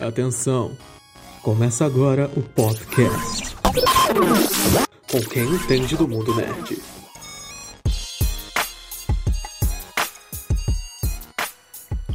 [0.00, 0.76] Atenção,
[1.42, 3.56] começa agora o podcast.
[5.10, 6.82] Com quem entende do mundo nerd.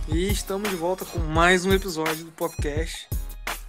[0.08, 3.08] E estamos de volta com mais um episódio do podcast.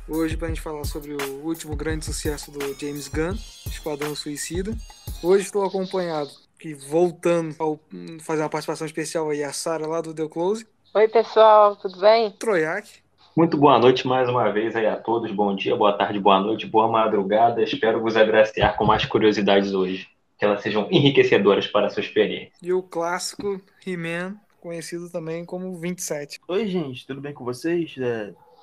[0.09, 4.77] Hoje para a gente falar sobre o último grande sucesso do James Gunn, Esquadrão Suicida.
[5.23, 6.31] Hoje estou acompanhado,
[6.63, 10.65] que voltando a fazer uma participação especial aí, a Sara lá do The Close.
[10.95, 12.31] Oi pessoal, tudo bem?
[12.31, 13.03] Troiac.
[13.37, 15.33] Muito boa noite mais uma vez aí a todos.
[15.33, 17.61] Bom dia, boa tarde, boa noite, boa madrugada.
[17.65, 20.07] Espero vos agraciar com mais curiosidades hoje.
[20.39, 22.53] Que elas sejam enriquecedoras para a sua experiência.
[22.63, 26.39] E o clássico He-Man, conhecido também como 27.
[26.47, 27.97] Oi, gente, tudo bem com vocês?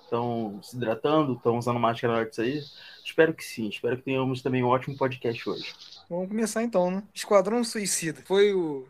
[0.05, 1.33] Estão é, se hidratando?
[1.33, 2.63] Estão usando máscara na hora de sair?
[3.03, 3.67] Espero que sim.
[3.67, 5.73] Espero que tenhamos também um ótimo podcast hoje.
[6.09, 7.03] Vamos começar então, né?
[7.13, 8.21] Esquadrão Suicida.
[8.25, 8.87] Foi o,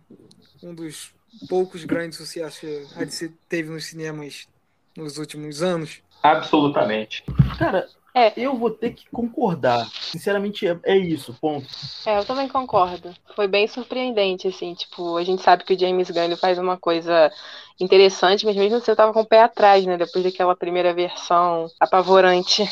[0.63, 1.13] um dos
[1.49, 4.47] poucos grandes sucessos que a DC teve nos cinemas
[4.95, 6.01] nos últimos anos?
[6.23, 7.23] Absolutamente.
[7.57, 8.33] Cara, é.
[8.37, 9.85] eu vou ter que concordar.
[10.01, 11.67] Sinceramente, é, é, isso, ponto.
[12.05, 13.13] É, eu também concordo.
[13.35, 17.31] Foi bem surpreendente, assim, tipo, a gente sabe que o James Gunn faz uma coisa
[17.79, 21.67] interessante, mas mesmo assim eu tava com o pé atrás, né, depois daquela primeira versão
[21.79, 22.63] apavorante.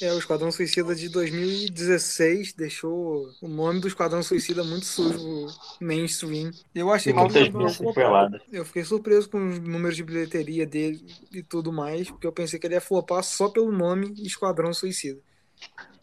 [0.00, 5.46] É, o Esquadrão Suicida de 2016 deixou o nome do Esquadrão Suicida muito sujo
[5.80, 6.52] mainstream.
[6.72, 8.30] Eu achei que ele flopar.
[8.52, 12.60] Eu fiquei surpreso com os números de bilheteria dele e tudo mais, porque eu pensei
[12.60, 15.20] que ele ia flopar só pelo nome Esquadrão Suicida.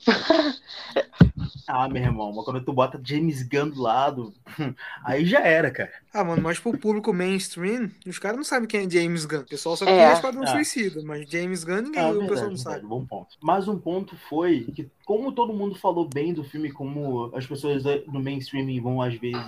[1.67, 4.33] Ah, meu irmão, mas quando tu bota James Gunn do lado,
[5.03, 5.91] aí já era, cara.
[6.13, 9.39] Ah, mano, mas pro público mainstream, os caras não sabem quem é James Gunn.
[9.41, 10.13] O pessoal só é.
[10.13, 10.47] Esquadrão ah.
[10.47, 12.87] Suicida, mas James Gunn ninguém, ah, o verdade, pessoal não verdade, sabe.
[12.87, 13.35] Bom ponto.
[13.41, 17.83] Mas um ponto foi que, como todo mundo falou bem do filme, como as pessoas
[18.05, 19.41] no mainstream vão às vezes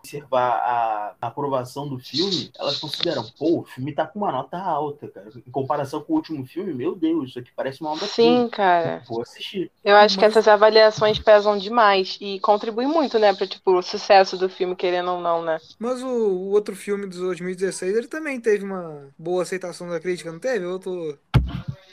[0.00, 5.08] observar a, aprovação do filme, elas consideram, pô, o filme tá com uma nota alta,
[5.08, 5.28] cara.
[5.36, 9.02] Em comparação com o último filme, meu Deus, isso aqui parece uma obra Sim, cara.
[9.06, 9.70] Vou assistir.
[9.84, 10.16] Eu acho Mas...
[10.16, 14.74] que essas avaliações pesam demais e contribuem muito, né, para tipo, o sucesso do filme,
[14.76, 15.58] querendo ou não, né?
[15.78, 20.32] Mas o, o, outro filme de 2016, ele também teve uma boa aceitação da crítica,
[20.32, 20.64] não teve?
[20.64, 21.16] Eu tô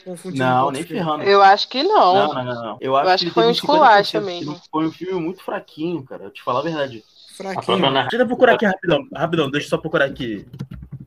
[0.04, 0.44] confundindo.
[0.44, 1.22] Não, um nem ferrando.
[1.24, 2.14] Eu acho que não.
[2.14, 2.62] Não, não, não.
[2.62, 2.78] não.
[2.80, 4.60] Eu acho, Eu acho que, que foi um esculacho mesmo.
[4.70, 6.24] Foi um filme muito fraquinho, cara.
[6.24, 7.04] Eu te falar a verdade.
[7.36, 7.92] Fraquinho.
[7.92, 9.06] Deixa eu procurar aqui rapidão.
[9.14, 10.46] Rapidão, deixa eu só procurar aqui.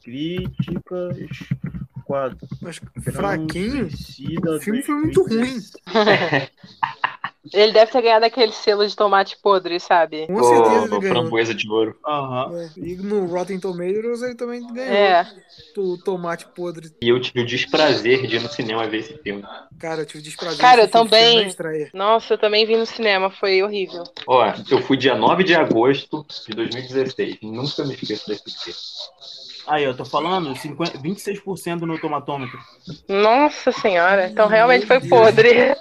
[0.04, 1.18] Críticas.
[2.12, 2.38] Quadro.
[2.62, 2.82] Mas
[3.14, 3.88] fraquinho?
[3.88, 5.60] O filme foi muito ruim.
[7.54, 10.28] Ele deve ter ganhado aquele selo de tomate podre, sabe?
[10.28, 11.16] Com certeza ele ganhou.
[11.16, 11.98] framboesa de ouro.
[12.06, 12.60] Uhum.
[12.60, 12.70] É.
[12.78, 14.94] E no Rotten Tomatoes ele também ganhou.
[14.94, 15.28] É.
[15.76, 16.92] O tomate podre.
[17.02, 19.44] E eu tive o desprazer de ir no cinema ver esse filme.
[19.80, 21.52] Cara, eu tive o desprazer Cara, eu também.
[21.94, 24.04] Nossa, eu também vi no cinema, foi horrível.
[24.28, 27.40] Ó, eu fui dia 9 de agosto de 2016.
[27.42, 28.74] Nunca me esqueço desse dia.
[29.72, 32.60] Aí, eu tô falando, 50, 26% no tomatômetro.
[33.08, 35.74] Nossa senhora, então realmente foi podre.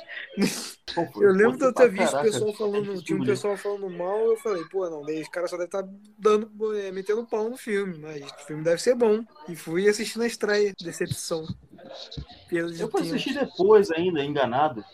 [1.21, 4.37] eu lembro de eu ter visto caraca, pessoal falando, tinha um pessoal falando mal, eu
[4.37, 7.99] falei, pô, não, esse cara só deve estar tá dando, é, metendo pau no filme,
[7.99, 9.25] mas o filme deve ser bom.
[9.49, 11.45] E fui assistir na estreia, decepção.
[12.49, 14.85] De eu fui assistir depois ainda, enganado.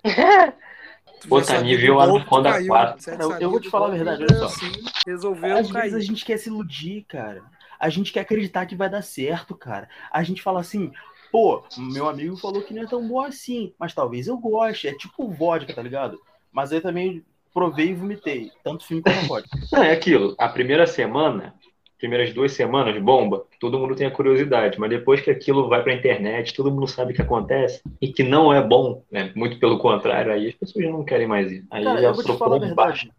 [1.26, 3.04] Botani viu a Anaconda 4.
[3.04, 4.46] Cara, eu, eu vou te falar a verdade, olha só.
[4.46, 4.72] Assim,
[5.06, 7.42] resolveu Às vezes a gente quer se iludir, cara.
[7.78, 9.88] A gente quer acreditar que vai dar certo, cara.
[10.10, 10.92] A gente fala assim,
[11.30, 14.88] pô, meu amigo falou que não é tão bom assim, mas talvez eu goste.
[14.88, 16.18] É tipo vodka, tá ligado?
[16.52, 18.50] Mas aí também provei e vomitei.
[18.62, 19.58] Tanto filme quanto vodka.
[19.72, 20.34] Não, é aquilo.
[20.38, 21.54] A primeira semana,
[21.98, 25.94] primeiras duas semanas, bomba, todo mundo tem a curiosidade, mas depois que aquilo vai pra
[25.94, 29.32] internet, todo mundo sabe o que acontece e que não é bom, né?
[29.34, 31.64] Muito pelo contrário, aí as pessoas não querem mais ir.
[31.70, 33.10] Aí Cara, já eu vou te falar a verdade.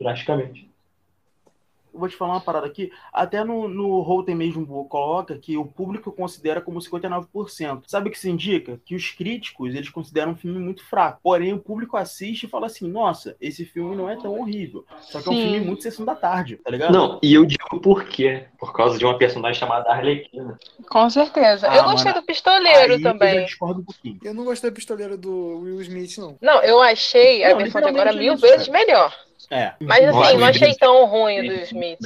[0.00, 0.73] drasticamente eu
[1.94, 2.90] vou te falar uma parada aqui.
[3.12, 7.82] Até no, no Rotten mesmo coloca que o público considera como 59%.
[7.86, 8.80] Sabe o que isso indica?
[8.84, 11.20] Que os críticos, eles consideram um filme muito fraco.
[11.22, 14.84] Porém, o público assiste e fala assim, nossa, esse filme não é tão horrível.
[15.02, 15.30] Só que Sim.
[15.30, 16.92] é um filme muito sessão da tarde, tá ligado?
[16.92, 18.46] Não, e eu digo por quê.
[18.58, 20.58] Por causa de uma personagem chamada Arlequina.
[20.88, 21.68] Com certeza.
[21.70, 23.38] Ah, eu gostei mano, do Pistoleiro também.
[23.40, 24.18] Eu discordo um pouquinho.
[24.24, 26.36] Eu não gostei do Pistoleiro do Will Smith, não.
[26.40, 29.14] Não, eu achei a versão de agora mil vezes melhor.
[29.50, 29.72] É.
[29.80, 31.98] Mas assim, não achei tão ruim o do Smith.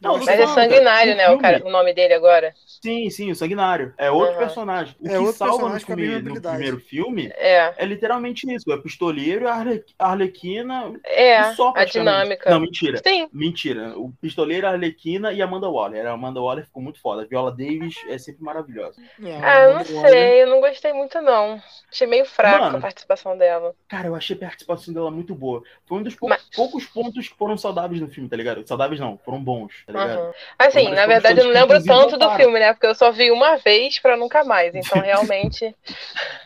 [0.00, 1.30] Não, mas é sanguinário, né?
[1.30, 2.54] O, cara, o nome dele agora.
[2.66, 3.92] Sim, sim, o sanguinário.
[3.98, 4.38] É outro uhum.
[4.38, 4.94] personagem.
[5.00, 7.74] O é que salva no, filme, no primeiro filme é.
[7.76, 9.64] é literalmente isso: é pistoleiro, a
[9.98, 10.92] Arlequina.
[11.04, 12.50] É, só, a dinâmica.
[12.50, 13.00] Não, mentira.
[13.04, 13.28] Sim.
[13.32, 13.98] Mentira.
[13.98, 16.06] O pistoleiro, a Arlequina e a Amanda Waller.
[16.06, 17.22] A Amanda Waller ficou muito foda.
[17.22, 19.00] A Viola Davis é sempre maravilhosa.
[19.22, 19.96] É, ah, não sei.
[19.96, 20.34] Waller...
[20.38, 21.60] Eu não gostei muito, não.
[21.90, 23.74] Achei meio fraco Mano, a participação dela.
[23.88, 25.62] Cara, eu achei a participação dela muito boa.
[25.86, 26.42] Foi um dos pou Mas...
[26.54, 28.66] poucos pontos que foram saudáveis no filme, tá ligado?
[28.66, 29.84] Saudáveis não, foram bons.
[29.92, 30.18] Tá?
[30.18, 30.32] Uhum.
[30.58, 32.72] Assim, Uma na verdade, eu não lembro tanto do filme, né?
[32.72, 34.74] Porque eu só vi uma vez pra nunca mais.
[34.74, 35.74] Então, realmente.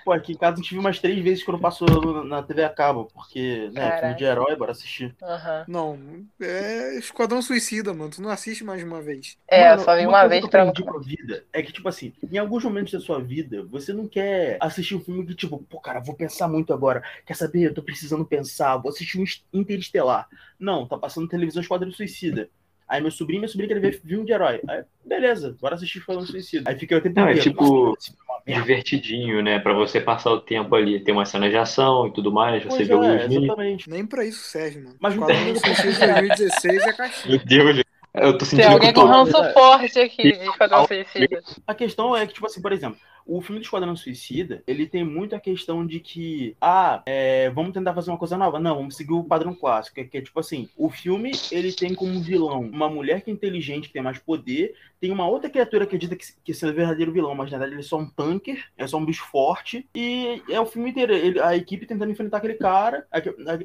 [0.04, 2.68] Pô, aqui em casa a gente viu umas três vezes quando passou na TV a
[2.68, 4.00] cabo, porque, né, Caraca.
[4.00, 5.14] filme de herói, bora assistir.
[5.22, 5.64] Aham.
[5.68, 5.98] Não,
[6.40, 8.10] é Esquadrão Suicida, mano.
[8.10, 9.36] Tu não assiste mais de uma vez.
[9.48, 11.88] É, Mano, eu só vi uma coisa vez pra nunca a vida é que, tipo
[11.88, 15.58] assim, em alguns momentos da sua vida, você não quer assistir um filme que, tipo,
[15.58, 17.02] pô, cara, vou pensar muito agora.
[17.24, 17.62] Quer saber?
[17.64, 20.28] Eu tô precisando pensar, vou assistir um Interestelar.
[20.58, 22.48] Não, tá passando televisão Esquadrão Suicida.
[22.92, 24.60] Aí meu sobrinho e minha sobrinha querem ver filme de herói.
[24.68, 26.68] Aí, beleza, bora assistir Esquadrão Suicida.
[26.70, 29.58] Aí fica o tempo Não, é inteiro, tipo- "Nossa, esse filme é merda." Divertidinho, né?
[29.60, 31.00] Pra você passar o tempo ali.
[31.00, 32.62] Tem uma cena de ação e tudo mais.
[32.64, 33.42] Você Pois vê o Will é, Smith.
[33.44, 33.88] exatamente.
[33.90, 34.96] Nem pra isso serve, mano.
[35.00, 37.36] Mas não tem- Suicida de 2016 é caixinha.
[37.36, 37.82] Meu Deus,
[38.14, 41.42] eu tô Tem sentindo que alguém com ranço forte aqui de Esquadrão Suicida.
[41.66, 45.04] A questão é que, tipo assim, por exemplo, o filme do Esquadrão Suicida, ele tem
[45.04, 48.58] muito a questão de que, ah, é, vamos tentar fazer uma coisa nova.
[48.58, 51.72] Não, vamos seguir o padrão clássico, que é, que é tipo assim, o filme, ele
[51.72, 55.50] tem como vilão uma mulher que é inteligente, que tem mais poder, tem uma outra
[55.50, 57.88] criatura que acredita que, que esse é o verdadeiro vilão, mas na verdade ele é
[57.88, 61.56] só um tanker, é só um bicho forte, e é o filme inteiro, ele- a
[61.56, 63.06] equipe tentando enfrentar aquele cara,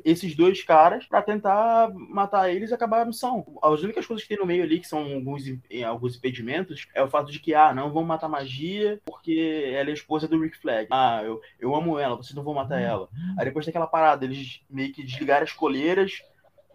[0.04, 3.45] esses dois caras, pra tentar matar eles e acabar a missão.
[3.62, 5.44] As únicas coisas que tem no meio ali, que são alguns,
[5.86, 9.92] alguns impedimentos, é o fato de que, ah, não vamos matar magia, porque ela é
[9.92, 10.88] a esposa do Rick Flag.
[10.92, 13.10] Ah, eu, eu amo ela, vocês não vão matar ela.
[13.38, 16.22] Aí depois tem aquela parada, eles meio que desligaram as coleiras,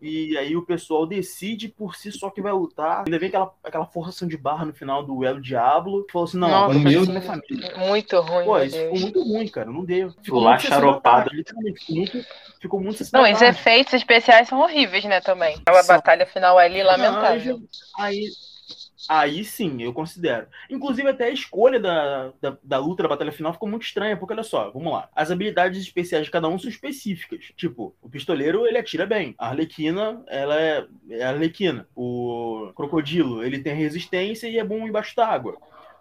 [0.03, 3.05] e aí o pessoal decide por si só que vai lutar.
[3.07, 6.39] Ainda vem aquela, aquela forçação de barra no final do El Diablo, que falou assim,
[6.39, 7.05] não, Nossa, agora eu sim.
[7.05, 7.77] sou minha família.
[7.77, 9.71] Muito ruim, Pô, meu isso ficou muito ruim, cara.
[9.71, 10.13] Não deu.
[10.21, 10.59] Ficou Lá
[11.01, 12.27] tarde, Literalmente, ficou muito,
[12.61, 15.63] ficou muito Não, os efeitos especiais são horríveis, né, também.
[15.65, 17.63] A batalha final ali, lamentável.
[17.97, 18.31] Aí, aí
[19.45, 20.47] sim, eu considero.
[20.71, 24.33] Inclusive, até a escolha da, da, da luta da batalha final ficou muito estranha, porque
[24.33, 25.09] olha só, vamos lá.
[25.15, 27.53] As habilidades especiais de cada um são específicas.
[27.57, 29.35] Tipo, o pistoleiro, ele atira bem.
[29.39, 31.87] A Arlequina, ela é, é Arlequina.
[31.97, 35.57] O crocodilo, ele tem resistência e é bom embaixo d'água.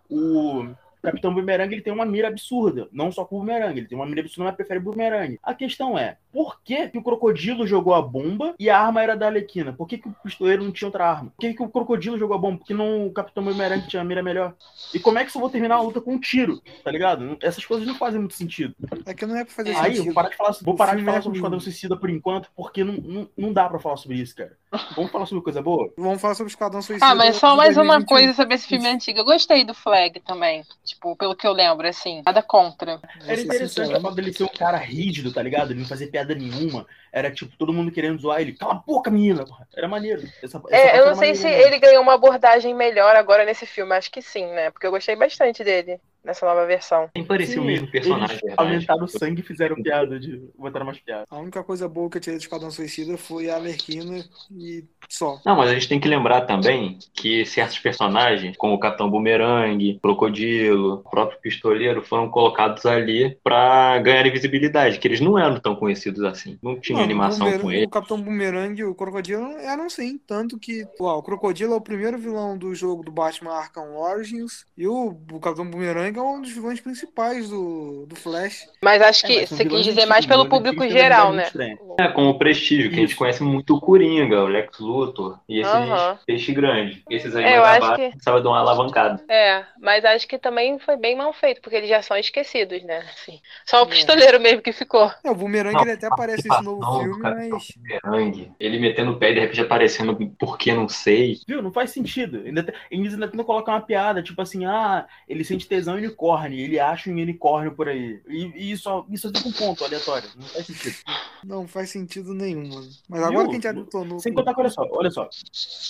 [0.09, 0.67] O
[1.01, 2.87] Capitão Boomerang, ele tem uma mira absurda.
[2.91, 5.39] Não só com o Boomerang, ele tem uma mira absurda, mas prefere Boomerang.
[5.41, 9.15] A questão é, por que, que o crocodilo jogou a bomba e a arma era
[9.15, 9.73] da Arlequina?
[9.73, 11.31] Por que, que o pistoleiro não tinha outra arma?
[11.31, 12.57] Por que, que o crocodilo jogou a bomba?
[12.59, 14.53] Porque não o Capitão Boomerang tinha a mira melhor?
[14.93, 16.61] E como é que eu vou terminar a luta com um tiro?
[16.83, 17.37] Tá ligado?
[17.41, 18.75] Essas coisas não fazem muito sentido.
[19.05, 20.05] É que não é pra fazer Aí sentido.
[20.05, 21.39] vou parar de falar, vou O parar de falar é sobre o.
[21.39, 24.55] Esquadrão Suicida por enquanto, porque não, não, não dá pra falar sobre isso, cara.
[24.95, 25.91] Vamos falar sobre coisa boa?
[25.97, 27.05] Vamos falar sobre Esquadrão Suicida.
[27.05, 28.05] Ah, mas só mais uma 2021.
[28.05, 29.19] coisa sobre esse filme antigo.
[29.19, 30.63] Eu gostei do Flag também.
[30.83, 32.21] Tipo, pelo que eu lembro, assim.
[32.25, 32.99] Nada contra.
[33.25, 35.71] Era interessante o fato dele ser um cara rígido, tá ligado?
[35.71, 36.85] Ele não fazia piada nenhuma.
[37.11, 38.53] Era tipo, todo mundo querendo zoar ele.
[38.53, 39.43] Cala a boca, menina!
[39.75, 40.21] Era maneiro.
[40.41, 41.67] Essa, essa É, eu não sei se maneira.
[41.67, 43.93] ele ganhou uma abordagem melhor agora nesse filme.
[43.93, 44.71] Acho que sim, né?
[44.71, 47.09] Porque eu gostei bastante dele nessa nova versão.
[47.15, 48.69] Nem parecia o mesmo personagem, Eles verdade.
[48.69, 50.39] aumentaram o sangue e fizeram piada de.
[50.57, 51.25] botaram mais piada.
[51.29, 55.39] A única coisa boa que eu tirei do Esquadrão Suicida foi a Alerquina e só.
[55.45, 59.99] Não, mas a gente tem que lembrar também que certos personagens, como o Capitão Boomerang,
[60.01, 65.75] Crocodilo, o próprio Pistoleiro, foram colocados ali pra ganhar visibilidade, que eles não eram tão
[65.75, 66.57] conhecidos assim.
[66.61, 67.87] Não tinha Animação o, com eles.
[67.87, 70.17] o Capitão Boomerang e o Crocodilo eram sim.
[70.27, 74.65] Tanto que ó, o Crocodilo é o primeiro vilão do jogo do Batman Arkham Origins.
[74.77, 78.67] E o, o Capitão Boomerang é um dos vilões principais do, do Flash.
[78.83, 81.43] Mas acho É, que mas são você quis dizer mais pelo vilões público geral, né?
[81.43, 81.77] estranha.
[81.99, 83.17] É, como o Prestígio, que a gente Isso.
[83.17, 87.03] conhece muito o Coringa, o Lex Luthor e esses peixe grande.
[87.09, 89.23] Esses aí É, eu mais abaixo que- precisava dar uma alavancada.
[89.29, 92.99] É, mas acho que também foi bem mal feito, porque eles já são esquecidos, né?
[93.13, 93.89] Assim, só o É.
[93.89, 95.11] pistoleiro mesmo que ficou.
[95.23, 98.51] É, o Boomerang Não, ele até aparece nesse novo participação do filme, Capitão mas.
[98.59, 101.39] Ele metendo o pé e de repente aparecendo por que não sei.
[101.47, 101.61] Viu?
[101.61, 102.41] Não faz sentido.
[102.45, 106.05] Ainda te- Eles ainda tentam colocar uma piada, tipo assim, ah, ele sente tesão em
[106.05, 108.21] unicórnio, ele acha um unicórnio por aí.
[108.27, 110.29] E, e isso, isso fica um ponto aleatório.
[110.35, 110.95] Não faz sentido.
[111.43, 112.89] Não faz sentido nenhum, mano.
[113.09, 114.19] Mas agora que a gente já detonou.
[114.19, 115.29] Sem contar que, olha só, olha só.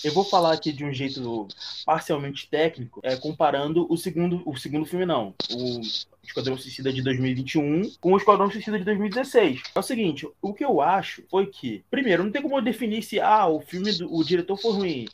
[0.03, 1.47] Eu vou falar aqui de um jeito
[1.85, 5.33] parcialmente técnico, é, comparando o segundo, o segundo filme, não.
[5.53, 5.81] O
[6.23, 9.63] Esquadrão Suicida de 2021 com o Esquadrão Suicida de 2016.
[9.73, 13.01] É o seguinte, o que eu acho foi que, primeiro, não tem como eu definir
[13.01, 15.05] se, ah, o filme, do, o diretor foi ruim.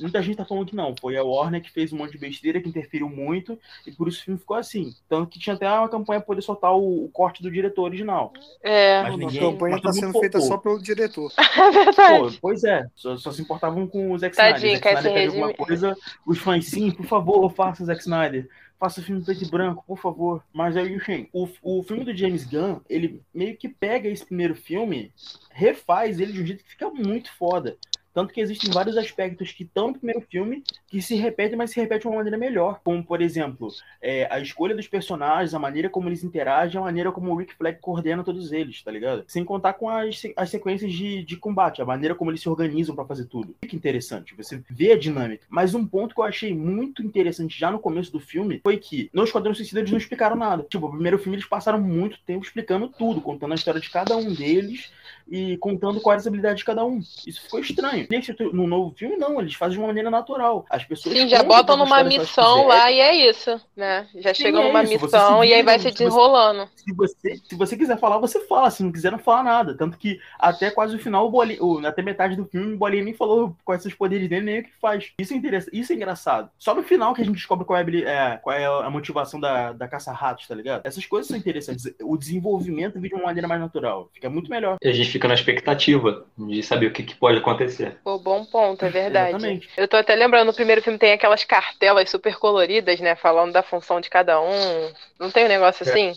[0.00, 0.94] Muita gente tá falando que não.
[1.00, 4.20] Foi a Warner que fez um monte de besteira, que interferiu muito, e por isso
[4.20, 4.92] o filme ficou assim.
[5.08, 8.32] Tanto que tinha até uma campanha pra poder soltar o, o corte do diretor original.
[8.62, 11.32] É, Mas a ninguém- campanha mas tá sendo feita só pelo diretor.
[11.38, 12.32] é verdade.
[12.34, 14.82] Pô, pois é, só, só se importavam com o Zack Tadinho, Snyder.
[14.82, 15.96] quer Zack Snyder pede alguma coisa,
[16.26, 18.48] os fãs, sim, por favor, faça Zack Snyder.
[18.78, 20.44] Faça filme preto e branco, por favor.
[20.52, 20.98] Mas aí,
[21.32, 25.12] o, o filme do James Gunn, ele meio que pega esse primeiro filme,
[25.50, 27.76] refaz ele de um jeito que fica muito foda.
[28.16, 31.78] Tanto que existem vários aspectos que estão no primeiro filme que se repetem, mas se
[31.78, 32.80] repetem de uma maneira melhor.
[32.82, 33.68] Como, por exemplo,
[34.00, 37.54] é, a escolha dos personagens, a maneira como eles interagem, a maneira como o Rick
[37.54, 39.22] Flag coordena todos eles, tá ligado?
[39.28, 42.94] Sem contar com as, as sequências de, de combate, a maneira como eles se organizam
[42.94, 43.54] para fazer tudo.
[43.60, 45.44] Fica interessante, você vê a dinâmica.
[45.50, 49.10] Mas um ponto que eu achei muito interessante já no começo do filme foi que
[49.12, 50.64] no Esquadrão Suicida eles não explicaram nada.
[50.70, 54.16] Tipo, o primeiro filme eles passaram muito tempo explicando tudo, contando a história de cada
[54.16, 54.90] um deles
[55.28, 57.00] e contando quais as habilidades de cada um.
[57.26, 58.06] Isso ficou estranho.
[58.10, 60.64] Nesse, no novo filme, não, eles fazem de uma maneira natural.
[60.70, 61.16] As pessoas.
[61.16, 64.06] Sim, já botam numa missão lá e é isso, né?
[64.16, 65.02] Já Sim, chegam é numa isso.
[65.02, 66.68] missão e aí vai se desenrolando.
[66.76, 68.70] Se você, se você quiser falar, você fala.
[68.70, 69.76] Se não quiser, não fala nada.
[69.76, 73.14] Tanto que até quase o final, o Bolinha, até metade do filme, o Bolinha nem
[73.14, 75.12] falou quais são os poderes dele, nem o que faz.
[75.18, 76.50] Isso é, interessante, isso é engraçado.
[76.58, 79.72] Só no final que a gente descobre qual é, é, qual é a motivação da,
[79.72, 80.82] da caça-ratos, tá ligado?
[80.84, 81.92] Essas coisas são interessantes.
[82.02, 84.10] O desenvolvimento vem de uma maneira mais natural.
[84.12, 84.76] Fica muito melhor.
[84.82, 87.96] A gente fica na expectativa de saber o que, que pode acontecer.
[88.04, 89.30] Pô, bom ponto, é verdade.
[89.30, 89.68] Exatamente.
[89.74, 93.16] Eu tô até lembrando, no primeiro filme tem aquelas cartelas super coloridas, né?
[93.16, 94.92] Falando da função de cada um.
[95.18, 95.90] Não tem um negócio é.
[95.90, 96.12] assim?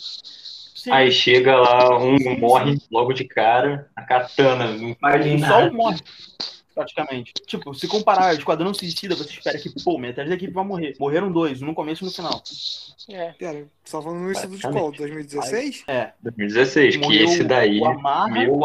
[0.75, 0.91] Sim.
[0.91, 5.53] Aí chega lá, um morre logo de cara, a katana, não faz nada.
[5.53, 5.99] Só um morre
[6.79, 7.33] praticamente.
[7.45, 10.95] Tipo, se comparar Esquadrão Suicida, você espera que, pô, metade da equipe vai morrer.
[10.97, 12.41] Morreram dois, um no começo e no final.
[13.09, 13.31] É.
[13.33, 14.91] Pera, só falando isso de qual?
[14.91, 15.83] 2016?
[15.87, 16.13] É.
[16.21, 18.59] 2016, que esse daí, Amarra, meu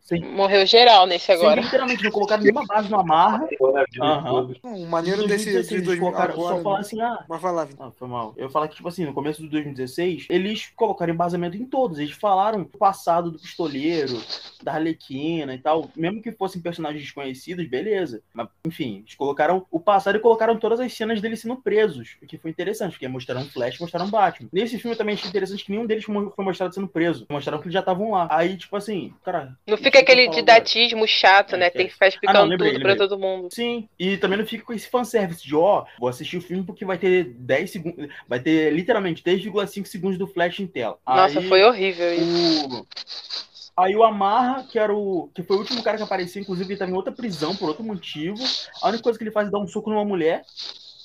[0.00, 0.20] Sim.
[0.20, 1.60] Morreu geral nesse agora.
[1.60, 3.48] Sim, literalmente, não colocaram nenhuma base no Amarra.
[3.60, 4.54] Uhum.
[4.62, 7.24] Um maneiro desse de 2016, só falar assim, ah...
[7.28, 8.32] Mas falar, ah, foi mal.
[8.36, 11.98] Eu falar que, tipo assim, no começo de 2016, eles colocaram embasamento em todos.
[11.98, 14.22] Eles falaram do passado do pistoleiro,
[14.62, 15.90] da Arlequina e tal.
[15.96, 17.25] Mesmo que fossem personagens desconhecidos,
[17.68, 18.22] beleza.
[18.32, 22.16] Mas, enfim, eles colocaram o passado e colocaram todas as cenas deles sendo presos.
[22.22, 24.48] O que foi interessante, porque mostraram Flash, mostraram Batman.
[24.52, 27.26] Nesse filme também achei interessante que nenhum deles foi mostrado sendo preso.
[27.30, 28.28] Mostraram que eles já estavam lá.
[28.30, 29.56] Aí, tipo assim, cara...
[29.66, 31.66] Não fica aquele didatismo chato, é, né?
[31.66, 31.70] É.
[31.70, 32.96] Tem que ficar explicando ah, não, lembrei, tudo lembrei.
[32.96, 33.48] pra todo mundo.
[33.52, 36.64] Sim, e também não fica com esse fanservice de, ó, oh, vou assistir o filme
[36.64, 40.98] porque vai ter 10 segundos, vai ter literalmente 10,5 segundos do flash em tela.
[41.06, 42.80] Nossa, Aí, foi horrível isso.
[42.82, 43.55] O...
[43.76, 45.28] Aí o Amarra, que era o.
[45.34, 47.84] que foi o último cara que apareceu, inclusive ele tava em outra prisão por outro
[47.84, 48.42] motivo.
[48.82, 50.44] A única coisa que ele faz é dar um soco numa mulher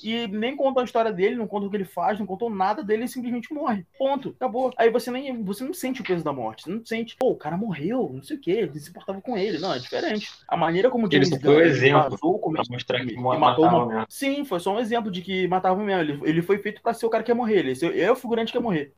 [0.04, 2.84] e nem contam a história dele, não contam o que ele faz, não contam nada
[2.84, 3.86] dele, ele simplesmente morre.
[3.98, 4.30] Ponto.
[4.30, 4.72] Acabou.
[4.78, 6.64] Aí você nem você não sente o peso da morte.
[6.64, 9.38] Você não sente, pô, o cara morreu, não sei o que, ele se importava com
[9.38, 9.60] ele.
[9.60, 10.30] Não, é diferente.
[10.48, 14.06] A maneira como o James Gunn exemplo vazou pra mostrar que matou uma...
[14.10, 16.02] Sim, foi só um exemplo de que matava mesmo.
[16.02, 17.60] Ele, ele foi feito pra ser o cara que ia morrer.
[17.60, 18.94] Ele é o figurante que ia morrer.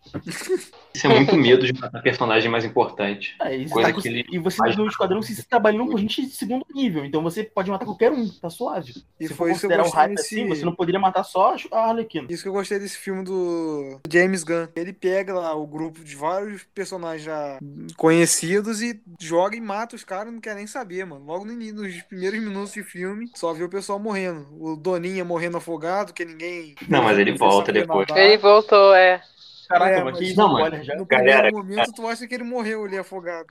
[0.93, 3.35] Isso é muito medo de matar personagem mais importante.
[3.41, 6.29] É, isso Coisa tá, que ele e você no esquadrão se trabalhando com gente de
[6.29, 7.05] segundo nível.
[7.05, 8.93] Então você pode matar qualquer um, tá suave.
[9.19, 12.27] E se foi isso considerar o hype assim, você não poderia matar só a Arlequina.
[12.29, 14.67] Isso que eu gostei desse filme do James Gunn.
[14.75, 17.59] Ele pega lá o grupo de vários personagens já
[17.97, 21.25] conhecidos e joga e mata os caras, não quer nem saber, mano.
[21.25, 24.47] Logo no início, nos primeiros minutos de filme, só vê o pessoal morrendo.
[24.59, 26.75] O Doninha morrendo afogado, que ninguém.
[26.87, 28.07] Não, mas ele volta depois.
[28.07, 28.23] Nadar.
[28.23, 29.21] Ele voltou, é.
[29.67, 30.83] Caraca, é, mas não, mano.
[30.83, 30.95] Já.
[30.95, 33.47] No galera, primeiro momento, tu acha que ele morreu ali afogado.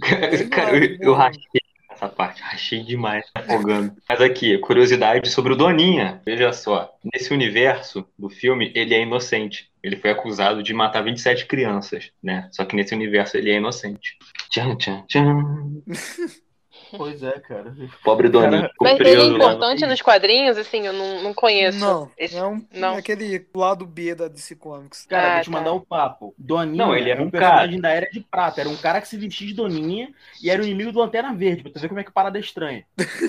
[0.50, 1.63] cara, eu, eu rachei
[1.94, 2.42] essa parte.
[2.52, 3.94] Achei demais, afogando.
[4.08, 6.20] Mas aqui, curiosidade sobre o Doninha.
[6.24, 9.70] Veja só, nesse universo do filme, ele é inocente.
[9.82, 12.48] Ele foi acusado de matar 27 crianças, né?
[12.52, 14.16] Só que nesse universo ele é inocente.
[14.50, 15.82] Tchan, tchan, tchan.
[16.96, 17.74] Pois é, cara.
[18.02, 18.68] Pobre Doninho.
[18.80, 19.88] Mas ele é importante no...
[19.88, 21.78] nos quadrinhos, assim, eu não, não conheço.
[21.78, 22.36] Não, esse...
[22.36, 22.94] é, um, não.
[22.94, 25.06] É aquele lado B da DC Comics.
[25.06, 25.58] Cara, ah, vou te tá.
[25.58, 26.34] mandar um papo.
[26.38, 28.60] Doninho não, ele era um, um personagem da Era de Prata.
[28.60, 30.08] Era um cara que se vestia de Doninha
[30.42, 32.40] e era o inimigo do Lanterna Verde, pra tu ver como é que parada é
[32.40, 32.84] estranha.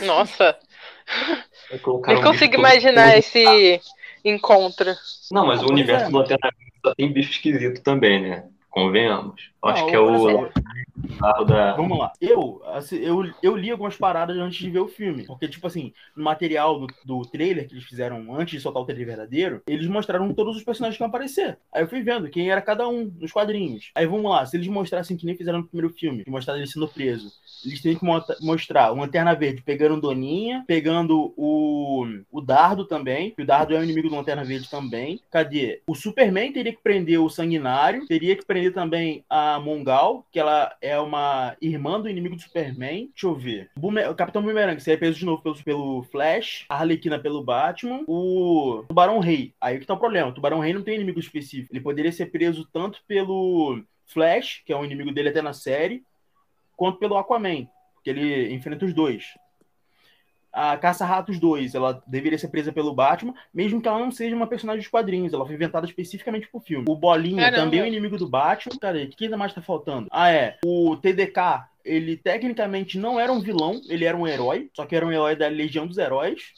[0.05, 0.57] Nossa.
[2.07, 3.81] Nem consigo imaginar esse
[4.23, 4.93] encontro.
[5.31, 6.09] Não, mas o universo é.
[6.09, 8.43] do Lanterna Verde tem bicho esquisito também, né?
[8.75, 9.51] Convenhamos.
[9.63, 11.75] Acho não, que é o da...
[11.75, 12.11] Vamos lá.
[12.19, 15.25] Eu, assim, eu, eu li algumas paradas antes de ver o filme.
[15.25, 18.85] Porque, tipo assim, no material do, do trailer que eles fizeram antes de soltar o
[18.85, 21.57] trailer verdadeiro, eles mostraram todos os personagens que iam aparecer.
[21.73, 23.91] Aí eu fui vendo quem era cada um nos quadrinhos.
[23.95, 26.69] Aí vamos lá, se eles mostrassem que nem fizeram no primeiro filme, que mostraram ele
[26.69, 27.31] sendo preso,
[27.65, 33.41] eles teriam que mostrar o Lanterna Verde pegando Doninha, pegando o, o Dardo também, que
[33.41, 35.19] o Dardo é o inimigo do Lanterna Verde também.
[35.31, 35.81] Cadê?
[35.87, 40.75] O Superman teria que prender o Sanguinário, teria que prender também a Mongal, que ela
[40.81, 43.09] é uma irmã do inimigo do Superman.
[43.11, 43.71] Deixa eu ver.
[43.81, 48.83] O, Capitão Boomerang seria preso de novo pelo, pelo Flash, a Arlequina pelo Batman, o
[48.87, 49.53] Tubarão Rei.
[49.59, 50.29] Aí que tá o problema.
[50.29, 51.73] O Tubarão Rei não tem inimigo específico.
[51.73, 56.03] Ele poderia ser preso tanto pelo Flash, que é um inimigo dele até na série,
[56.75, 57.67] quanto pelo Aquaman,
[58.03, 59.33] que ele enfrenta os dois
[60.55, 64.47] a Caça-Ratos 2, ela deveria ser presa pelo Batman, mesmo que ela não seja uma
[64.47, 66.85] personagem dos quadrinhos, ela foi inventada especificamente pro filme.
[66.87, 67.63] O Bolinha Caramba.
[67.63, 68.77] também é o inimigo do Batman.
[68.79, 70.07] Cara, o que ainda mais tá faltando?
[70.09, 70.57] Ah, é.
[70.63, 75.05] O TDK ele tecnicamente não era um vilão, ele era um herói, só que era
[75.05, 76.53] um herói da Legião dos Heróis.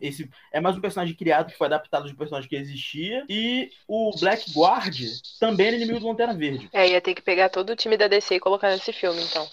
[0.00, 3.24] Esse é mais um personagem criado que foi adaptado de um personagem que existia.
[3.28, 4.98] E o Black Guard
[5.38, 6.70] também era inimigo do Lanterna Verde.
[6.72, 9.46] É, ia ter que pegar todo o time da DC e colocar nesse filme, então.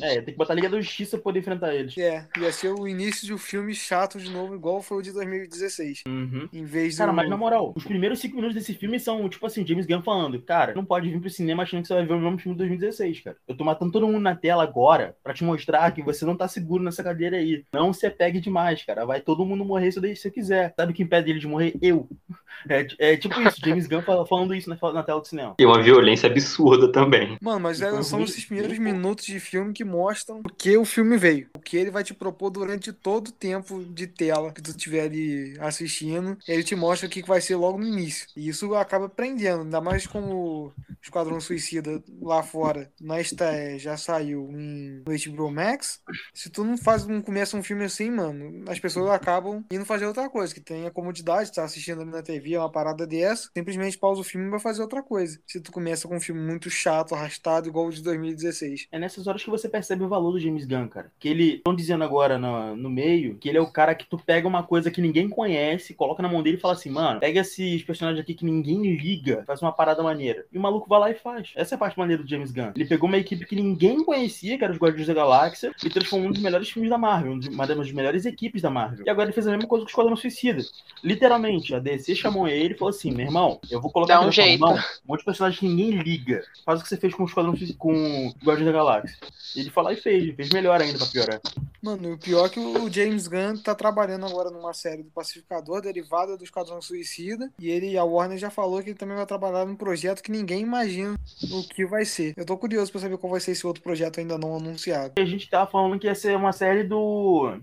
[0.00, 1.96] É, tem que botar a Liga da Justiça pra poder enfrentar eles.
[1.98, 5.12] É, ia ser o início de um filme chato de novo, igual foi o de
[5.12, 6.02] 2016.
[6.06, 6.48] Uhum.
[6.52, 7.16] Em vez Cara, do...
[7.16, 10.40] mas na moral, os primeiros cinco minutos desse filme são, tipo assim, James Gunn falando,
[10.42, 12.58] cara, não pode vir pro cinema achando que você vai ver o mesmo filme de
[12.58, 13.36] 2016, cara.
[13.46, 16.48] Eu tô matando todo mundo na tela agora pra te mostrar que você não tá
[16.48, 17.64] seguro nessa cadeira aí.
[17.72, 19.04] Não se apegue demais, cara.
[19.06, 20.74] Vai todo mundo morrer se você quiser.
[20.78, 21.74] Sabe quem impede ele de morrer?
[21.80, 22.08] Eu.
[22.68, 25.54] É, é tipo isso, James Gunn fala- falando isso na, na tela do cinema.
[25.60, 27.38] E uma violência absurda também.
[27.40, 30.84] Mano, mas Foi é, são esses primeiros minutos de filme que mostram o que o
[30.84, 31.48] filme veio.
[31.54, 35.02] O que ele vai te propor durante todo o tempo de tela que tu estiver
[35.02, 36.36] ali assistindo.
[36.48, 38.26] Ele te mostra o que vai ser logo no início.
[38.36, 42.90] E isso acaba prendendo, ainda mais com o Esquadrão Suicida lá fora.
[43.00, 46.00] Na estreia já saiu em HBO Max.
[46.34, 50.06] Se tu não faz, não começa um filme assim, mano, as pessoas acabam indo fazer
[50.06, 50.52] outra coisa.
[50.52, 54.24] Que tem a comodidade, tá assistindo ali na TV, uma parada dessa, simplesmente pausa o
[54.24, 55.38] filme e vai fazer outra coisa.
[55.46, 58.88] Se tu começa com um filme muito chato, arrastado, igual o de 2016.
[58.90, 61.10] É nessas horas que você percebe o valor do James Gunn, cara.
[61.18, 64.18] Que ele, estão dizendo agora no, no meio, que ele é o cara que tu
[64.18, 67.40] pega uma coisa que ninguém conhece, coloca na mão dele e fala assim, mano, pega
[67.40, 70.44] esses personagens aqui que ninguém liga, faz uma parada maneira.
[70.52, 71.52] E o maluco vai lá e faz.
[71.56, 72.72] Essa é a parte maneira do James Gunn.
[72.76, 76.28] Ele pegou uma equipe que ninguém conhecia, que era os Guardiões da Galáxia, e transformou
[76.28, 79.06] um dos melhores filmes da Marvel, um uma das melhores equipes da Marvel.
[79.06, 80.62] E agora ele fez a mesma coisa com o Esquadrão Suicida.
[81.02, 84.32] Literalmente, a DC chamou ele e falou assim, meu irmão, eu vou colocar Dá um
[84.32, 84.60] jeito.
[84.60, 86.42] mão um monte de personagem que ninguém liga.
[86.64, 89.16] Faz o que você fez com o Esquadrão Suicida, com o Guardiões da Galáxia.
[89.54, 91.40] E ele foi lá e fez, ele fez melhor ainda pra piorar.
[91.80, 95.80] Mano, o pior é que o James Gunn tá trabalhando agora numa série do Pacificador,
[95.80, 99.64] derivada do Esquadrão Suicida, e ele, a Warner já falou que ele também vai trabalhar
[99.64, 101.14] num projeto que ninguém imagina
[101.52, 102.34] o que vai ser.
[102.36, 105.14] Eu tô curioso pra saber qual vai ser esse outro projeto ainda não anunciado.
[105.18, 107.56] A gente tava falando que ia ser uma série do,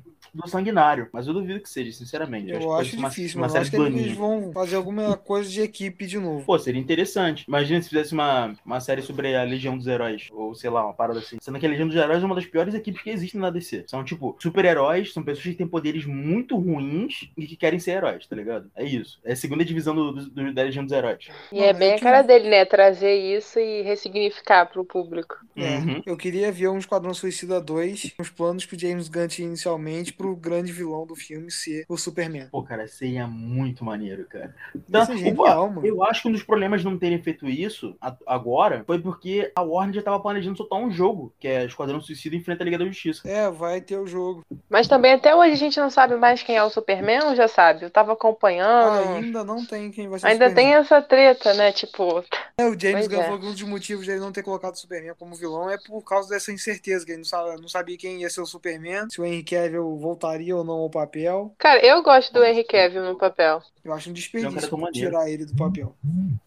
[0.44, 2.52] do Sanguinário, mas eu duvido que seja, sinceramente.
[2.52, 5.16] Eu que acho ser uma, difícil, uma mas acho que do eles vão fazer alguma
[5.18, 6.46] coisa de equipe de novo.
[6.46, 7.46] Pô, seria interessante.
[7.48, 10.94] Imagina se fizesse uma, uma série sobre a Legião dos Heróis, ou sei lá, uma
[10.94, 11.38] parada assim.
[11.42, 13.86] Sendo que a Legião dos Heróis é uma das piores equipes que existem na DC.
[13.88, 18.28] São, tipo, super-heróis, são pessoas que têm poderes muito ruins e que querem ser heróis,
[18.28, 18.70] tá ligado?
[18.76, 19.20] É isso.
[19.24, 21.28] É a segunda divisão do, do- do- da Legião dos Heróis.
[21.52, 22.66] E é bem a cara dele, né?
[22.66, 25.36] Trazer isso e ressignificar pro público.
[25.56, 26.02] É, Uhum.
[26.06, 30.14] Eu queria ver um Esquadrão Suicida 2, os planos que o James Gunn tinha inicialmente
[30.14, 32.48] pro grande vilão do filme ser o Superman.
[32.50, 34.56] Pô, cara, seria muito maneiro, cara.
[34.74, 35.86] Isso é genial, mano.
[35.86, 39.62] Eu acho que um dos problemas de não terem feito isso agora foi porque a
[39.62, 42.86] Warner já tava planejando soltar um jogo, que é Esquadrão Suicida enfrenta a Liga da
[42.86, 43.28] Justiça.
[43.28, 44.46] É, vai ter o jogo.
[44.70, 47.48] Mas também até hoje a gente não sabe mais quem é o Superman, ou já
[47.48, 47.84] sabe?
[47.84, 49.16] Eu tava acompanhando.
[49.16, 50.74] Ainda não tem quem vai ser o Ainda tem Superman.
[50.80, 51.72] essa treta, né?
[51.72, 52.24] Tipo,
[52.58, 53.24] É, o James Gunn é.
[53.26, 56.02] falou que um dos motivos dele não ter colocado o Superman como vilão é por
[56.04, 57.24] causa dessa incerteza, que ele
[57.62, 60.90] não sabia quem ia ser o Superman, se o Henry Cavill voltaria ou não ao
[60.90, 61.54] papel.
[61.58, 63.62] cara, eu gosto do Henry Cavill no papel.
[63.84, 65.10] Eu acho um é um desperdício maneiro.
[65.10, 65.96] tirar ele do papel.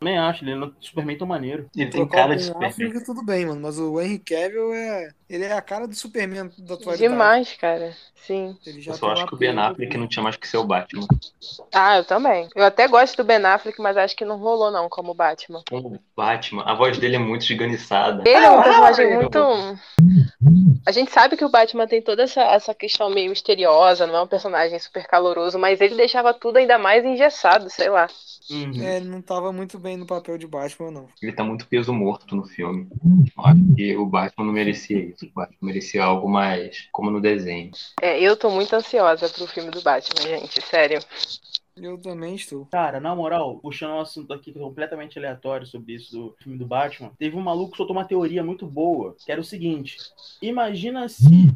[0.01, 1.71] Também acho, ele é um Superman tão maneiro.
[1.77, 2.71] Ele tem cara de Superman.
[2.71, 5.11] Affleck, tudo bem, mano, mas o Henry Cavill é...
[5.29, 6.99] Ele é a cara do Superman da atualidade.
[6.99, 7.95] Demais, cara.
[8.27, 8.57] Sim.
[8.67, 10.57] Ele já Eu só acho um que o Ben Affleck não tinha mais que ser
[10.57, 11.07] o Batman.
[11.73, 12.49] Ah, eu também.
[12.55, 15.63] Eu até gosto do Ben Affleck, mas acho que não rolou, não, como Batman.
[15.69, 18.23] Como Batman, a voz dele é muito esganiçada.
[18.27, 19.39] Ele é um personagem eu muito.
[20.87, 23.58] A gente sabe que o Batman tem toda essa, essa questão meio misteriosa,
[24.07, 28.09] não é um personagem super caloroso, mas ele deixava tudo ainda mais engessado, sei lá.
[28.51, 28.83] Uhum.
[28.83, 31.09] É, ele não tava muito bem no papel de Batman, não.
[31.23, 32.88] Ele tá muito peso morto no filme.
[33.37, 35.27] Eu acho que o Batman não merecia isso.
[35.27, 37.71] O Batman merecia algo mais como no desenho.
[38.01, 41.01] É, eu tô muito ansiosa pro filme do Batman, gente, sério.
[41.81, 42.67] Eu também estou.
[42.67, 47.11] Cara, na moral, puxando um assunto aqui completamente aleatório sobre isso do filme do Batman,
[47.19, 49.97] teve um maluco que soltou uma teoria muito boa, que era o seguinte:
[50.43, 51.55] imagina se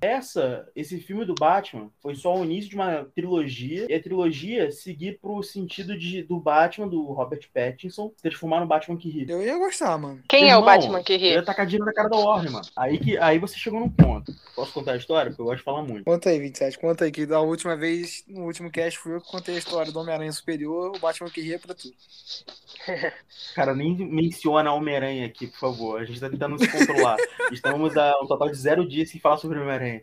[0.00, 4.70] essa, esse filme do Batman foi só o início de uma trilogia, e a trilogia
[4.70, 9.26] seguir pro sentido de, do Batman, do Robert Pattinson, se transformar no Batman que ri.
[9.28, 10.20] Eu ia gostar, mano.
[10.28, 11.44] Quem é Irmão, o Batman que Eu ia ri?
[11.44, 12.66] tacar dinheiro na cara da Warner, mano.
[12.76, 14.32] Aí, que, aí você chegou num ponto.
[14.54, 15.30] Posso contar a história?
[15.30, 16.04] Porque eu gosto de falar muito.
[16.04, 16.78] Conta aí, 27.
[16.78, 19.92] Conta aí, que da última vez, no último cast, fui eu que contei a história
[19.92, 21.94] do Homem-Aranha Superior, o Batman que ria pra tudo.
[23.54, 26.00] Cara, nem menciona Homem-Aranha aqui, por favor.
[26.00, 27.16] A gente tá tentando se controlar.
[27.52, 30.02] Estamos a um total de zero dias sem falar sobre Homem-Aranha.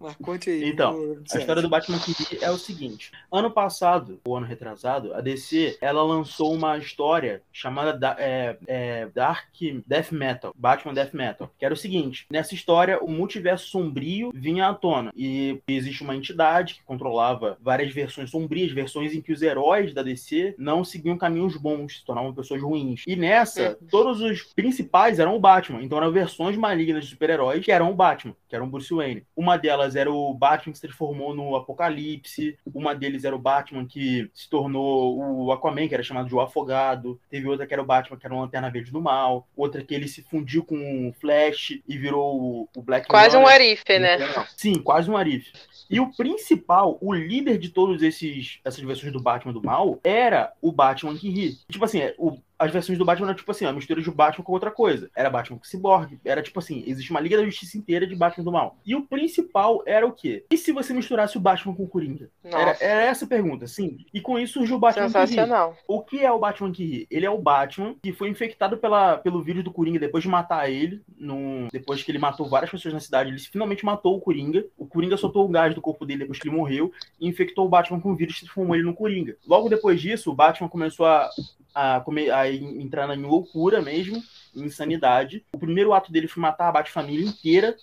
[0.00, 0.68] Mas conte aí.
[0.68, 5.20] Então, A história do Batman que é o seguinte: ano passado, ou ano retrasado, a
[5.20, 9.48] DC ela lançou uma história chamada da- é, é, Dark
[9.86, 14.68] Death Metal, Batman Death Metal, que era o seguinte: nessa história o multiverso sombrio vinha
[14.68, 19.42] à tona e existe uma entidade que controlava várias versões sombrias, versões em que os
[19.42, 23.02] heróis da DC não seguiam caminhos bons, se tornavam pessoas ruins.
[23.06, 27.72] E nessa, todos os principais eram o Batman, então eram versões malignas de super-heróis que
[27.72, 29.24] eram o Batman, que eram o Bruce Wayne.
[29.36, 33.86] Uma delas era o Batman que se transformou no Apocalipse, uma deles era o Batman
[33.86, 37.82] que se tornou o Aquaman, que era chamado de o Afogado, teve outra que era
[37.82, 41.08] o Batman que era uma Lanterna Verde do Mal, outra que ele se fundiu com
[41.08, 44.44] o Flash e virou o- o Black Quase um arife, né?
[44.56, 45.52] Sim, quase um Arif.
[45.90, 50.52] E o principal, o líder de todos esses essas versões do Batman do mal, era
[50.60, 51.56] o Batman que ri.
[51.70, 54.44] Tipo assim, é, o- as versões do Batman eram tipo assim, a mistura de Batman
[54.44, 55.10] com outra coisa.
[55.14, 58.44] Era Batman com Cyborg, era tipo assim, existe uma Liga da Justiça inteira de Batman
[58.44, 58.76] do mal.
[58.84, 60.44] E o principal era o quê?
[60.50, 62.30] E se você misturasse o Batman com o Coringa?
[62.44, 63.98] Era, era essa a pergunta, sim.
[64.12, 65.26] E com isso surgiu o Batman que ri.
[65.28, 65.76] sensacional.
[65.86, 67.06] O que é o Batman que ri?
[67.10, 70.70] Ele é o Batman que foi infectado pela, pelo vírus do Coringa depois de matar
[70.70, 71.00] ele.
[71.16, 74.64] num- depois que ele matou várias pessoas na cidade, ele finalmente matou o Coringa.
[74.76, 77.68] O Coringa soltou o gás do corpo dele depois que ele morreu e infectou o
[77.68, 79.36] Batman com o vírus e transformou ele no Coringa.
[79.46, 81.28] Logo depois disso, o Batman começou a,
[81.78, 84.22] a, a en- entrar em loucura mesmo,
[84.54, 85.44] insanidade.
[85.52, 87.76] O primeiro ato dele foi matar a Bat-família inteira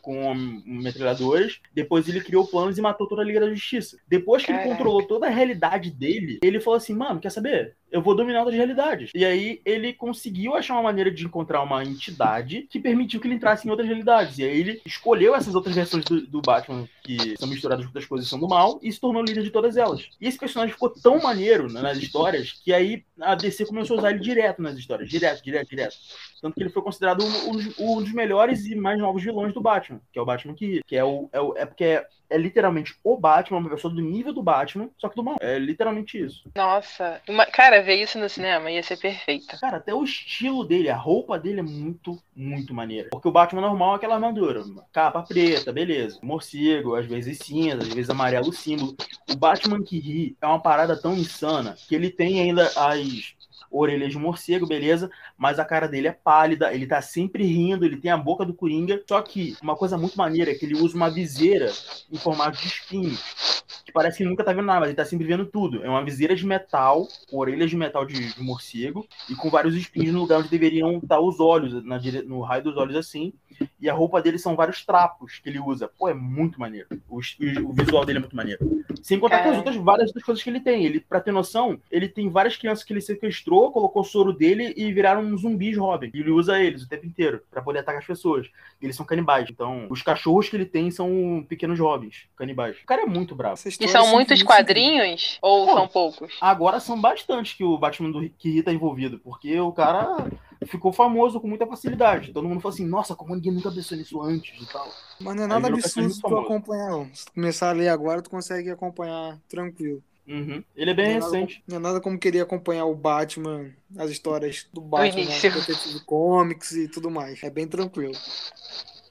[0.00, 1.60] com metralhadoras.
[1.74, 3.98] Depois ele criou planos e matou toda a Liga da Justiça.
[4.08, 4.76] Depois que ele Caraca.
[4.76, 7.76] controlou toda a realidade dele, ele falou assim: mano, quer saber?
[7.90, 9.10] Eu vou dominar outras realidades.
[9.14, 13.34] E aí ele conseguiu achar uma maneira de encontrar uma entidade que permitiu que ele
[13.34, 14.38] entrasse em outras realidades.
[14.38, 18.06] E aí ele escolheu essas outras versões do, do Batman que são misturadas com outras
[18.06, 20.08] coisas são do mal e se tornou líder de todas elas.
[20.18, 23.98] E esse personagem ficou tão maneiro né, nas histórias que aí a DC começou a
[23.98, 25.10] usar ele direto nas histórias.
[25.10, 25.96] Direto, direto, direto.
[26.40, 29.52] Tanto que ele foi considerado um, um dos- um dos melhores e mais novos vilões
[29.54, 31.84] do Batman, que é o Batman que ri, que é o é, o- é porque
[31.84, 35.36] é, é literalmente o Batman, uma pessoa do nível do Batman, só que do mal.
[35.40, 36.50] É literalmente isso.
[36.56, 39.58] Nossa, uma- cara, ver isso no cinema ia ser perfeito.
[39.60, 43.08] Cara, até o estilo dele, a roupa dele é muito, muito maneira.
[43.12, 46.18] Porque o Batman normal é aquela armadura, capa preta, beleza.
[46.22, 48.96] Morcego, às vezes cinza, às vezes amarelo símbolo.
[49.30, 53.34] O Batman que ri é uma parada tão insana que ele tem ainda as
[53.72, 57.96] orelhas de morcego, beleza, mas a cara dele é pálida, ele tá sempre rindo, ele
[57.96, 59.02] tem a boca do Coringa.
[59.08, 61.72] Só que uma coisa muito maneira é que ele usa uma viseira
[62.10, 63.62] em formato de espinhos.
[63.84, 65.82] Que parece que nunca tá vendo nada, mas ele tá sempre vendo tudo.
[65.82, 69.74] É uma viseira de metal, com orelhas de metal de, de morcego, e com vários
[69.74, 73.32] espinhos no lugar onde deveriam estar os olhos, na no raio dos olhos assim.
[73.80, 75.88] E a roupa dele são vários trapos que ele usa.
[75.88, 76.88] Pô, é muito maneiro.
[77.08, 78.84] O, o visual dele é muito maneiro.
[79.02, 80.84] Sem contar com as outras, várias outras coisas que ele tem.
[80.84, 84.74] Ele, pra ter noção, ele tem várias crianças que ele sequestrou, colocou o soro dele
[84.76, 86.10] e viraram um zumbis Robin.
[86.12, 88.48] E ele usa eles o tempo inteiro pra poder atacar as pessoas.
[88.80, 89.48] Eles são canibais.
[89.50, 92.76] Então, os cachorros que ele tem são pequenos Robins, canibais.
[92.82, 93.60] O cara é muito bravo.
[93.66, 95.74] E são é muitos quadrinhos ou Pô.
[95.74, 96.36] são poucos?
[96.40, 100.30] Agora são bastantes que o Batman do Kiri tá envolvido, porque o cara
[100.66, 102.32] ficou famoso com muita facilidade.
[102.32, 104.88] Todo mundo falou assim, nossa, como ninguém nunca pensou nisso antes e tal.
[105.20, 106.42] Mas não é nada absurdo tu famoso.
[106.42, 107.10] acompanhar, não.
[107.14, 110.02] Se tu começar a ler agora, tu consegue acompanhar tranquilo.
[110.26, 110.62] Uhum.
[110.76, 111.54] Ele é bem não, é nada recente.
[111.54, 115.52] como, não é nada como querer acompanhar o Batman, as histórias do Batman, início.
[115.52, 117.42] Detective Comics e tudo mais.
[117.42, 118.14] É bem tranquilo.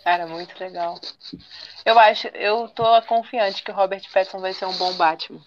[0.04, 1.00] Cara, muito legal.
[1.86, 5.42] Eu acho, eu tô confiante que o Robert Pattinson vai ser um bom Batman.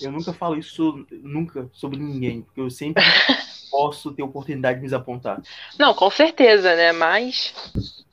[0.00, 3.02] Eu nunca falo isso nunca sobre ninguém, porque eu sempre
[3.70, 5.40] posso ter oportunidade de me desapontar.
[5.78, 6.92] Não, com certeza, né?
[6.92, 7.54] Mas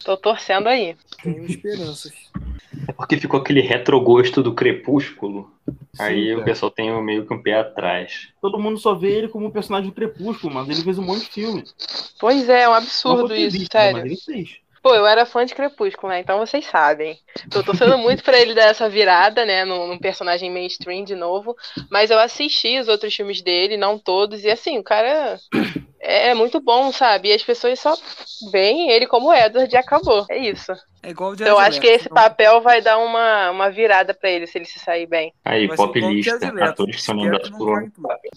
[0.03, 0.95] tô torcendo aí.
[1.21, 2.13] Tenho esperanças.
[2.87, 5.51] É porque ficou aquele retrogosto do crepúsculo.
[5.97, 6.45] Aí Sim, o cara.
[6.45, 8.29] pessoal tem meio que um pé atrás.
[8.41, 11.25] Todo mundo só vê ele como um personagem do Crepúsculo, mas ele fez um monte
[11.25, 11.63] de filme.
[12.19, 13.97] Pois é, é um absurdo isso, né, sério.
[13.97, 14.57] Mas ele fez.
[14.81, 16.19] Pô, eu era fã de Crepúsculo, né?
[16.19, 17.17] Então vocês sabem.
[17.51, 19.65] Tô torcendo muito pra ele dar essa virada, né?
[19.65, 21.55] Num, num personagem mainstream de novo.
[21.89, 24.43] Mas eu assisti os outros filmes dele, não todos.
[24.43, 25.39] E assim, o cara
[25.99, 27.29] é, é muito bom, sabe?
[27.29, 27.93] E as pessoas só
[28.51, 30.25] veem ele como Edward e acabou.
[30.29, 30.71] É isso.
[31.03, 34.29] É igual o Então eu acho que esse papel vai dar uma, uma virada pra
[34.29, 35.33] ele, se ele se sair bem.
[35.45, 36.69] Aí, Vai ser pop igual o lista, Jared Leto.
[36.69, 38.31] atores que são lembrados que por um papel.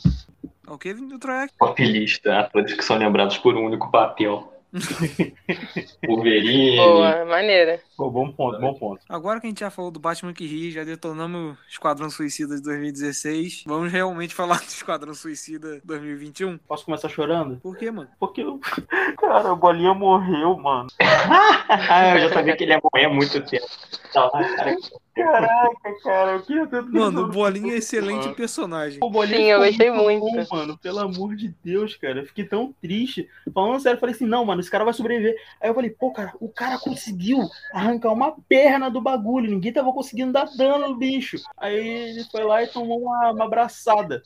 [1.58, 1.58] O.
[1.58, 4.51] Pop lista, atores que são lembrados por um único papel.
[6.06, 6.76] Wolverine.
[6.76, 7.80] Boa, maneira.
[7.96, 9.02] Pô, bom ponto, bom ponto.
[9.08, 12.62] Agora que a gente já falou do Batman que ri, já detonamos Esquadrão Suicida de
[12.62, 16.58] 2016, vamos realmente falar do Esquadrão Suicida 2021?
[16.58, 17.56] Posso começar chorando?
[17.60, 18.08] Por quê, mano?
[18.18, 18.58] Porque, eu-
[19.18, 20.88] cara, o Bolinha morreu, mano.
[21.00, 23.66] ah, eu já sabia que ele ia morrer há muito tempo.
[24.12, 24.76] Tá lá, cara.
[25.14, 28.98] Caraca, cara, eu queria tanto Mano, o Bolinha é excelente personagem.
[29.02, 30.54] O Bolinha Sim, eu gostei bom, muito.
[30.54, 32.20] mano, pelo amor de Deus, cara.
[32.20, 33.28] Eu fiquei tão triste.
[33.52, 35.36] Falando sério, eu falei assim: não, mano, esse cara vai sobreviver.
[35.60, 37.40] Aí eu falei: pô, cara, o cara conseguiu
[37.74, 39.50] arrancar uma perna do bagulho.
[39.50, 41.36] Ninguém tava conseguindo dar dano no bicho.
[41.58, 44.22] Aí ele foi lá e tomou uma, uma abraçada.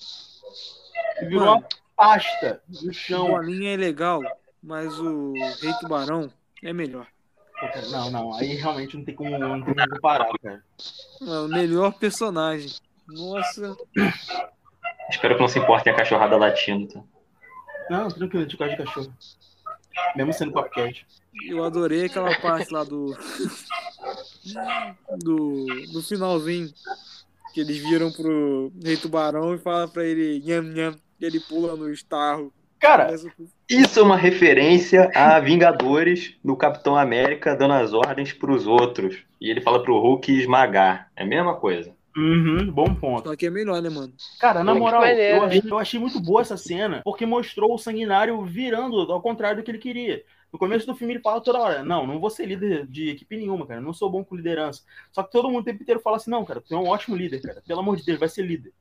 [1.20, 1.58] E virou Mano.
[1.58, 3.26] uma pasta no O chão.
[3.26, 4.22] Bolinha é legal,
[4.62, 6.30] mas o Rei Tubarão
[6.62, 7.08] é melhor.
[7.90, 10.62] Não, não, aí realmente não tem como, não tem como comparar, cara.
[11.20, 12.70] Mano, o melhor personagem.
[13.08, 13.76] Nossa.
[15.10, 17.02] Espero que não se importem a cachorrada latindo, tá?
[17.88, 19.12] Não, tranquilo, de gosto de cachorro.
[20.14, 21.06] Mesmo sendo podcast.
[21.46, 23.16] Eu adorei aquela parte lá do.
[25.18, 25.66] do.
[25.92, 26.68] do finalzinho.
[27.54, 30.94] Que eles viram pro Rei Tubarão e falam pra ele nham nham.
[31.18, 32.52] E ele pula no estarro.
[32.78, 33.32] Cara, Começa-
[33.68, 39.24] Isso é uma referência a Vingadores do Capitão América dando as ordens pros outros.
[39.40, 41.10] E ele fala pro Hulk esmagar.
[41.16, 41.96] É a mesma coisa.
[42.16, 43.28] uhum, bom ponto.
[43.28, 44.14] Só que é melhor, né, mano?
[44.38, 45.38] Cara, na Muito moral, maneiro.
[45.38, 49.58] eu achei, eu achei muito boa essa cena, porque mostrou o sanguinário virando ao contrário
[49.58, 50.24] do que ele queria.
[50.52, 53.36] No começo do filme ele fala toda hora, não, não vou ser líder de equipe
[53.36, 54.82] nenhuma, cara, não sou bom com liderança.
[55.12, 57.16] Só que todo mundo o tempo inteiro fala assim, não, cara, tu é um ótimo
[57.16, 58.72] líder, cara, pelo amor de Deus, vai ser líder.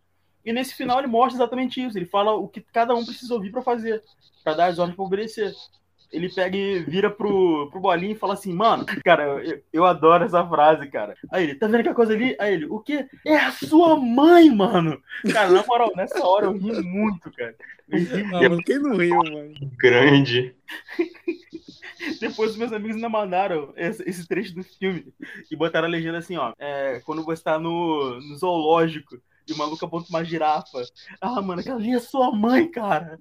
[0.46, 3.52] E nesse final ele mostra exatamente isso, ele fala o que cada um precisa ouvir
[3.52, 4.04] pra fazer,
[4.44, 5.54] pra dar as ordens pra obedecer.
[6.12, 10.24] Ele pega e vira pro, pro Bolinho e fala assim, mano, cara, eu, eu adoro
[10.24, 11.16] essa frase, cara.
[11.32, 12.36] Aí ele, tá vendo aquela coisa ali?
[12.40, 13.08] Aí ele, o quê?
[13.26, 15.02] É a sua mãe, mano!
[15.34, 17.56] Cara, na moral, nessa hora eu ri muito, cara.
[17.90, 19.54] Eu ri Ah, mano, quem não riu, mano?
[19.78, 20.56] Grande.
[22.22, 25.12] Depois os meus amigos ainda mandaram esse, esse trecho do filme
[25.50, 26.54] e botaram a legenda assim, ó.
[26.60, 30.84] É, quando você tá no, no zoológico e o maluco aponta uma girafa.
[31.22, 33.20] Ah, mano, aquela ali é sua mãe, cara.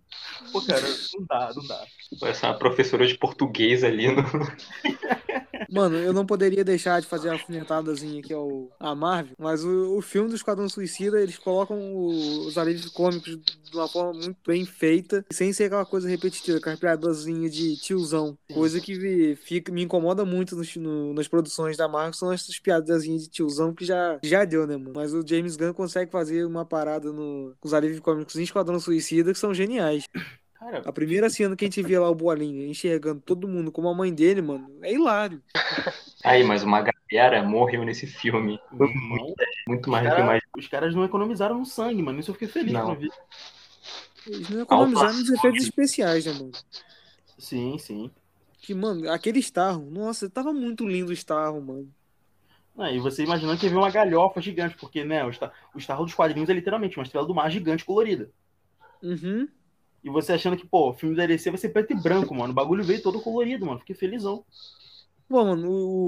[0.52, 1.84] Pô, cara, não dá, não dá.
[2.20, 4.22] Parece uma professora de português ali no.
[5.70, 9.64] Mano, eu não poderia deixar de fazer a alfinetadazinha que é o, a Marvel, mas
[9.64, 14.12] o, o filme do Esquadrão Suicida, eles colocam o- os alívios cômicos de uma forma
[14.14, 18.36] muito bem feita, sem ser aquela coisa repetitiva, aquela piadazinha de tiozão.
[18.52, 22.58] Coisa que me, fica, me incomoda muito nos- no- nas produções da Marvel, são essas
[22.58, 24.92] piadazinhas de tiozão que já, já deu, né, mano?
[24.94, 28.78] Mas o James Gunn consegue fazer uma parada no, com os alívios cômicos em Esquadrão
[28.78, 30.04] Suicida que são geniais.
[30.58, 33.88] Cara, A primeira cena que a gente vê lá o Bolinha enxergando todo mundo como
[33.88, 35.42] a mãe dele, mano, é hilário.
[36.24, 38.58] Aí, mas uma galera morreu nesse filme.
[38.72, 38.88] não,
[39.68, 40.42] Muito os, mais do que cara- mais.
[40.56, 42.18] os caras não economizaram no sangue, mano.
[42.20, 42.94] Isso eu fiquei feliz Não.
[42.94, 43.10] vi.
[44.26, 46.52] Eles não economizaram nos efeitos especiais, né, mano?
[47.38, 48.10] Sim, sim.
[48.62, 51.92] Que, mano, aquele Starro, nossa, tava muito lindo o Starro, mano.
[52.78, 55.78] Ah, e você imaginando que ia ver uma galhofa gigante, porque, né, o, Star, o
[55.78, 58.30] Starro dos quadrinhos é literalmente uma estrela do mar gigante colorida.
[59.02, 59.46] Uhum.
[60.04, 62.52] E você achando que, pô, o filme da DC vai ser preto e branco, mano.
[62.52, 63.80] O bagulho veio todo colorido, mano.
[63.80, 64.44] Fiquei felizão.
[65.28, 66.06] Bom, mano, o,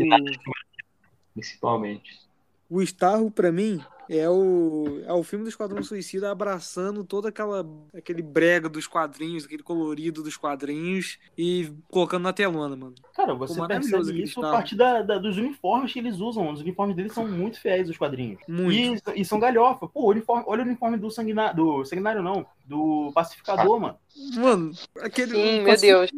[1.32, 2.20] Principalmente.
[2.68, 7.66] o Starro, pra mim, é o, é o filme do Esquadrão Suicida abraçando todo aquela,
[7.94, 12.94] aquele brega dos quadrinhos, aquele colorido dos quadrinhos e colocando na telona, mano.
[13.14, 16.50] Cara, você Pô, percebe isso a partir da, da- dos uniformes que eles usam.
[16.52, 18.40] Os uniformes deles são muito fiéis aos quadrinhos.
[18.48, 19.10] Muito.
[19.14, 19.88] E, e são galhofa.
[19.88, 21.56] Pô, uniforme, olha o uniforme do sanguinário.
[21.56, 22.46] Do sanguinário, não.
[22.64, 23.98] Do pacificador, mano.
[24.36, 25.32] Mano, aquele.
[25.32, 26.10] Sim, meu Deus.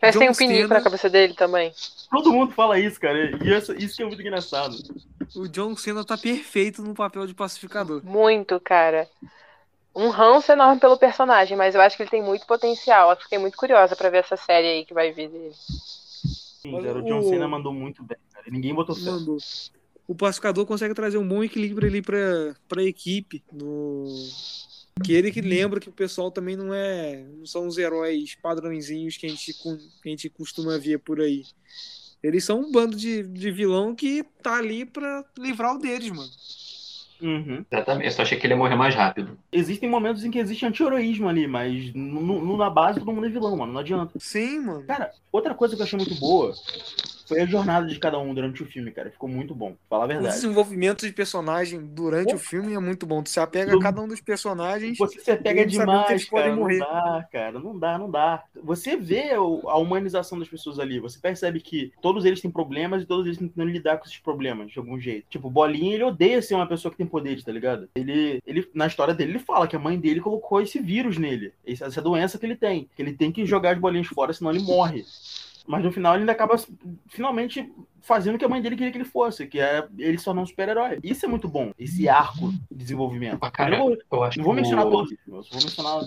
[0.00, 1.72] Parece que tem um pinico Cena- na cabeça dele também.
[2.10, 3.18] Todo mundo fala isso, cara.
[3.44, 4.76] E isso que é muito engraçado.
[5.36, 8.02] O John Cena tá perfeito no papel de pacificador.
[8.04, 9.06] Muito, cara.
[9.94, 13.10] Um ranço enorme pelo personagem, mas eu acho que ele tem muito potencial.
[13.10, 15.52] Eu fiquei muito curiosa pra ver essa série aí que vai vir dele.
[15.54, 18.46] Sim, Mas cara, o o- John Cena mandou muito bem, cara.
[18.50, 19.10] Ninguém botou fé.
[20.08, 23.42] O pacificador consegue trazer um bom equilíbrio ali pra, pra equipe.
[23.52, 24.04] No...
[25.04, 27.24] Que ele que lembra que o pessoal também não é.
[27.38, 31.44] Não são os heróis padrõezinhos que a gente, que a gente costuma ver por aí.
[32.22, 36.30] Eles são um bando de, de vilão que tá ali pra livrar o deles, mano.
[37.22, 37.64] Uhum.
[37.70, 38.06] Exatamente.
[38.06, 39.38] Eu só achei que ele ia morrer mais rápido.
[39.52, 43.30] Existem momentos em que existe anti-heroísmo ali, mas no, no- na base todo mundo é
[43.30, 43.72] vilão, mano.
[43.72, 44.18] Não adianta.
[44.18, 44.84] Sim, mano.
[44.84, 46.54] Cara, outra coisa que eu achei muito boa
[47.30, 49.10] foi a jornada de cada um durante o filme, cara.
[49.10, 50.34] Ficou muito bom, falar a O verdade.
[50.34, 52.34] desenvolvimento de personagem durante Pô.
[52.36, 53.22] o filme é muito bom.
[53.22, 54.98] Tu se apega a cada um dos personagens.
[54.98, 56.48] Você se pega Eles sabem que demais, cara.
[56.50, 56.78] Não morrer.
[56.80, 57.58] dá, cara.
[57.60, 58.42] Não dá, não dá.
[58.62, 60.98] Você vê o- a humanização das pessoas ali.
[61.00, 64.70] Você percebe que todos eles têm problemas e todos eles tentando lidar com esses problemas
[64.72, 65.26] de algum jeito.
[65.30, 67.88] Tipo, o Bolinha, ele odeia ser uma pessoa que tem poderes, tá ligado?
[67.94, 71.52] Ele, ele, na história dele, ele fala que a mãe dele colocou esse vírus nele.
[71.66, 72.88] Essa essa doença que ele tem.
[72.96, 75.04] Que ele tem que jogar as bolinhas fora, senão ele morre.
[75.66, 76.56] Mas no final ele ainda acaba
[77.08, 80.24] finalmente fazendo o que a mãe dele queria que ele fosse, que é ele se
[80.24, 80.98] tornar um super-herói.
[81.02, 83.38] Isso é muito bom, esse arco de desenvolvimento.
[83.40, 86.00] Ah, cara, eu não vou, eu acho não vou mencionar o- todos, vou mencionar.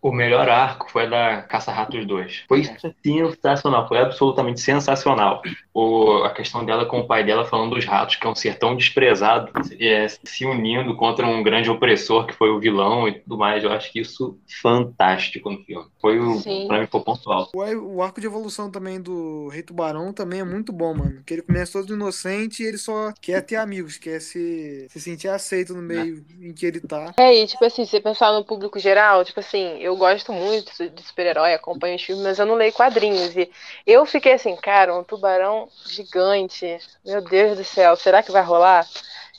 [0.00, 2.44] O melhor arco foi da Caça-Ratos 2.
[2.48, 2.62] Foi
[3.02, 5.42] sensacional, foi absolutamente sensacional.
[5.72, 8.58] O, a questão dela com o pai dela falando dos ratos, que é um ser
[8.58, 13.38] tão desprezado, é, se unindo contra um grande opressor que foi o vilão e tudo
[13.38, 13.64] mais.
[13.64, 15.86] Eu acho que isso fantástico no filme.
[16.00, 16.66] Foi o, Sim.
[16.66, 17.50] pra mim, foi o ponto alto.
[17.54, 21.21] O, o arco de evolução também do Rei Tubarão também é muito bom, mano.
[21.24, 25.28] Que ele começa todo inocente e ele só quer ter amigos, quer se, se sentir
[25.28, 27.12] aceito no meio em que ele tá.
[27.16, 30.72] É, e tipo assim, se você pensar no público geral, tipo assim, eu gosto muito
[30.90, 33.34] de super-herói, acompanho os filmes, mas eu não leio quadrinhos.
[33.36, 33.50] E
[33.86, 38.86] eu fiquei assim, cara, um tubarão gigante, meu Deus do céu, será que vai rolar?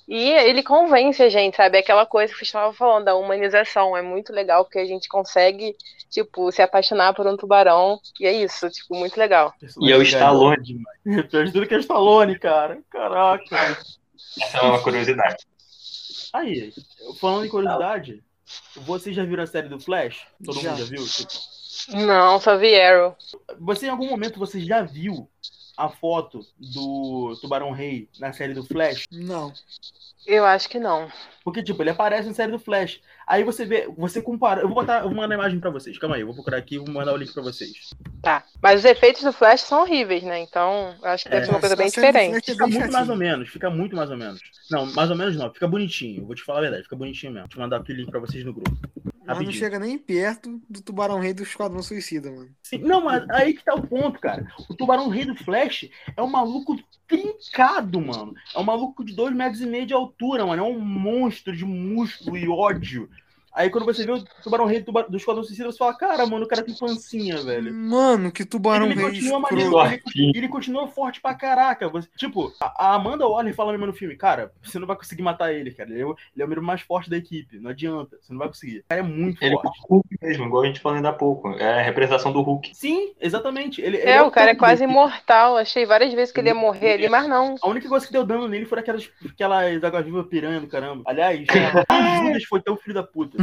[0.07, 1.77] E ele convence a gente, sabe?
[1.77, 3.95] Aquela coisa que vocês estavam falando, da humanização.
[3.95, 5.75] É muito legal porque a gente consegue,
[6.09, 7.99] tipo, se apaixonar por um tubarão.
[8.19, 9.53] E é isso, tipo, muito legal.
[9.81, 10.61] E é o Stallone.
[10.61, 10.99] demais.
[11.29, 12.79] Pior de tudo que é o Stallone, cara.
[12.89, 13.77] Caraca.
[14.41, 15.45] Essa é uma curiosidade.
[16.33, 16.73] Aí,
[17.21, 18.23] falando em curiosidade,
[18.75, 20.25] vocês já viram a série do Flash?
[20.43, 20.71] Todo Já.
[20.71, 21.05] mundo já viu?
[21.05, 21.31] Tipo,
[22.05, 23.15] Não, só vi Arrow.
[23.59, 25.29] Você em algum momento você já viu
[25.77, 29.05] a foto do Tubarão Rei na série do Flash?
[29.11, 29.53] Não.
[30.25, 31.11] Eu acho que não.
[31.43, 33.01] Porque, tipo, ele aparece na série do Flash.
[33.27, 34.61] Aí você vê, você compara.
[34.61, 35.97] Eu vou botar, eu vou mandar a imagem pra vocês.
[35.97, 37.89] Calma aí, eu vou procurar aqui e vou mandar o link pra vocês.
[38.21, 38.43] Tá.
[38.61, 40.39] Mas os efeitos do Flash são horríveis, né?
[40.39, 42.37] Então, eu acho que deve É, ser uma coisa bem do diferente.
[42.37, 44.39] É Fica muito mais ou menos, fica muito mais ou menos.
[44.71, 46.21] Não, mais ou menos não, fica bonitinho.
[46.21, 47.47] Eu vou te falar a verdade, fica bonitinho mesmo.
[47.47, 48.71] Vou te mandar aqui o link pra vocês no grupo.
[49.25, 52.49] Mas não chega nem perto do Tubarão Rei do Esquadrão Suicida, mano.
[52.61, 54.45] Sim, não, mas aí que tá o ponto, cara.
[54.69, 58.33] O Tubarão Rei do Flash é um maluco trincado, mano.
[58.53, 60.63] É um maluco de dois metros e meio de altura, mano.
[60.63, 63.09] É um monstro de músculo e ódio.
[63.55, 66.25] Aí quando você vê o Tubarão Rei do, Tuba- do Esquadrão Suicida, você fala, cara,
[66.25, 67.73] mano, o cara tem pancinha, velho.
[67.73, 69.71] Mano, que Tubarão ele Rei continua escroto.
[69.71, 71.87] maneiro, ele, ele continua forte pra caraca.
[71.89, 75.21] Você- tipo, a, a Amanda Waller fala mesmo no filme, cara, você não vai conseguir
[75.21, 75.89] matar ele, cara.
[75.91, 77.59] Ele é, o- ele é o membro mais forte da equipe.
[77.59, 78.79] Não adianta, você não vai conseguir.
[78.79, 79.79] O cara é muito Ele é forte.
[79.87, 81.49] o Hulk mesmo, igual a gente falou ainda há pouco.
[81.51, 82.71] É a representação do Hulk.
[82.73, 83.81] Sim, exatamente.
[83.81, 85.57] Ele, ele É, o cara é quase imortal.
[85.57, 87.55] Achei várias vezes que ele ia morrer ali, mas não.
[87.61, 91.03] A única coisa que deu dano nele foi aquelas, aquelas água-viva piranha do caramba.
[91.05, 91.43] Aliás, o
[92.33, 93.42] Judas foi tão filho da puta.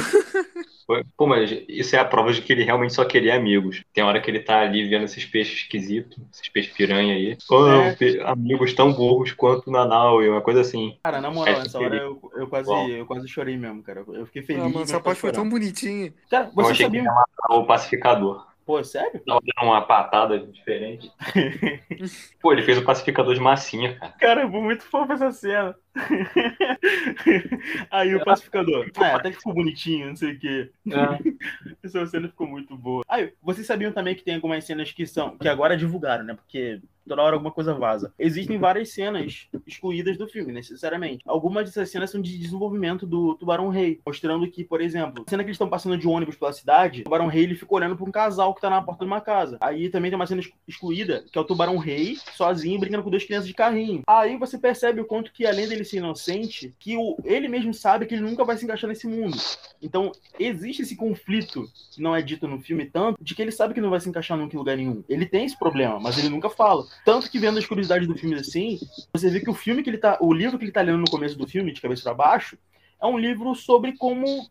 [1.16, 3.82] Pô, mas isso é a prova de que ele realmente só queria amigos.
[3.94, 7.38] Tem hora que ele tá ali vendo esses peixes esquisitos, esses peixes piranha aí.
[7.48, 7.96] Oh, É.
[8.24, 10.98] amigos tão burros quanto o Nanau, e uma coisa assim.
[11.04, 14.04] Cara, na moral, nessa hora eu, eu, quase, eu quase chorei mesmo, cara.
[14.08, 14.62] Eu fiquei feliz.
[14.62, 16.12] Ah, mano, mas essa parte foi tão bonitinha.
[16.28, 17.00] Cara, Eu você achei sabia.
[17.02, 18.50] que ia matar o pacificador.
[18.66, 19.20] Pô, sério?
[19.26, 21.10] Tava dando uma patada diferente.
[22.40, 24.12] Pô, ele fez o pacificador de massinha, cara.
[24.18, 25.74] Cara, foi muito fofo essa cena.
[27.90, 28.90] Aí o pacificador.
[29.00, 30.70] É, até que ficou bonitinho, não sei o quê.
[31.82, 33.04] Essa cena ficou muito boa.
[33.08, 35.36] Aí, vocês sabiam também que tem algumas cenas que são.
[35.36, 36.34] que agora divulgaram, né?
[36.34, 38.12] Porque toda hora alguma coisa vaza.
[38.16, 41.24] Existem várias cenas excluídas do filme, necessariamente.
[41.26, 45.48] Algumas dessas cenas são de desenvolvimento do Tubarão Rei, mostrando que, por exemplo, cena que
[45.48, 48.12] eles estão passando de ônibus pela cidade, o Tubarão Rei ele fica olhando pra um
[48.12, 49.58] casal que tá na porta de uma casa.
[49.60, 53.10] Aí também tem uma cena exclu- excluída, que é o Tubarão Rei sozinho brincando com
[53.10, 54.02] duas crianças de carrinho.
[54.06, 58.06] Aí você percebe o quanto que, além dele ser inocente, que o, ele mesmo sabe
[58.06, 59.36] que ele nunca vai se encaixar nesse mundo.
[59.82, 63.74] Então, existe esse conflito, que não é dito no filme tanto, de que ele sabe
[63.74, 65.02] que não vai se encaixar em lugar nenhum.
[65.08, 66.86] Ele tem esse problema, mas ele nunca fala.
[67.04, 68.78] Tanto que vendo as curiosidades do filme assim,
[69.12, 70.18] você vê que o filme que ele tá.
[70.20, 72.58] O livro que ele tá lendo no começo do filme, de cabeça para baixo,
[73.00, 74.48] é um livro sobre como.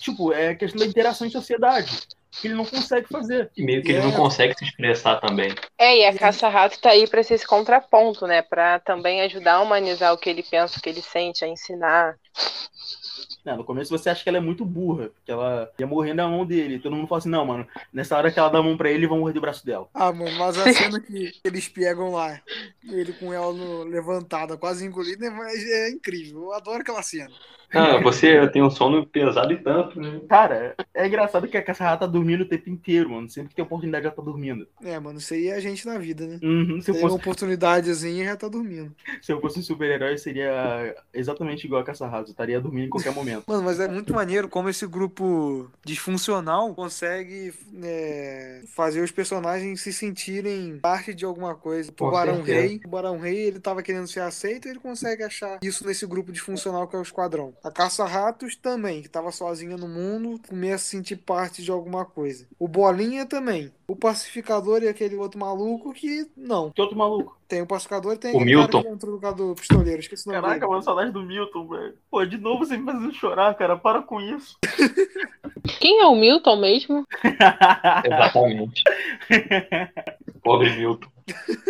[0.00, 2.08] Tipo, é questão da interação em sociedade.
[2.40, 3.50] Que ele não consegue fazer.
[3.56, 4.16] E meio que ele não É.
[4.16, 5.52] consegue se expressar também.
[5.78, 8.42] É, e a caça-rato tá aí pra ser esse contraponto, né?
[8.42, 12.16] Pra também ajudar a humanizar o que ele pensa, o que ele sente, a ensinar.
[13.48, 16.28] Né, no começo você acha que ela é muito burra, porque ela ia morrer na
[16.28, 16.78] mão dele.
[16.78, 19.06] Todo mundo fala assim, não, mano, nessa hora que ela dá a mão pra ele,
[19.06, 19.88] vão morrer do braço dela.
[19.94, 22.40] Ah, mano, mas a cena que eles pegam lá,
[22.90, 26.42] ele com ela no- levantada, quase engolida, é, é incrível.
[26.44, 27.34] Eu adoro aquela cena.
[27.74, 30.20] Ah, você tem um sono pesado e tanto, né?
[30.28, 33.28] Cara, é engraçado que a caça-rata tá dormindo o tempo inteiro, mano.
[33.28, 34.66] Sempre que tem oportunidade, ela tá dormindo.
[34.82, 36.40] É, mano, isso aí é a gente na vida, né?
[36.42, 38.94] Uhum, se, eu Tem uma fosse, oportunidadezinha já tá dormindo.
[39.22, 42.28] se eu fosse um super-herói, seria exatamente igual a caça-rata.
[42.28, 43.37] Eu estaria dormindo em qualquer momento.
[43.46, 49.92] Mano, mas é muito maneiro como esse grupo disfuncional consegue é, fazer os personagens se
[49.92, 51.90] sentirem parte de alguma coisa.
[51.90, 51.94] O
[52.42, 52.60] certeza.
[52.60, 56.06] Rei, o Tubarão Rei, ele tava querendo ser aceito e ele consegue achar isso nesse
[56.06, 57.54] grupo disfuncional que é o Esquadrão.
[57.62, 62.04] A Caça-Ratos também, que tava sozinha no mundo, começa a se sentir parte de alguma
[62.04, 62.46] coisa.
[62.58, 63.72] O Bolinha também.
[63.90, 66.70] O Pacificador e aquele outro maluco que não.
[66.70, 67.38] Que outro maluco?
[67.48, 68.82] Tem o Pacificador e tem O Milton.
[68.82, 69.98] cara que entrou no lugar do pistoleiro.
[70.00, 70.70] Esqueci o nome Caraca, dele.
[70.70, 71.94] mano, saudade do Milton, velho.
[72.10, 73.78] Pô, de novo você me fazendo chorar, cara.
[73.78, 74.58] Para com isso.
[75.80, 77.06] Quem é o Milton mesmo?
[78.04, 78.82] Exatamente.
[80.42, 81.08] Pobre Milton.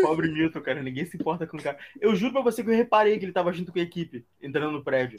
[0.02, 0.82] Pobre Milton, cara.
[0.82, 1.78] Ninguém se importa com o cara.
[2.00, 4.72] Eu juro pra você que eu reparei que ele tava junto com a equipe, entrando
[4.72, 5.16] no prédio.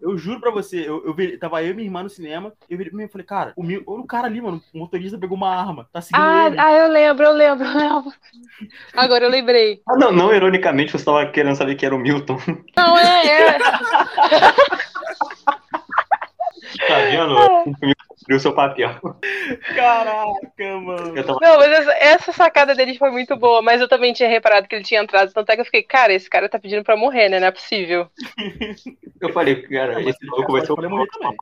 [0.00, 2.78] Eu juro pra você, eu, eu vi, tava eu e minha irmã no cinema, eu
[2.78, 5.88] vi e falei, cara, o, olha o cara ali, mano, o motorista pegou uma arma,
[5.92, 6.58] tá seguindo Ah, ele.
[6.58, 8.12] ah, eu lembro, eu lembro, eu lembro.
[8.96, 9.82] Agora eu lembrei.
[9.88, 12.38] Ah, não, não, ironicamente, você tava querendo saber que era o Milton.
[12.76, 13.58] Não, é, é.
[17.16, 17.34] Tá vendo?
[17.34, 18.90] O Milton cumpriu o seu papel.
[19.74, 21.14] Caraca, mano.
[21.24, 24.68] Tava Não, mas essa, essa sacada deles foi muito boa, mas eu também tinha reparado
[24.68, 26.96] que ele tinha entrado, tanto é que eu fiquei, cara, esse cara tá pedindo pra
[26.96, 27.40] morrer, né?
[27.40, 28.08] Não é possível.
[29.20, 31.36] Eu falei, cara, esse maluco vai ser o morrer também.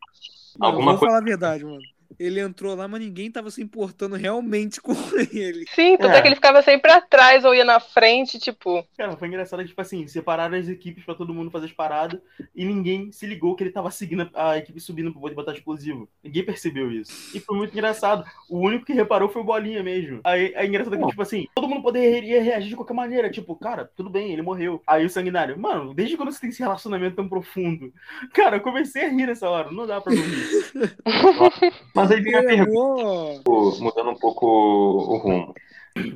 [0.61, 1.79] Alguma vou coisa- falar a verdade, mano.
[2.19, 4.93] Ele entrou lá, mas ninguém tava se importando realmente com
[5.33, 5.65] ele.
[5.75, 6.19] Sim, tanto é.
[6.19, 6.23] É.
[6.23, 8.85] que ele ficava sempre atrás ou ia na frente, tipo.
[8.97, 12.21] Cara, foi engraçado que, tipo assim, separaram as equipes pra todo mundo fazer as paradas
[12.55, 15.53] e ninguém se ligou que ele tava seguindo a a equipe subindo pro poder botar
[15.53, 16.09] explosivo.
[16.23, 17.37] Ninguém percebeu isso.
[17.37, 18.25] E foi muito engraçado.
[18.49, 20.21] O único que reparou foi o Bolinha mesmo.
[20.25, 23.31] Aí é engraçado que, tipo assim, todo mundo poderia reagir de qualquer maneira.
[23.31, 24.83] Tipo, cara, tudo bem, ele morreu.
[24.87, 27.93] Aí o Sanguinário, mano, desde quando você tem esse relacionamento tão profundo?
[28.33, 29.71] Cara, eu comecei a rir nessa hora.
[29.71, 30.95] Não dá pra não rir.
[31.99, 33.43] Mas aí vem a pergunta,
[33.81, 35.53] mudando um pouco o rumo.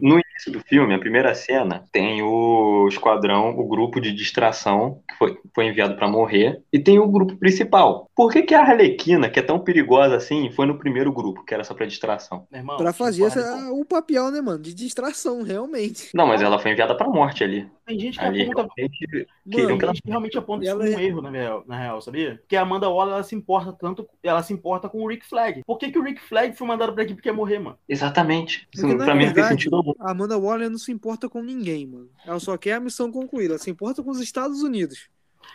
[0.00, 0.16] No
[0.50, 5.66] do filme, a primeira cena, tem o esquadrão, o grupo de distração que foi, foi
[5.66, 8.08] enviado pra morrer, e tem o grupo principal.
[8.14, 11.54] Por que, que a Arlequina, que é tão perigosa assim, foi no primeiro grupo, que
[11.54, 12.46] era só pra distração?
[12.50, 14.58] Meu irmão, Pra fazer essa, o papel, né, mano?
[14.58, 16.10] De distração, realmente.
[16.14, 17.68] Não, mas ela foi enviada pra morte ali.
[17.86, 20.98] Tem gente que Ali aponta realmente Mano, que ela realmente aponta isso ela como um
[21.00, 22.36] é- erro, na real, na real, sabia?
[22.36, 25.62] Porque a Amanda Waller, ela se importa tanto, ela se importa com o Rick Flag.
[25.66, 27.76] Por que, que o Rick Flag foi mandado pra equipe que ia morrer, mano?
[27.88, 28.68] Exatamente.
[28.72, 29.92] Isso Porque, pra mim não tem verdade, sentido algum.
[29.98, 32.10] A Amanda Waller não se importa com ninguém, mano.
[32.24, 33.54] Ela só quer a missão concluída.
[33.54, 35.08] Ela se importa com os Estados Unidos.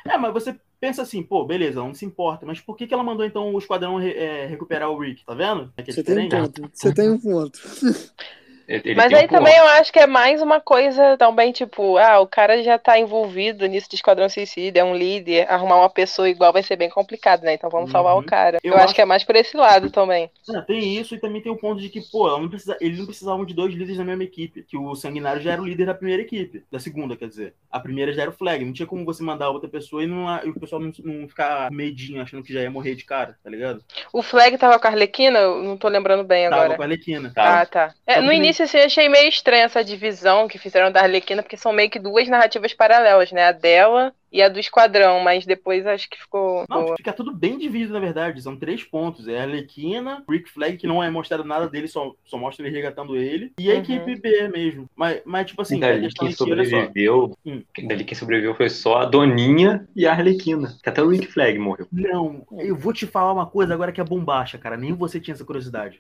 [0.06, 2.94] É, mas você pensa assim, pô, beleza, ela não se importa, mas por que, que
[2.94, 5.26] ela mandou então o esquadrão é, recuperar o Rick?
[5.26, 5.74] Tá vendo?
[5.78, 6.70] É é Você tem um ponto.
[6.74, 7.60] Você tem um ponto.
[8.68, 12.20] Ele Mas aí um também eu acho que é mais uma coisa também, tipo, ah,
[12.20, 16.28] o cara já tá envolvido nisso de Esquadrão Suicida, é um líder, arrumar uma pessoa
[16.28, 17.54] igual vai ser bem complicado, né?
[17.54, 18.20] Então vamos salvar Uhum.
[18.20, 18.58] o cara.
[18.62, 20.30] Eu, Eu acho acho- que é mais por esse lado também.
[20.54, 23.06] É, tem isso e também tem o ponto de que, pô, não precisa, eles não
[23.06, 24.64] precisavam de dois líderes na mesma equipe.
[24.64, 26.64] Que o Sanguinário já era o líder da primeira equipe.
[26.70, 27.54] Da segunda, quer dizer.
[27.72, 28.66] A primeira já era o Flag.
[28.66, 31.72] Não tinha como você mandar outra pessoa e, não, e o pessoal não, não ficar
[31.72, 33.82] medinho achando que já ia morrer de cara, tá ligado?
[34.12, 36.76] O Flag tava com a Arlequina, eu não tô lembrando bem Tava agora.
[36.76, 37.32] com a Alequina.
[37.34, 37.62] Tá.
[37.62, 37.94] Ah, tá.
[38.06, 38.32] É, no tudo
[38.62, 42.00] início, assim, achei meio estranha essa divisão que fizeram da Arlequina, porque são meio que
[42.00, 43.46] duas narrativas paralelas, né?
[43.48, 46.96] A dela e a do Esquadrão, mas depois acho que ficou Não, boa.
[46.98, 48.42] fica tudo bem dividido, na verdade.
[48.42, 49.28] São três pontos.
[49.28, 52.76] É a Arlequina, Rick Flag, que não é mostrado nada dele, só, só mostra ele
[52.76, 53.80] resgatando ele, e a Uhum.
[53.82, 54.90] equipe B mesmo.
[54.96, 57.62] Mas, mas tipo assim, dali questão quem sobreviveu, Hum.
[57.88, 60.76] dali quem sobreviveu foi só a Doninha e a Arlequina.
[60.84, 61.88] Que até o Rick Flag morreu.
[61.92, 64.76] Não, eu vou te falar uma coisa agora que é bombacha, cara.
[64.78, 65.98] Nem você tinha essa curiosidade.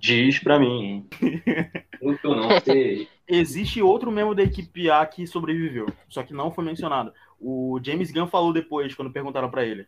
[0.00, 1.06] Diz pra mim, hein?
[2.22, 3.08] Eu não sei.
[3.28, 7.12] Existe outro membro da equipe A que sobreviveu, só que não foi mencionado.
[7.40, 9.86] O James Gunn falou depois, quando perguntaram pra ele.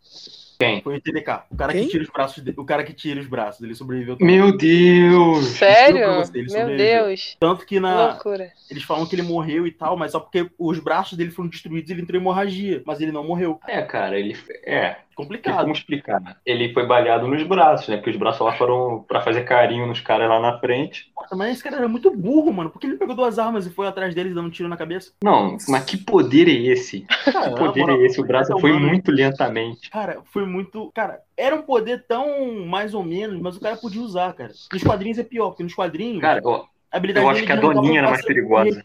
[0.59, 0.83] Quem?
[0.83, 1.45] Foi o TDK.
[1.51, 1.85] O cara Quem?
[1.85, 4.37] que tira os braços, de- o cara que tira os braços, ele sobreviveu também.
[4.37, 5.45] Meu Deus!
[5.47, 6.15] Sério?
[6.17, 7.05] você, ele Meu sobreviveu.
[7.07, 7.37] Deus.
[7.41, 8.53] Tanto que Que na, loucura.
[8.71, 11.91] eles falam que ele morreu e tal, mas só porque os braços dele foram destruídos,
[11.91, 13.61] ele entrou em hemorragia, mas ele não morreu.
[13.69, 14.37] É, cara, ele.
[14.65, 15.61] É, Complicado.
[15.63, 16.23] como explicar?
[16.47, 17.97] Ele foi baleado nos braços, né?
[17.97, 21.11] Porque os braços lá foram pra fazer carinho nos caras lá na frente.
[21.15, 22.71] Porra, Mas esse cara era muito burro, mano.
[22.71, 25.13] Por que ele pegou duas armas e foi atrás deles dando um tiro na cabeça?
[25.23, 27.01] Não, mas que poder é esse?
[27.25, 28.21] Que Cara, na poder é esse?
[28.21, 28.87] O braço é foi humano.
[28.87, 29.91] muito lentamente.
[29.91, 30.91] Cara, foi muito.
[30.95, 34.53] Cara, era um poder tão mais ou menos, mas o cara podia usar, cara.
[34.73, 36.21] Nos quadrinhos é pior, porque nos quadrinhos.
[36.21, 38.85] Cara, ó, habilidade eu acho dele que a de arrancar Doninha era mais perigosa.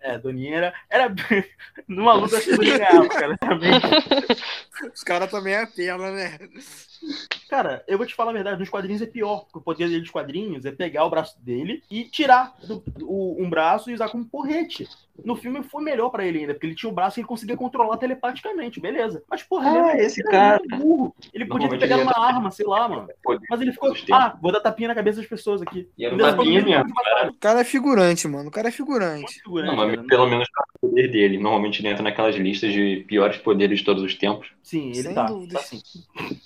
[0.00, 0.74] É, a Doninha era.
[0.90, 1.14] era...
[1.88, 3.36] Numa luta acho que a ganhava, cara.
[3.38, 3.72] Também.
[4.94, 5.62] Os caras também é
[6.12, 6.38] né?
[7.48, 10.00] Cara, eu vou te falar a verdade, nos quadrinhos é pior, porque o poder dele
[10.00, 14.08] dos quadrinhos é pegar o braço dele e tirar do- o- um braço e usar
[14.08, 14.88] como porrete.
[15.24, 17.56] No filme foi melhor pra ele ainda, porque ele tinha um braço e ele conseguia
[17.56, 19.22] controlar telepaticamente, beleza.
[19.30, 20.60] Mas, porra, Ah, ele, esse cara.
[20.76, 21.14] burro.
[21.32, 23.08] Ele podia ter pegado uma arma, sei lá, mano.
[23.22, 23.46] Poder.
[23.48, 25.88] Mas ele ficou, ah, vou dar tapinha na cabeça das pessoas aqui.
[25.96, 26.94] E era um tapinha ficou mesmo.
[26.94, 27.30] cara.
[27.30, 28.48] O cara é figurante, mano.
[28.48, 29.34] O cara é figurante.
[29.44, 30.06] Figurante, Não, mas cara.
[30.08, 30.48] pelo menos
[30.82, 31.38] o poder dele.
[31.38, 34.48] Normalmente ele entra naquelas listas de piores poderes de todos os tempos.
[34.64, 35.26] Sim, ele Sem tá.
[35.26, 35.54] dúvidas.
[35.54, 35.80] tá sim.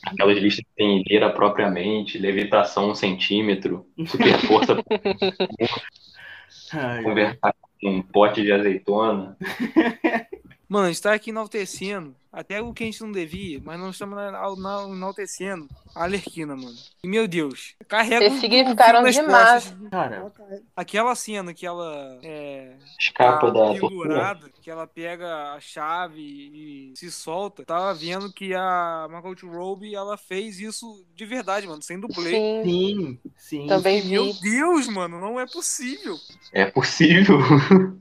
[0.04, 4.84] Aquelas listas que tem lira propriamente, levitação um centímetro, super força pra
[6.72, 9.36] Ai, conversar com um pote de azeitona.
[10.68, 13.90] Mano, a gente tá aqui enaltecendo até o que a gente não devia, mas não
[13.90, 16.76] estamos na- na- enaltecendo a Alerquina, mano.
[17.02, 19.64] E meu Deus, carrega um significaram demais.
[19.64, 19.88] costas.
[19.90, 20.32] Cara,
[20.76, 26.92] Aquela cena que ela é, Escapa tá da pendurada, que ela pega a chave e
[26.96, 27.64] se solta.
[27.64, 32.30] Tava vendo que a Margot Robbie, ela fez isso de verdade, mano, sem dublê.
[32.30, 33.66] Sim, sim, sim.
[33.66, 34.40] também Meu vi.
[34.42, 36.16] Deus, mano, não é possível.
[36.52, 37.38] É possível.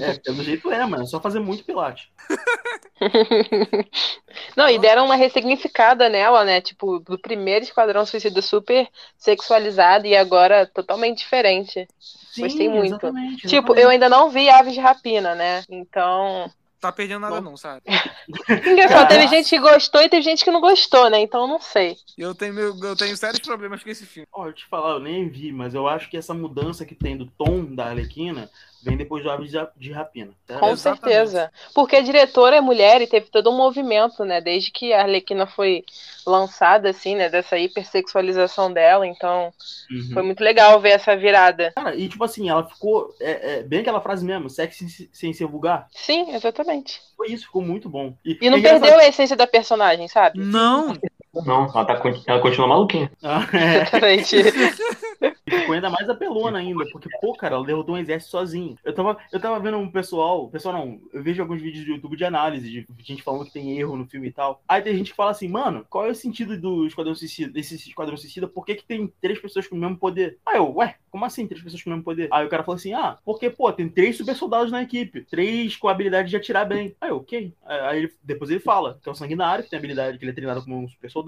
[0.00, 1.02] É, pelo jeito é, mano.
[1.02, 2.10] É só fazer muito pilate.
[4.56, 6.60] Não, e deram uma ressignificada nela, né?
[6.60, 11.86] Tipo, do primeiro Esquadrão Suicida super sexualizado e agora totalmente diferente.
[11.98, 12.94] Sim, Gostei muito.
[12.94, 13.82] Exatamente, Tipo, exatamente.
[13.82, 15.62] eu ainda não vi Aves de Rapina, né?
[15.68, 16.50] Então.
[16.80, 17.50] Tá perdendo nada Bom.
[17.50, 17.82] não, sabe?
[18.66, 21.20] Engraçado, teve gente que gostou e teve gente que não gostou, né?
[21.20, 21.96] Então eu não sei.
[22.18, 24.26] Eu tenho, meu, eu tenho sérios problemas com esse filme.
[24.32, 27.16] Ó, eu te falar, eu nem vi, mas eu acho que essa mudança que tem
[27.16, 28.50] do tom da Arlequina
[28.82, 30.32] vem depois do Aves de- Rapina.
[30.46, 30.60] Sério?
[30.60, 31.00] Com Exatamente.
[31.14, 31.52] certeza.
[31.74, 34.40] Porque a diretora é mulher e teve todo um movimento, né?
[34.40, 35.84] Desde que a Arlequina foi
[36.26, 37.28] lançada, assim, né?
[37.28, 39.06] Dessa hipersexualização dela.
[39.06, 39.52] Então,
[39.90, 40.10] Uhum.
[40.12, 41.72] foi muito legal ver essa virada.
[41.74, 43.14] Cara, e tipo assim, ela ficou.
[43.20, 45.88] É, é, bem aquela frase mesmo, sexy sem- sem ser vulgar.
[45.92, 47.00] Sim, exatamente.
[47.16, 48.14] Foi isso, ficou muito bom.
[48.24, 50.38] E não é perdeu a essência da personagem, sabe?
[50.40, 50.96] Não!
[51.34, 53.10] Não, ela, tá, ela continua maluquinha.
[53.22, 53.82] Ah, é.
[53.82, 54.36] Exatamente.
[55.46, 58.76] E ficou ainda mais apelona ainda, porque, pô, cara, ela derrotou um exército sozinho.
[58.84, 62.16] Eu tava, eu tava vendo um pessoal, pessoal não, eu vejo alguns vídeos do YouTube
[62.16, 64.62] de análise, de gente falando que tem erro no filme e tal.
[64.68, 67.74] Aí tem gente que fala assim, mano, qual é o sentido do Esquadrão Suicida, desse
[67.74, 68.46] Esquadrão Suicida?
[68.46, 70.38] Por que que tem três pessoas com o mesmo poder?
[70.46, 72.28] Aí eu, ué, como assim três pessoas com o mesmo poder?
[72.32, 75.76] Aí o cara falou assim, ah, porque, pô, tem três super soldados na equipe, três
[75.76, 76.94] com a habilidade de atirar bem.
[77.00, 77.52] Aí eu, ok.
[77.64, 80.34] Aí depois ele fala que é o Sanguinário, que tem a habilidade, que ele é
[80.34, 81.21] treinado como um super soldado,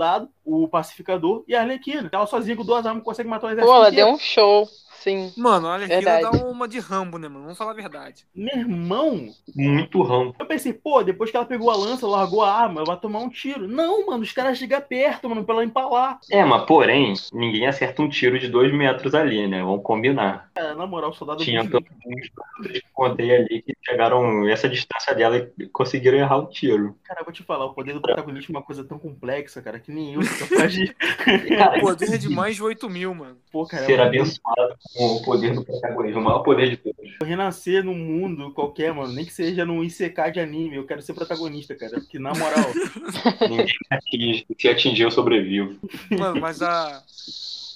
[0.44, 2.10] o Pacificador e a Arlequina.
[2.12, 4.06] Ela sozinha com duas armas consegue matar o exército Pô, ela inteiro.
[4.06, 4.68] deu um show.
[5.00, 5.32] Sim.
[5.36, 7.42] Mano, olha aqui, ela dá uma de Rambo, né, mano?
[7.44, 8.24] Vamos falar a verdade.
[8.34, 10.34] Meu irmão, Muito rampo.
[10.38, 13.18] eu pensei, pô, depois que ela pegou a lança, largou a arma, ela vai tomar
[13.20, 13.68] um tiro.
[13.68, 16.18] Não, mano, os caras chegam perto, mano, pra ela empalar.
[16.30, 19.62] É, mas porém, ninguém acerta um tiro de dois metros ali, né?
[19.62, 20.50] Vamos combinar.
[20.54, 24.48] Cara, na moral, o soldado Tinha muito- pelo menos que eu contei ali que chegaram
[24.48, 26.96] essa distância dela e conseguiram errar o tiro.
[27.04, 29.78] Cara, eu vou te falar, o poder do protagonista é uma coisa tão complexa, cara,
[29.78, 30.94] que nem eu sou capaz de.
[31.58, 33.36] Cara, Poder de mais de 8 mil, mano.
[33.50, 37.16] Pô, cara, ser eu abençoado com o poder do protagonismo, o maior poder de todos.
[37.18, 41.02] vou renascer num mundo qualquer, mano, nem que seja num ICK de anime, eu quero
[41.02, 42.64] ser protagonista, cara, porque na moral,
[43.48, 44.46] Ninguém atinge.
[44.58, 45.76] Se atingir, eu sobrevivo.
[46.10, 47.02] Mano, mas a.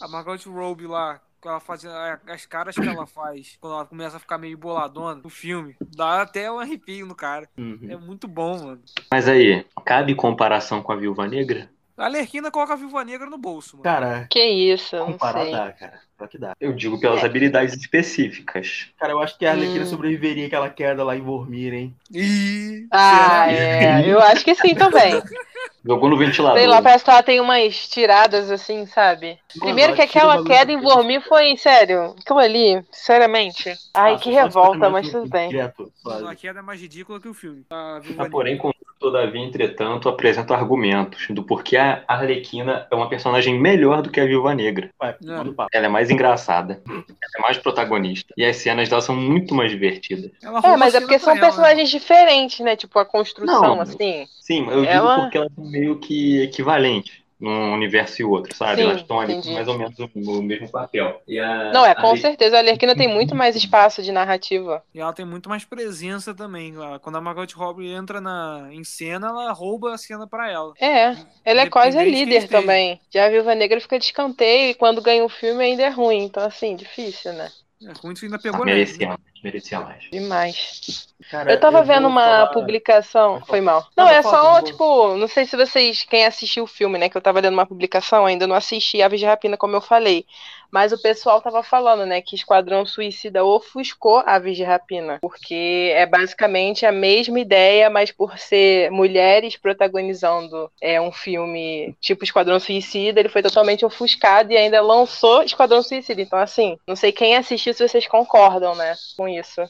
[0.01, 4.17] A Margot Robbie lá, que ela faz, as caras que ela faz quando ela começa
[4.17, 7.49] a ficar meio boladona no filme, dá até um arrepio no cara.
[7.59, 7.81] uhum.
[7.89, 8.81] É muito bom, mano.
[9.11, 11.69] Mas aí, cabe comparação com a Viúva Negra?
[11.99, 13.85] A Lerquina coloca a Viúva Negra no bolso, mano.
[13.85, 15.51] cara, Que isso, eu não comparar sei.
[15.53, 16.55] dá, cara, só que dá.
[16.61, 17.27] Eu digo pelas É.
[17.27, 18.89] habilidades específicas.
[18.99, 19.89] Cara, eu acho que a Arlequina Hum.
[19.89, 21.95] sobreviveria àquela queda lá em Vormir, hein?
[22.13, 23.53] Ih, Ah, será?
[23.53, 24.11] é.
[24.11, 25.21] Eu acho que sim também.
[25.85, 26.59] Jogou no ventilador.
[26.59, 29.39] Sei lá, parece que ela tem umas tiradas assim, sabe?
[29.57, 30.81] Mano, Primeiro que aquela queda da em.
[30.81, 33.75] Vormir foi, sério, aquilo ali, sinceramente.
[33.95, 35.49] Ai, Ah, que revolta, mas tudo bem.
[35.51, 36.33] direto, Mano, sabe?
[36.33, 37.65] a queda é mais ridícula que o filme.
[37.71, 43.09] A Viúva Mas, porém, com todavia, entretanto, apresenta argumentos do porquê a Arlequina é uma
[43.09, 44.91] personagem melhor do que a Viúva Negra.
[45.01, 45.69] O papo.
[45.73, 47.05] Ela é mais engraçada, ela
[47.37, 48.33] é mais protagonista.
[48.37, 50.31] E as cenas dela são muito mais divertidas.
[50.43, 51.47] Ela É, rouba mas é porque são ela, né?
[51.47, 52.77] personagens diferentes, né?
[52.77, 53.81] Tipo, a construção, Não.
[53.81, 54.27] assim.
[54.41, 58.77] Sim, eu digo Ela- porque elas são meio que equivalentes num universo e outro, sabe?
[58.77, 59.49] Sim, elas estão ali entendi.
[59.49, 61.23] com mais ou menos o, o mesmo papel.
[61.27, 62.57] E a, Não, é, a com Arle- certeza.
[62.57, 64.83] A Alerquina tem muito mais espaço de narrativa.
[64.95, 66.75] E ela tem muito mais presença também.
[67.03, 70.73] Quando a Margot Robbie entra na, em cena, ela rouba a cena pra ela.
[70.81, 73.01] É, ela é quase a líder também.
[73.11, 76.25] Já a Viúva Negra fica de escanteio e quando ganha o filme ainda é ruim.
[76.25, 77.51] Então, assim, difícil, né?
[77.81, 78.79] É, isso ainda pegou leve.
[78.79, 80.05] merecia mais, merecia mais.
[80.11, 81.09] Demais.
[81.31, 83.43] Cara, Eu tava vou vendo uma falar- publicação.
[83.47, 83.87] Foi mal.
[83.97, 87.09] Não, Não, é só, tipo, não sei se vocês, quem assistiu o filme, né?
[87.09, 90.25] Que eu tava lendo uma publicação, ainda não assisti Aves de Rapina, como eu falei.
[90.71, 95.19] Mas o pessoal tava falando, né, que Esquadrão Suicida ofuscou Aves de Rapina.
[95.21, 102.23] Porque é basicamente a mesma ideia, mas por ser mulheres protagonizando é, um filme tipo
[102.25, 106.21] Esquadrão Suicida, ele foi totalmente ofuscado e ainda lançou Esquadrão Suicida.
[106.21, 109.61] Então, assim, não sei quem assistiu se vocês concordam, né, com isso.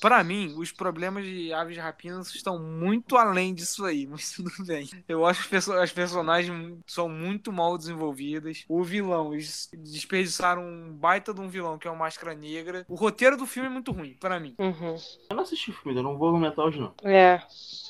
[0.00, 4.50] Pra mim, os problemas de Aves de Rapina estão muito além disso aí, mas tudo
[4.66, 4.88] bem.
[5.08, 8.64] Eu acho que as perso- as personagens são muito mal desenvolvidas.
[8.68, 12.84] O vilão, eles desperdiçaram um baita de um vilão, que é o Máscara Negra.
[12.88, 14.54] O roteiro do filme é muito ruim, pra mim.
[14.58, 14.96] Uhum.
[15.28, 16.94] Eu não assisti o filme, eu não vou argumentar hoje, não.
[17.04, 17.40] É.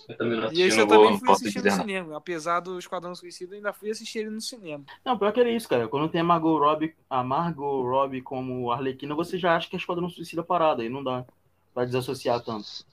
[0.08, 1.80] Eu também não E esse eu vou, também fui assistir no nada.
[1.80, 2.16] cinema.
[2.16, 4.84] Apesar do Esquadrão Suicida, eu ainda fui assistir ele no cinema.
[5.04, 5.86] Não, pior que era isso, cara.
[5.88, 9.78] Quando tem a Margot Robbie, a Margot Robbie como Arlequina, você já acha que é
[9.78, 11.24] Esquadrão Suicida parada, aí não dá
[11.74, 12.84] pra desassociar tanto.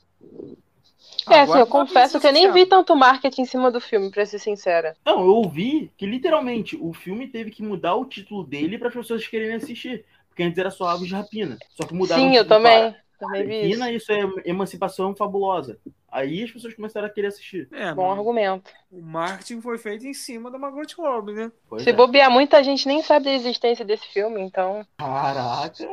[1.29, 4.09] É, assim, eu tá confesso que eu nem vi tanto marketing em cima do filme,
[4.09, 4.95] pra ser sincera.
[5.05, 8.93] Não, eu ouvi que literalmente o filme teve que mudar o título dele para as
[8.93, 10.05] pessoas quererem assistir.
[10.29, 11.57] Porque antes era só Aves de Rapina.
[11.69, 12.91] Só que mudaram Sim, o eu também.
[12.91, 13.81] para Também vi isso.
[13.83, 15.79] Arlequina, isso é emancipação fabulosa.
[16.11, 17.67] Aí as pessoas começaram a querer assistir.
[17.71, 18.71] É, Bom argumento.
[18.91, 21.51] o marketing foi feito em cima da Margot Robbie, né?
[21.69, 21.93] Pois Se é.
[21.93, 24.85] bobear, muita gente nem sabe da existência desse filme, então.
[24.97, 25.85] Caraca,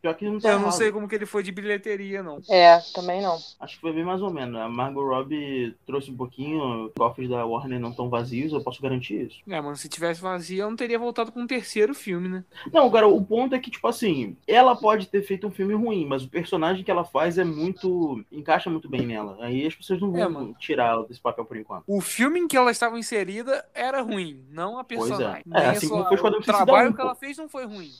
[0.00, 0.72] pior que não tá Eu não errado.
[0.72, 2.40] sei como que ele foi de bilheteria, não.
[2.48, 3.38] É, também não.
[3.60, 4.60] Acho que foi bem mais ou menos.
[4.60, 8.82] A Margot Robbie trouxe um pouquinho, os cofres da Warner não estão vazios, eu posso
[8.82, 9.38] garantir isso.
[9.48, 12.44] É, mano, se tivesse vazio, eu não teria voltado com um terceiro filme, né?
[12.72, 16.06] Não, agora, o ponto é que, tipo assim, ela pode ter feito um filme ruim,
[16.06, 18.22] mas o personagem que ela faz é muito.
[18.30, 19.36] encaixa muito bem nela.
[19.40, 20.56] Aí as pessoas não É, vão mano.
[20.58, 21.84] tirar ela desse papel por enquanto.
[21.86, 25.08] O filme em que ela estava inserida era ruim, não a Pois é.
[25.08, 25.44] personagem.
[25.54, 27.90] É, assim como foi o Suicida trabalho um, que ela fez não foi ruim.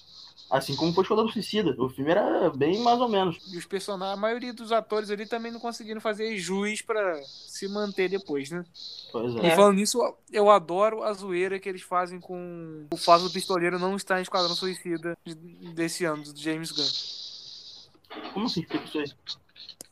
[0.51, 1.75] Assim como foi Esquadrão Suicida.
[1.83, 3.39] O filme era bem mais ou menos.
[3.51, 7.67] E os personagens, a maioria dos atores ali também não conseguiram fazer juiz pra se
[7.69, 8.63] manter depois, né?
[9.11, 9.57] Pois E é.
[9.57, 9.99] falando nisso,
[10.31, 14.23] eu adoro a zoeira que eles fazem com o fato do pistoleiro não estar em
[14.23, 15.35] Esquadrão Suicida de-
[15.73, 18.33] desse ano, do James Gunn.
[18.35, 18.61] Como assim?
[18.63, 19.07] Fica isso aí?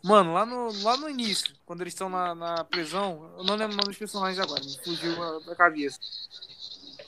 [0.03, 3.75] Mano, lá no, lá no início, quando eles estão na, na prisão, eu não lembro
[3.75, 5.99] o nome dos personagens agora, me fugiu da cabeça.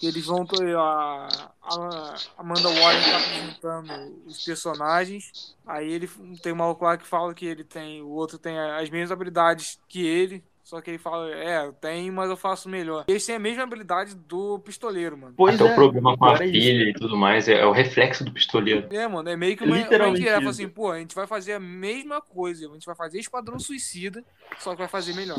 [0.03, 0.45] Eles vão.
[0.76, 5.55] A, a Amanda Waller tá apresentando os personagens.
[5.64, 6.09] Aí ele
[6.43, 8.03] tem um maluco lá que fala que ele tem.
[8.03, 10.45] O outro tem as mesmas habilidades que ele.
[10.73, 13.05] Só que ele fala, é, eu tenho, mas eu faço melhor.
[13.07, 15.35] Eles têm a mesma habilidade do pistoleiro, mano.
[15.37, 15.70] Pois Até é.
[15.70, 18.33] o problema com a Agora é filha e tudo mais é, é o reflexo do
[18.33, 18.89] pistoleiro.
[18.91, 20.49] É, mano, é meio que uma, uma Literalmente indireta, isso.
[20.49, 24.25] assim, pô, a gente vai fazer a mesma coisa, a gente vai fazer Esquadrão Suicida,
[24.61, 25.37] só que vai fazer melhor.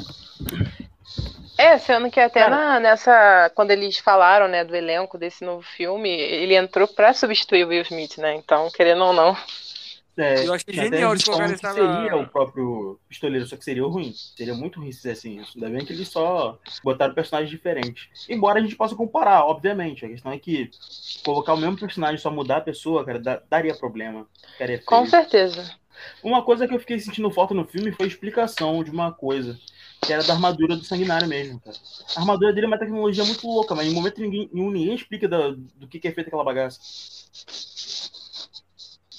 [1.57, 3.51] É, sendo que até na- nessa.
[3.55, 7.81] Quando eles falaram, né, do elenco desse novo filme, ele entrou pra substituir o Will
[7.81, 8.35] Smith, né?
[8.35, 9.35] Então, querendo ou não.
[10.15, 13.55] É, Eu achei genial gente eles colocarem falando que essa- seria o próprio pistoleiro, só
[13.57, 14.13] que seria ruim.
[14.13, 15.53] Seria muito ruim se fizessem isso.
[15.55, 18.09] Ainda bem que eles só botaram personagens diferentes.
[18.29, 20.05] Embora a gente possa comparar, obviamente.
[20.05, 20.69] A questão é que
[21.25, 24.27] colocar o mesmo personagem só mudar a pessoa, cara, daria problema.
[24.51, 24.85] Ficaria feio.
[24.85, 25.69] Com certeza.
[26.23, 29.57] Uma coisa que eu fiquei sentindo falta no filme foi a explicação de uma coisa.
[30.05, 31.77] Que era da armadura do sanguinário mesmo, cara.
[32.15, 35.27] A armadura dele é uma tecnologia muito louca, mas em momento ninguém, nenhum ninguém explica
[35.29, 36.77] da- do que, que é feita aquela bagaça.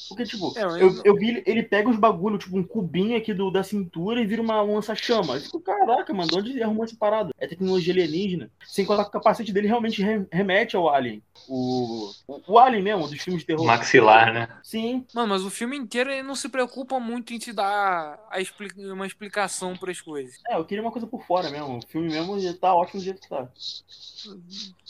[0.08, 3.32] Porque, tipo, É, eu, eu- eu vi ele, pega os bagulho, tipo, um cubinho aqui
[3.32, 5.34] do, da cintura e vira uma lança-chama.
[5.34, 7.32] Eu fico, caraca, mano, de onde ele arrumou essa parada?
[7.38, 8.50] É tecnologia alienígena.
[8.66, 11.22] Sem contar que o capacete dele realmente re- remete ao Alien.
[11.48, 13.64] O, o, o Alien mesmo, dos filmes de terror.
[13.66, 14.48] Maxilar, né?
[14.62, 18.40] Sim, Mano, mas o filme inteiro ele não se preocupa muito em te dar a
[18.40, 20.36] expli- uma explicação para as coisas.
[20.48, 21.78] é, eu queria uma coisa por fora mesmo.
[21.78, 23.48] O filme mesmo já tá ótimo do jeito que tá.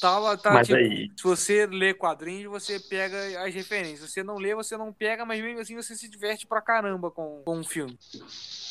[0.01, 4.09] Tá tá Mas tipo, aí, se você lê quadrinhos, você pega as referências.
[4.09, 7.11] Se você não lê, você não pega, mas mesmo assim você se diverte pra caramba
[7.11, 7.99] com, com o filme.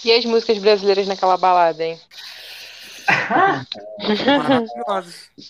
[0.05, 1.99] E as músicas brasileiras naquela balada, hein?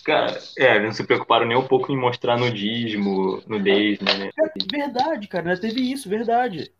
[0.04, 4.30] Cara, é, não se preocuparam nem um pouco em mostrar nudismo, nudez, né?
[4.70, 5.56] Verdade, cara, né?
[5.56, 6.70] Teve isso, verdade.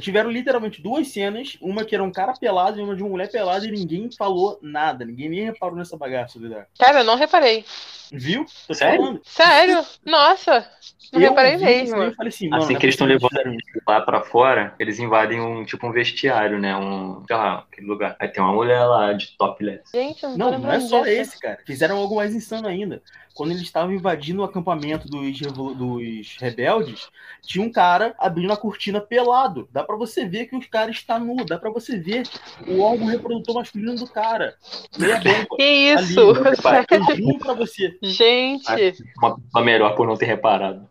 [0.00, 3.30] Tiveram literalmente duas cenas, uma que era um cara pelado e uma de uma mulher
[3.30, 6.66] pelada, e ninguém falou nada, ninguém nem reparou nessa bagaça, verdade.
[6.78, 7.64] Cara, eu não reparei.
[8.12, 8.46] Viu?
[8.66, 9.00] Tô Sério?
[9.00, 9.20] falando.
[9.24, 9.84] Sério?
[10.04, 10.68] Nossa!
[11.12, 12.02] Não Eu reparei vi mesmo.
[12.02, 15.40] Eu falei assim, Assim é que eles estão possível levando lá pra fora, eles invadem
[15.40, 16.76] um tipo um vestiário, né?
[16.76, 18.16] Um, sei lá, aquele lugar.
[18.18, 19.82] Aí tem uma mulher lá de topless.
[19.92, 21.10] Gente, eu não Não, não é só dessa.
[21.10, 21.58] esse, cara.
[21.64, 23.02] Fizeram algo mais insano ainda.
[23.34, 27.08] Quando eles estavam invadindo o acampamento dos, dos rebeldes,
[27.42, 29.65] tinha um cara abrindo a cortina pelado.
[29.72, 31.44] Dá pra você ver que o cara está nu.
[31.44, 32.22] Dá pra você ver
[32.66, 34.54] o órgão reprodutor masculino do cara.
[34.98, 35.56] Meia bomba.
[35.56, 36.04] Que isso?
[36.04, 37.96] Ali, eu juro pra você.
[38.02, 38.64] Gente,
[39.18, 40.88] Uma pessoa melhor por não ter reparado.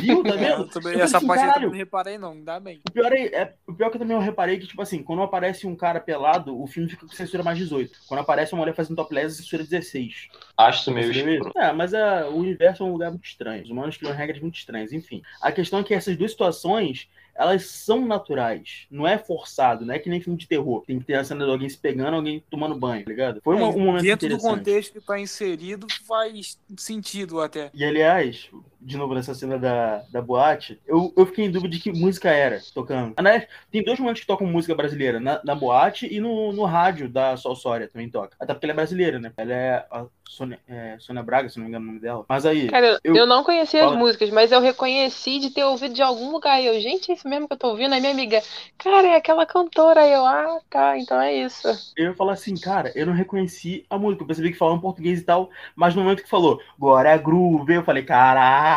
[0.00, 0.20] Viu?
[0.24, 0.62] Tá É, vendo?
[0.62, 1.68] eu também- falei essa assim, parte eu caralho.
[1.70, 2.32] não reparei, não.
[2.32, 2.80] Ainda bem.
[2.88, 5.22] O pior, é, é- o pior que eu também eu reparei que, tipo assim, quando
[5.22, 7.96] aparece um cara pelado, o filme fica com censura mais 18.
[8.08, 10.26] Quando aparece uma mulher fazendo topless, censura 16.
[10.56, 11.56] Acho isso meio escroto.
[11.56, 13.62] É, mas é, o universo é um lugar muito estranho.
[13.62, 14.92] Os humanos criam regras muito estranhas.
[14.92, 17.08] Enfim, a questão é que essas duas situações,
[17.38, 18.86] elas são naturais.
[18.90, 20.82] Não é forçado, não é que nem filme de terror.
[20.86, 23.40] Tem que ter a cena de alguém se pegando, alguém tomando banho, tá ligado?
[23.42, 27.70] Foi uma- um momento Dentro do contexto que tá inserido, faz sentido até.
[27.74, 28.48] E aliás,
[28.86, 32.30] de novo nessa cena da, da boate, eu, eu fiquei em dúvida de que música
[32.30, 33.14] era tocando.
[33.16, 37.08] Aliás, tem dois momentos que tocam música brasileira, na, na boate e no, no rádio
[37.08, 38.36] da Sol Sória também toca.
[38.38, 39.32] Até porque ela é brasileira, né?
[39.36, 42.24] Ela é a Sônia, é, Sônia Braga, se não me engano o nome dela.
[42.28, 43.98] Mas aí, cara, eu, eu- não conhecia as Fala.
[43.98, 46.60] músicas, mas eu reconheci de ter ouvido de algum lugar.
[46.60, 47.94] E eu, gente, é isso mesmo que eu tô ouvindo?
[47.94, 48.42] Aí minha amiga,
[48.78, 50.02] cara, é aquela cantora.
[50.02, 51.66] Aí eu, ah, tá, então é isso.
[51.96, 54.22] eu ia falar assim, cara, eu não reconheci a música.
[54.22, 57.18] Eu percebi que falava em português e tal, mas no momento que falou, agora é
[57.18, 58.75] groove, eu falei, caralho,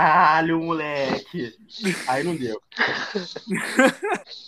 [0.60, 1.56] moleque.
[2.08, 2.62] Aí não deu.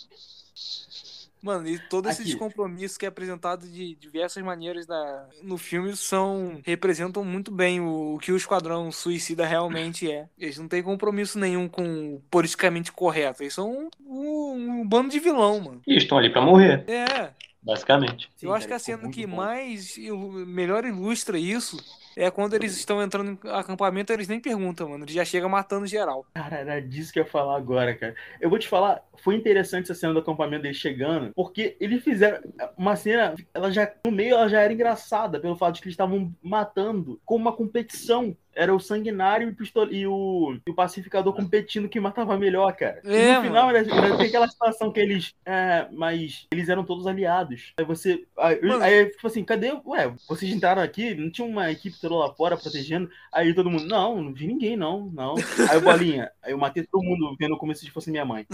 [1.42, 2.30] Mano, e todo esse Aqui.
[2.30, 8.14] descompromisso que é apresentado de diversas maneiras na, no filme são representam muito bem o,
[8.14, 10.28] o que o Esquadrão Suicida realmente é.
[10.38, 13.42] Eles não têm compromisso nenhum com o politicamente correto.
[13.42, 15.82] Eles são um, um- um bando de vilão, mano.
[15.84, 18.30] E estão ali pra morrer, É, basicamente.
[18.36, 19.34] Sim, eu acho que a cena que bom.
[19.38, 21.76] mais ilu- melhor ilustra isso
[22.16, 25.04] é quando eles estão entrando em acampamento, eles nem perguntam, mano.
[25.04, 26.26] Eles já chegam matando geral.
[26.34, 28.14] Cara, era disso que eu ia falar agora, cara.
[28.40, 32.40] Eu vou te falar, foi interessante essa cena do acampamento dele chegando, porque eles fizeram
[32.76, 35.94] uma cena, ela já, no meio, ela já era engraçada, pelo fato de que eles
[35.94, 38.36] estavam matando com uma competição.
[38.54, 39.90] Era o sanguinário e o, pistol...
[39.90, 40.56] e o...
[40.66, 43.00] e o pacificador competindo quem matava melhor, cara.
[43.04, 43.80] E É, no final, era,
[44.22, 45.34] aquela situação que eles.
[45.44, 47.72] É, mas eles eram todos aliados.
[47.76, 48.24] Aí você.
[48.38, 48.82] Aí, Mano.
[48.82, 49.72] aí, tipo assim, cadê?
[49.86, 51.14] Ué, vocês entraram aqui?
[51.14, 53.10] Não tinha uma equipe toda lá fora protegendo?
[53.32, 55.34] Aí todo mundo, não, não vi ninguém, não, não.
[55.70, 58.46] Aí o Bolinha, aí eu matei todo mundo vendo como se fosse minha mãe.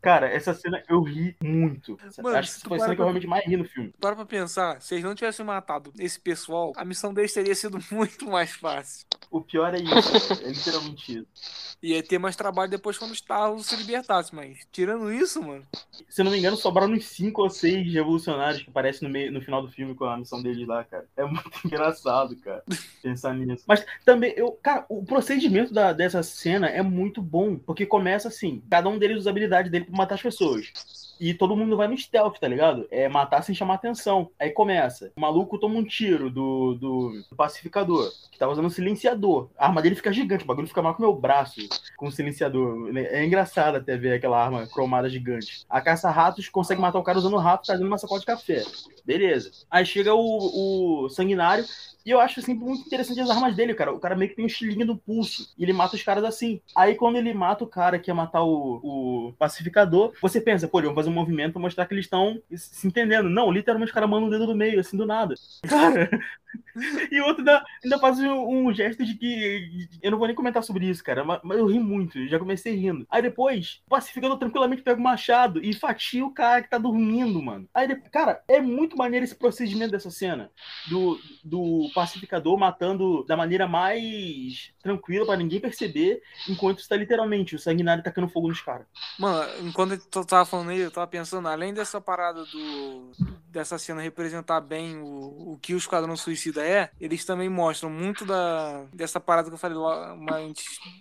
[0.00, 1.98] Cara, essa cena eu ri muito.
[2.22, 3.94] Mano, Acho que foi a cena que eu pra- realmente mais ri no filme.
[3.98, 7.78] Para pra pensar, se eles não tivessem matado esse pessoal, a missão deles teria sido
[7.90, 9.06] muito mais fácil.
[9.34, 11.76] O pior é isso, é literalmente isso.
[11.82, 15.66] Ia ter mais trabalho depois quando os Starros se libertassem, mas tirando isso, mano.
[16.08, 19.32] Se eu não me engano, sobraram uns 5 ou 6 revolucionários que aparecem no, meio,
[19.32, 21.08] no final do filme com a missão deles lá, cara.
[21.16, 22.62] É muito engraçado, cara,
[23.02, 23.64] pensar nisso.
[23.66, 28.62] Mas também, eu, cara, o procedimento da, dessa cena é muito bom, porque começa assim:
[28.70, 30.72] cada um deles usa a habilidade dele pra matar as pessoas.
[31.20, 32.86] E todo mundo vai no stealth, tá ligado?
[32.90, 34.30] É matar sem chamar atenção.
[34.38, 35.12] Aí começa.
[35.16, 39.48] O maluco toma um tiro do, do, do pacificador, que tá usando um silenciador.
[39.56, 41.60] A arma dele fica gigante, o bagulho fica maior que o meu braço
[41.96, 42.90] com o silenciador.
[42.96, 45.64] É engraçado até ver aquela arma cromada gigante.
[45.68, 48.64] A caça-ratos consegue matar o cara usando o rato fazendo uma sacola de café.
[49.04, 49.50] Beleza.
[49.70, 51.64] Aí chega o, o sanguinário.
[52.04, 53.92] E eu acho sempre muito interessante as armas dele, cara.
[53.92, 55.54] O cara meio que tem um estilingue no pulso.
[55.56, 56.60] E ele mata os caras assim.
[56.76, 60.82] Aí quando ele mata o cara que ia matar o, o pacificador, você pensa, pô,
[60.82, 63.30] vão fazer um movimento pra mostrar que eles estão se entendendo.
[63.30, 65.34] Não, literalmente o cara manda um dedo no meio, assim, do nada.
[65.66, 66.10] Cara.
[67.10, 69.88] E o outro ainda, ainda faz um, um gesto de que.
[70.02, 71.24] Eu não vou nem comentar sobre isso, cara.
[71.24, 73.06] Mas, mas eu ri muito, já comecei rindo.
[73.08, 77.40] Aí depois, o pacificador tranquilamente pega o machado e fatia o cara que tá dormindo,
[77.42, 77.68] mano.
[77.72, 80.50] Aí, de- cara, é muito maneiro esse procedimento dessa cena.
[80.88, 87.58] Do, do pacificador matando da maneira mais tranquila pra ninguém perceber, enquanto está literalmente o
[87.58, 88.86] sanguinário tacando fogo nos caras.
[89.18, 93.12] Mano, enquanto eu tava falando aí, eu tava pensando, além dessa parada do.
[93.48, 98.24] dessa cena representar bem o, o que o Esquadrão Suicida é, eles também mostram muito
[98.24, 100.56] da, dessa parada que eu falei lá mais,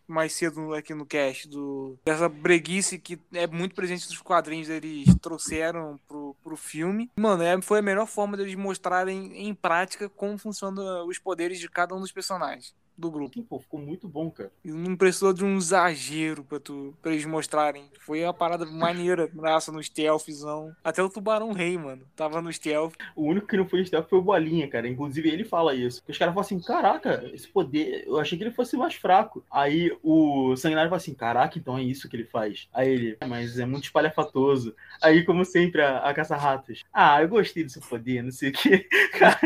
[0.07, 5.13] mais cedo aqui no cast, do, dessa breguice que é muito presente nos quadrinhos, eles
[5.21, 7.09] trouxeram pro, pro filme.
[7.15, 11.69] Mano, é, foi a melhor forma deles mostrarem em prática como funcionam os poderes de
[11.69, 13.33] cada um dos personagens do grupo.
[13.33, 14.51] Sim, pô, ficou muito bom, cara.
[14.63, 17.85] E não precisou de um exagero pra, tu, pra eles mostrarem.
[17.99, 20.75] Foi uma parada maneira, graça no stealthzão.
[20.83, 22.03] Até o Tubarão Rei, mano.
[22.15, 22.93] Tava no stealth.
[23.15, 24.87] O único que não foi stealth foi o Bolinha, cara.
[24.87, 26.01] Inclusive ele fala isso.
[26.07, 29.43] Os caras falam assim: caraca, esse poder, eu achei que ele fosse mais fraco.
[29.51, 32.67] Aí o Sanguinário fala assim: caraca, então é isso que ele faz.
[32.73, 34.75] Aí ele, "É, mas é muito espalhafatoso.
[35.01, 38.77] Aí, como sempre, a, a caça-ratos: ah, eu gostei desse poder, não sei o que.
[39.17, 39.39] Cara,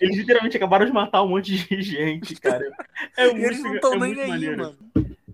[0.00, 2.49] eles literalmente acabaram de matar um monte de gente, cara.
[3.16, 4.56] É E muito, eles não estão é nem aí, maneiro.
[4.58, 4.76] mano.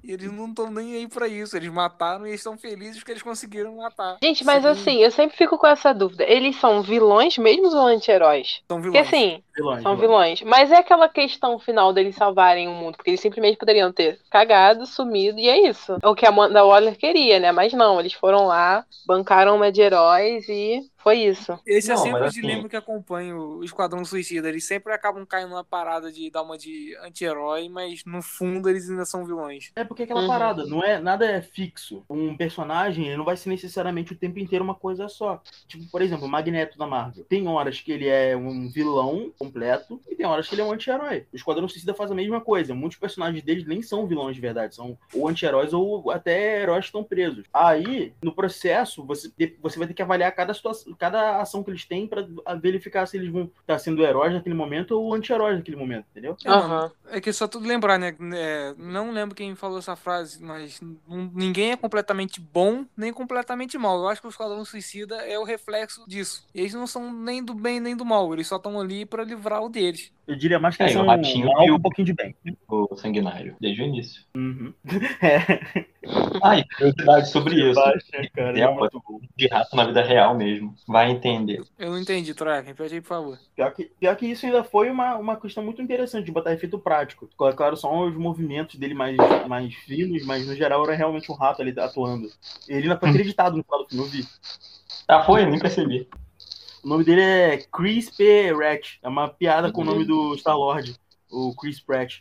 [0.09, 1.57] Eles não estão nem aí pra isso.
[1.57, 4.17] Eles mataram e eles estão felizes porque eles conseguiram matar.
[4.23, 6.23] Gente, mas Sim, assim, eu sempre fico com essa dúvida.
[6.23, 8.61] Eles são vilões mesmo ou anti-heróis?
[8.69, 9.09] São Porque vilões.
[9.09, 10.39] assim, Vilões, são vilões.
[10.39, 10.43] vilões.
[10.43, 12.97] Mas é aquela questão final deles salvarem o mundo.
[12.97, 15.97] Porque eles simplesmente poderiam ter cagado, sumido, e é isso.
[16.01, 17.51] É o que a Amanda Waller queria, né?
[17.51, 21.57] Mas não, eles foram lá, bancaram uma de heróis e foi isso.
[21.65, 24.49] Esse é Não, sempre o assim- dilema que acompanha o Esquadrão Suicida.
[24.49, 28.91] Eles sempre acabam caindo numa parada de dar uma de anti-herói, mas no fundo eles
[28.91, 29.71] ainda são vilões.
[29.77, 30.27] É porque aquela Uhum.
[30.27, 32.03] parada, não é, nada é fixo.
[32.11, 35.41] Um personagem ele não vai ser necessariamente o tempo inteiro uma coisa só.
[35.69, 37.25] Tipo, por exemplo, o Magneto da Marvel.
[37.25, 40.73] Tem horas que ele é um vilão completo e tem horas que ele é um
[40.73, 41.25] anti-herói.
[41.33, 42.75] O Esquadrão Suicida faz a mesma coisa.
[42.75, 46.89] Muitos personagens deles nem são vilões de verdade, são ou anti-heróis ou até heróis que
[46.89, 47.45] estão presos.
[47.55, 49.31] Aí, no processo, você,
[49.63, 52.27] você vai ter que avaliar cada situação, cada ação que eles têm pra
[52.61, 56.37] verificar se eles vão estar sendo heróis naquele momento ou anti-heróis naquele momento, entendeu?
[56.45, 56.91] É, Aham.
[57.09, 58.15] É que só tudo lembrar, né?
[58.35, 63.99] É, não lembro quem falou essa frase, mas ninguém é completamente bom nem completamente mal.
[63.99, 66.45] Eu acho que o Esquadrão Suicida é o reflexo disso.
[66.55, 69.63] Eles não são nem do bem nem do mal, eles só estão ali pra livrar
[69.63, 70.13] o deles.
[70.27, 72.35] Eu diria mais que É, e o são Ratinho mal e um pouquinho de bem.
[72.69, 74.23] O sanguinário, desde o início.
[74.37, 74.73] Uhum.
[76.07, 76.61] É.
[76.61, 77.75] E curiosidade sobre isso.
[77.75, 79.19] Baixa, cara, É é muito bom.
[79.37, 80.75] De rato na vida real mesmo.
[80.89, 81.65] Vai entender.
[81.79, 82.61] Eu não entendi, Troia.
[82.61, 83.39] Repete aí, por favor.
[83.57, 86.79] Pior que, pior que isso ainda foi uma, uma questão muito interessante de botar efeito
[86.79, 87.29] prático.
[87.43, 89.17] É Claro, só os movimentos dele mais,
[89.49, 92.29] mais finos, mas no geral era realmente um rato ali atuando.
[92.69, 94.29] Ele ainda foi acreditado no final do filme, eu vi.
[95.09, 95.45] Ah, foi?
[95.45, 96.09] Nem percebi.
[96.85, 98.53] O nome dele é Chris P.
[98.55, 98.99] Pratt.
[99.03, 100.95] É uma piada com o nome do Star-Lord,
[101.29, 102.19] o Chris Pratt.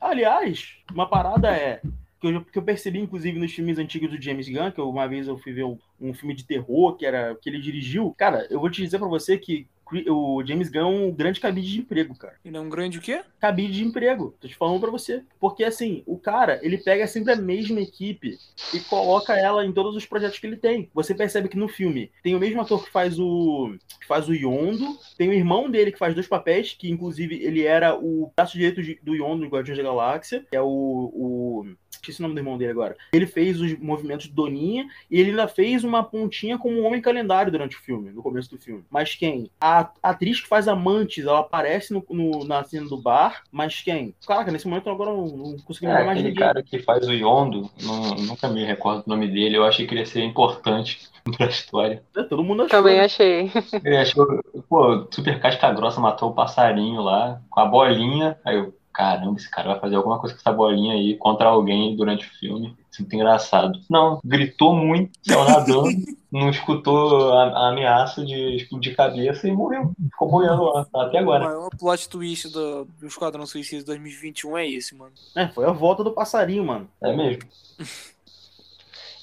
[0.00, 1.80] Aliás, uma parada é
[2.20, 5.08] que eu, que eu percebi, inclusive, nos filmes antigos do James Gunn, que eu- uma
[5.08, 8.14] vez eu fui ver um, um filme de terror que era que ele dirigiu.
[8.16, 9.66] Cara, eu vou te dizer pra você que
[10.08, 12.34] o James Gunn é um grande cabide de emprego, cara.
[12.44, 13.22] Ele é um grande o quê?
[13.40, 14.34] cabide de emprego.
[14.40, 15.22] Tô te falando pra você.
[15.40, 18.36] Porque assim, o cara, ele pega sempre a mesma equipe
[18.74, 20.90] e coloca ela em todos os projetos que ele tem.
[20.92, 24.34] Você percebe que no filme tem o mesmo ator que faz o que faz o
[24.34, 28.58] Yondo, tem o irmão dele que faz dois papéis, que inclusive ele era o braço
[28.58, 31.66] direito do Yondo no Guardiões da Galáxia, que é o, o
[32.10, 32.96] esqueci o nome do irmão dele agora.
[33.12, 37.00] Ele fez os movimentos de Doninha e ele ainda fez uma pontinha como um homem
[37.00, 38.84] calendário durante o filme, no começo do filme.
[38.90, 39.50] Mas quem?
[39.60, 44.14] A atriz que faz Amantes, ela aparece no, no- na cena do bar, mas quem?
[44.26, 46.46] Caraca, nesse momento agora eu não, não consigo É, lembrar mais aquele ninguém.
[46.46, 49.92] cara que faz o Yondo, não- nunca me recordo o nome dele, eu achei que
[49.94, 52.02] ele ia ser importante pra história.
[52.16, 52.78] É, Todo mundo achou.
[52.78, 53.50] Também achei.
[53.84, 54.26] Ele achou,
[54.68, 58.38] pô, super casca grossa matou o passarinho lá com a bolinha.
[58.44, 61.94] Aí eu, caramba, esse cara vai fazer alguma coisa com essa bolinha aí contra alguém
[61.94, 62.76] durante o filme.
[62.90, 63.80] Isso é muito engraçado.
[63.88, 65.88] Não, gritou muito, saiu nadando,
[66.32, 69.92] não escutou a, a ameaça de explodir cabeça e morreu.
[70.10, 71.44] Ficou boiando lá, tá até O agora.
[71.44, 75.12] maior plot twist do, do Esquadrão Suicida 2021 é esse, mano.
[75.36, 76.90] É, foi a volta do passarinho, mano.
[77.00, 77.42] É mesmo.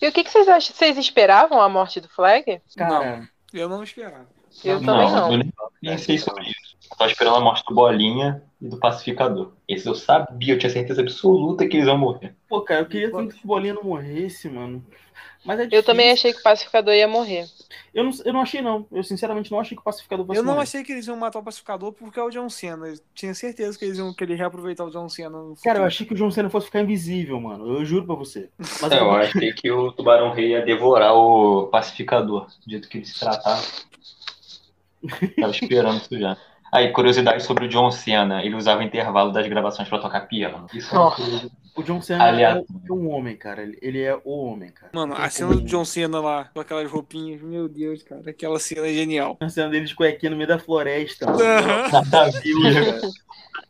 [0.01, 0.75] E o que, que vocês acham?
[0.75, 2.61] Vocês esperavam a morte do Flag?
[2.77, 4.27] Cara, Eu não esperava.
[4.63, 5.31] Eu também não.
[5.31, 6.64] eu nem pensei sobre isso.
[6.91, 9.53] Eu tava esperando a morte do Bolinha e do Pacificador.
[9.67, 12.35] Esse eu sabia, eu tinha certeza absoluta que eles iam morrer.
[12.47, 14.85] pô, cara, eu queria tanto que o Bolinha não morresse, mano.
[15.43, 15.85] Mas é Eu difícil.
[15.85, 17.45] também achei que o pacificador ia morrer.
[17.93, 18.87] Eu não, eu não achei, não.
[18.91, 20.63] Eu sinceramente não achei que o pacificador fosse Eu não morrer.
[20.63, 22.87] achei que eles iam matar o pacificador porque é o John Cena.
[22.87, 25.37] Eu tinha certeza que eles iam querer reaproveitar o John Cena.
[25.63, 27.77] Cara, eu achei que o John Cena fosse ficar invisível, mano.
[27.77, 28.49] Eu juro pra você.
[28.57, 32.97] Mas É, eu achei que o Tubarão Rei ia devorar o Pacificador, do jeito que
[32.97, 33.61] ele se tratava.
[35.39, 36.35] Tava esperando isso já.
[36.75, 38.43] Aí, curiosidade sobre o John Cena.
[38.43, 40.67] Ele usava o intervalo das gravações pra tocar piano.
[40.73, 41.15] Isso é Nossa.
[41.21, 43.63] coisa- o John Cena é, é um homem, cara.
[43.81, 44.91] Ele, é o homem, cara.
[44.93, 48.59] Mano, a tem cena do John Cena lá, com aquelas roupinhas, meu Deus, cara, aquela
[48.59, 49.37] cena é genial.
[49.39, 51.25] A cena dele de cuequinha no meio da floresta.
[51.25, 51.39] mano.
[51.39, 52.27] Cara.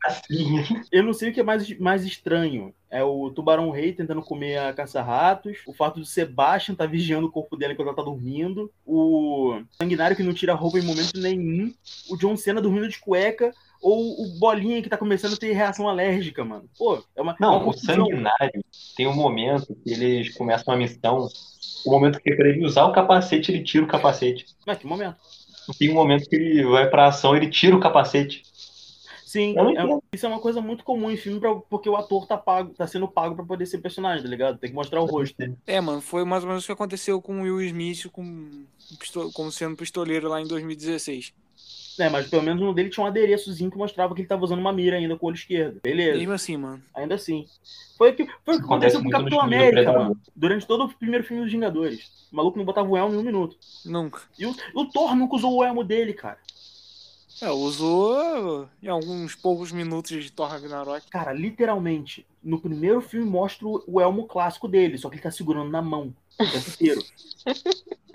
[0.05, 0.63] assim.
[0.91, 2.73] Eu não sei o que é mais, mais estranho.
[2.89, 5.57] É o Tubarão Rei tentando comer a caça-ratos.
[5.65, 8.71] O fato do Sebastian tá vigiando o corpo dela enquanto ela tá dormindo.
[8.85, 11.73] O Sanguinário que não tira roupa em momento nenhum.
[12.09, 13.51] O John Cena dormindo de cueca.
[13.81, 16.69] Ou o Bolinha que tá começando a ter reação alérgica, mano.
[16.77, 17.35] Pô, é uma.
[17.39, 17.73] Não, uma o.
[17.77, 18.63] Sanguinário
[18.95, 21.27] tem um momento que eles começam a missão.
[21.85, 24.45] O momento que é pra ele usar o capacete, ele tira o capacete.
[24.65, 25.17] Mas que momento?
[25.77, 28.43] Tem um momento que ele vai pra ação, ele tira o capacete.
[29.25, 32.37] Sim, é- isso é uma coisa muito comum em filme pra- porque o ator tá
[32.37, 34.57] pago, tá sendo pago pra poder ser personagem, tá ligado?
[34.57, 35.35] Tem que mostrar o rosto.
[35.67, 38.63] É, mano, foi mais ou menos o que aconteceu com o Will Smith com,
[39.33, 41.33] como sendo pistoleiro lá em 2016.
[41.97, 44.59] É, mas pelo menos no dele tinha um adereçozinho que mostrava que ele tava usando
[44.59, 45.79] uma mira ainda com o olho esquerdo.
[45.83, 46.17] Beleza.
[46.17, 46.81] Mesmo assim, mano.
[46.93, 47.45] Ainda assim.
[47.97, 50.19] Foi o que, foi o que Acontece aconteceu com o Capitão América, mano.
[50.35, 52.27] Durante todo o primeiro filme dos Vingadores.
[52.31, 53.57] O maluco não botava o elmo em um minuto.
[53.85, 54.21] Nunca.
[54.37, 56.37] E o, o Thor nunca usou o elmo dele, cara.
[57.41, 61.09] É, usou em alguns poucos minutos de Thor Ragnarok.
[61.09, 65.31] Cara, literalmente, no primeiro filme mostra o, o elmo clássico dele, só que ele tá
[65.31, 67.01] segurando na mão o tempo inteiro.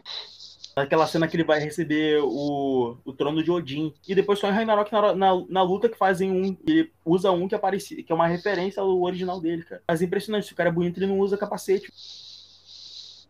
[0.77, 3.93] Aquela cena que ele vai receber o, o trono de Odin.
[4.07, 6.57] E depois só em Ragnarok na, na, na luta que fazem um.
[6.66, 9.83] Ele usa um que aparecia, que é uma referência ao original dele, cara.
[9.87, 11.93] Mas é impressionante, se o cara é bonito, ele não usa capacete.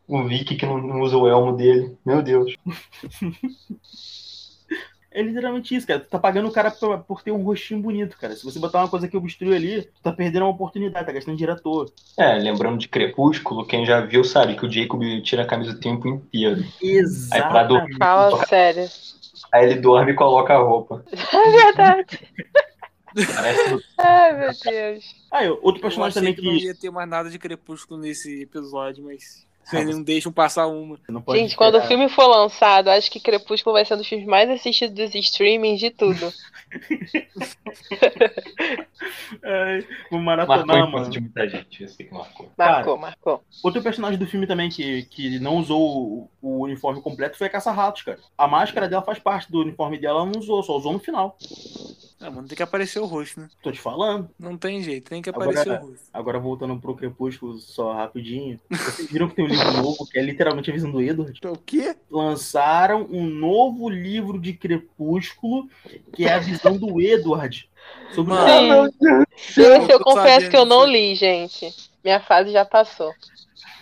[0.07, 1.97] O Vicky que não, não usa o elmo dele.
[2.05, 2.55] Meu Deus.
[5.12, 5.98] É literalmente isso, cara.
[6.00, 8.34] Tu tá pagando o cara por, por ter um rostinho bonito, cara.
[8.36, 11.36] Se você botar uma coisa que obstrui ali, tu tá perdendo uma oportunidade, tá gastando
[11.36, 11.86] dinheiro à toa.
[12.16, 15.80] É, lembrando de Crepúsculo, quem já viu sabe que o Jacob tira a camisa o
[15.80, 16.64] tempo inteiro.
[17.32, 18.88] Aí pra dormir, Fala sério.
[19.52, 21.04] aí ele dorme e coloca a roupa.
[21.12, 22.20] É verdade.
[23.34, 25.04] Parece Ai, meu Deus.
[25.32, 26.66] Ah, eu- outro Eu personagem achei também que não que.
[26.66, 29.44] ia ter mais nada de Crepúsculo nesse episódio, mas
[29.76, 30.96] eles não deixam passar uma.
[30.96, 31.88] Você não pode Gente, quando o esperar.
[31.88, 35.78] filme for lançado, acho que Crepúsculo vai ser um dos filmes mais assistidos dos streamings
[35.80, 36.32] de tudo.
[39.42, 41.10] Ai, vou marcou maratonar, infância mano.
[41.10, 41.86] de muita gente.
[41.86, 42.50] Que marcou.
[42.56, 43.42] Marcou, marcou.
[43.62, 47.50] Outro personagem do filme também que, que não usou o, o uniforme completo foi a
[47.50, 48.18] Caça-Ratos, cara.
[48.36, 51.36] A máscara dela faz parte do uniforme dela, ela não usou, só usou no final.
[52.22, 53.48] Ah, mano, tem que aparecer o rosto, né?
[53.62, 54.28] Tô te falando.
[54.38, 56.04] Não tem jeito, tem que Agora- aparecer o rosto.
[56.12, 58.60] Agora voltando pro Crepúsculo só rapidinho.
[58.68, 61.40] Vocês viram que tem um livro novo, que é literalmente a visão do Edward?
[61.46, 61.96] O quê?
[62.10, 65.66] Lançaram um novo livro de Crepúsculo,
[66.12, 67.68] que é a visão do Edward.
[68.14, 68.92] Sobre Mano.
[69.38, 69.62] Sim.
[69.62, 71.74] Eu Esse eu tô confesso sabendo que eu não li, gente.
[72.04, 73.10] Minha fase já passou.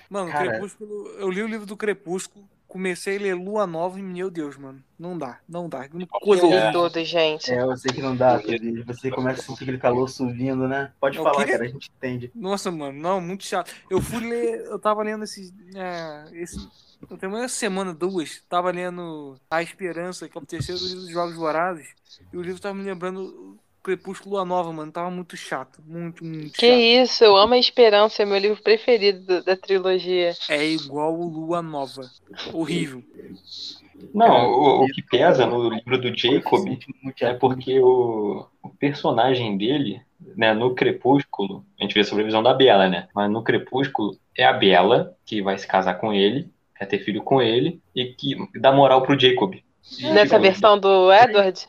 [0.08, 0.50] Mano, Cara.
[0.50, 1.08] Crepúsculo.
[1.18, 2.48] Eu li o livro do Crepúsculo.
[2.68, 5.86] Comecei a ler Lua Nova e, meu Deus, mano, não dá, não dá.
[5.86, 6.72] Eu Coisa li horrível.
[6.72, 7.50] tudo, gente.
[7.50, 8.40] É, eu sei que não dá.
[8.86, 10.92] Você começa a sentir aquele calor subindo, né?
[11.00, 12.30] Pode falar, cara, a gente entende.
[12.34, 13.74] Nossa, mano, não, muito chato.
[13.90, 15.52] Eu fui ler, eu tava lendo esse.
[15.74, 16.68] É, esse
[17.10, 21.10] eu tenho uma semana, duas, tava lendo A Esperança, que é o terceiro livro dos
[21.10, 21.88] Jogos Vorazes,
[22.32, 23.56] e o livro tava me lembrando
[23.88, 26.82] Crepúsculo Lua Nova, mano, tava muito chato, muito, muito Que chato.
[27.02, 30.32] isso, eu amo a Esperança, é meu livro preferido do- da trilogia.
[30.48, 32.02] É igual o Lua Nova,
[32.52, 33.02] horrível.
[34.14, 36.68] Não, o, o que pesa no livro do Jacob
[37.20, 40.00] é porque o, o personagem dele,
[40.36, 43.08] né, no Crepúsculo, a gente vê a sobrevisão da Bela, né?
[43.14, 47.22] Mas no Crepúsculo é a Bela que vai se casar com ele, quer ter filho
[47.22, 49.54] com ele e que dá moral pro Jacob.
[50.00, 51.66] Nessa tipo, versão do Edward?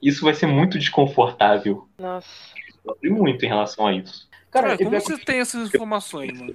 [0.00, 1.88] Isso vai ser muito desconfortável.
[1.98, 2.28] Nossa.
[2.84, 4.28] Sofri muito em relação a isso.
[4.50, 6.54] Cara, Cara, eu como você tem essas informações, mano?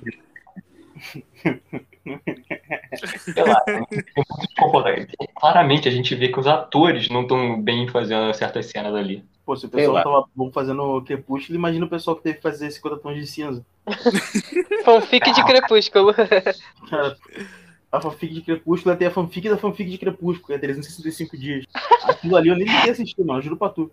[3.19, 4.05] Sei lá, é muito
[4.41, 5.07] desconfortável.
[5.35, 9.25] Claramente a gente vê que os atores não estão bem fazendo certas cenas ali.
[9.45, 12.69] Pô, se o pessoal tava bom fazendo Crepúsculo, imagina o pessoal que teve que fazer
[12.69, 13.65] 50 tons de cinza.
[14.83, 16.13] Fanfic de Crepúsculo.
[16.13, 17.17] Cara,
[17.91, 21.65] a fanfic de Crepúsculo tem a fanfic da fanfic de Crepúsculo, que é 365 dias.
[22.03, 23.91] Aquilo ali eu nem tentei assistir, mano, juro pra tu.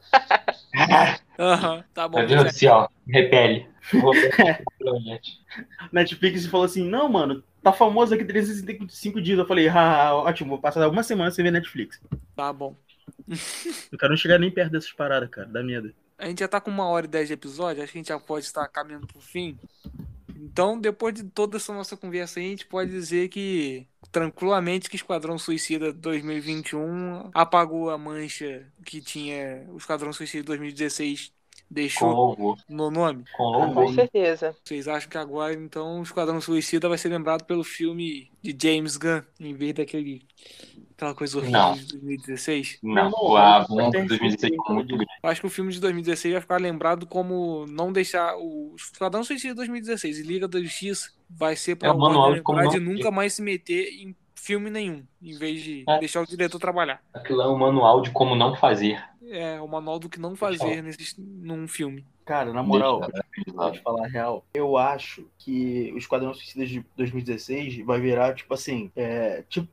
[1.38, 2.18] Aham, tá bom.
[2.18, 3.66] Meu Deus do céu, me repele.
[5.92, 9.38] Netflix falou assim: não, mano, tá famoso aqui 365 dias.
[9.38, 12.00] Eu falei, ah, ótimo, vou passar uma semana sem ver Netflix.
[12.34, 12.76] Tá bom.
[13.92, 15.94] Eu quero não chegar nem perto dessas paradas, cara, dá medo.
[16.18, 18.08] A gente já tá com uma hora e dez de episódio, acho que a gente
[18.08, 19.58] já pode estar caminhando pro fim.
[20.46, 24.96] Então, depois de toda essa nossa conversa aí, a gente pode dizer que tranquilamente que
[24.96, 31.32] Esquadrão Suicida 2021 apagou a mancha que tinha o Esquadrão Suicida 2016
[31.94, 32.26] Com deixou
[32.68, 33.24] no nome.
[33.30, 33.88] Com Com louvor.
[33.88, 34.56] certeza.
[34.64, 38.96] Vocês acham que agora, então, o Esquadrão Suicida vai ser lembrado pelo filme de James
[38.96, 40.26] Gunn, em vez daquele
[40.96, 41.74] aquela coisa horrível Não.
[41.74, 42.78] de 2016?
[42.82, 45.10] Não, Não, a bomba de 2016 receita foi muito grande.
[45.22, 49.24] Eu acho que o filme de 2016 vai ficar lembrado como não deixar o Esquadrão
[49.24, 52.78] Suicida 2016 e Liga da Justiça vai ser para É o manual de como lembrar
[52.78, 55.98] de nunca mais se meter em filme nenhum, em vez de É.
[56.00, 57.00] deixar o diretor trabalhar.
[57.14, 59.02] Aquilo é um manual de como não fazer.
[59.30, 62.04] É o manual do que não fazer nesse, num filme.
[62.24, 63.00] Cara, na moral,
[63.54, 64.44] vou te falar a real.
[64.54, 69.68] Eu acho que o Esquadrão Suicida de 2016 vai virar, tipo assim, é, tipo,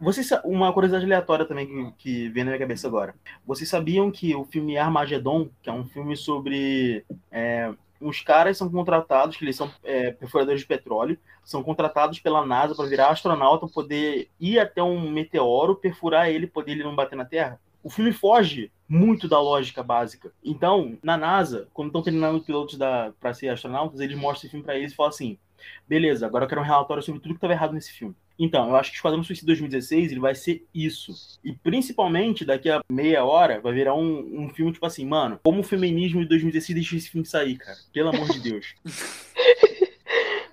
[0.00, 3.14] vocês, uma curiosidade aleatória também que, que vem na minha cabeça agora.
[3.46, 8.68] Vocês sabiam que o filme Armageddon, que é um filme sobre é, uns caras são
[8.68, 13.66] contratados, que eles são é, perfuradores de petróleo, são contratados pela NASA para virar astronauta,
[13.68, 17.60] poder ir até um meteoro, perfurar ele, poder ele não bater na Terra?
[17.86, 20.32] O filme foge muito da lógica básica.
[20.42, 22.76] Então, na NASA, quando estão treinando os pilotos
[23.20, 25.38] para ser astronautas, eles mostram esse filme para eles e falam assim:
[25.86, 28.16] beleza, agora eu quero um relatório sobre tudo que estava errado nesse filme.
[28.36, 31.38] Então, eu acho que o Esquadrão Suicida 2016 ele vai ser isso.
[31.44, 35.60] E principalmente daqui a meia hora vai virar um, um filme tipo assim, mano, como
[35.60, 37.78] o feminismo de 2016 deixou esse filme sair, cara.
[37.92, 38.74] Pelo amor de Deus.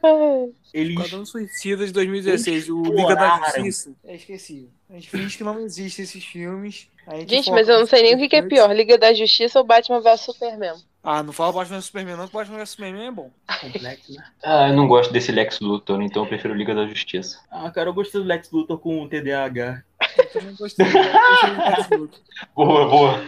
[0.74, 0.96] Eles.
[0.98, 3.40] Esquadrão Suicida de 2016, o Liga da.
[3.46, 3.94] Justiça.
[4.04, 4.70] É esqueci.
[4.90, 6.88] A gente finge que não existem esses filmes.
[7.06, 9.14] a Gente, foca mas eu não sei nem o que, que é pior, Liga da
[9.14, 10.76] Justiça ou Batman vs Superman.
[11.04, 13.30] Ah, não fala Batman vs Superman não, que Batman vs Superman é bom.
[13.62, 14.24] Complexo, né?
[14.44, 17.40] Ah, eu não gosto desse Lex Luthor, então eu prefiro Liga da Justiça.
[17.52, 19.84] Ah, cara, eu gostei do Lex Luthor com TDAH.
[20.18, 20.86] Eu também gostei.
[20.86, 22.20] eu gostei do Lex Luthor.
[22.56, 23.24] Boa, boa.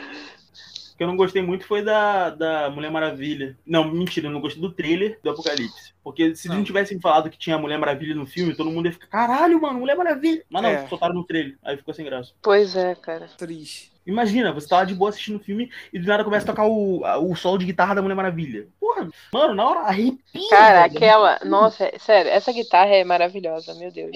[0.96, 3.58] O que eu não gostei muito foi da, da Mulher Maravilha.
[3.66, 5.94] Não, mentira, eu não gostei do trailer do Apocalipse.
[6.02, 6.56] Porque se eles Não.
[6.56, 9.80] não tivessem falado que tinha Mulher Maravilha no filme, todo mundo ia ficar, caralho, mano,
[9.80, 10.42] Mulher Maravilha.
[10.50, 10.88] Mas não, É.
[10.88, 11.58] soltaram no trailer.
[11.66, 12.32] Aí ficou sem graça.
[12.42, 13.28] Pois é, cara.
[13.38, 13.92] Triste.
[14.06, 16.68] Imagina, você tá lá de boa assistindo o filme e do nada começa a tocar
[16.68, 18.68] o, o solo de guitarra da Mulher Maravilha.
[18.80, 20.50] Porra, mano, na hora arrepia.
[20.50, 20.98] Cara, velho.
[20.98, 21.40] aquela.
[21.44, 24.12] Nossa, é- sério, essa guitarra é maravilhosa, meu Deus.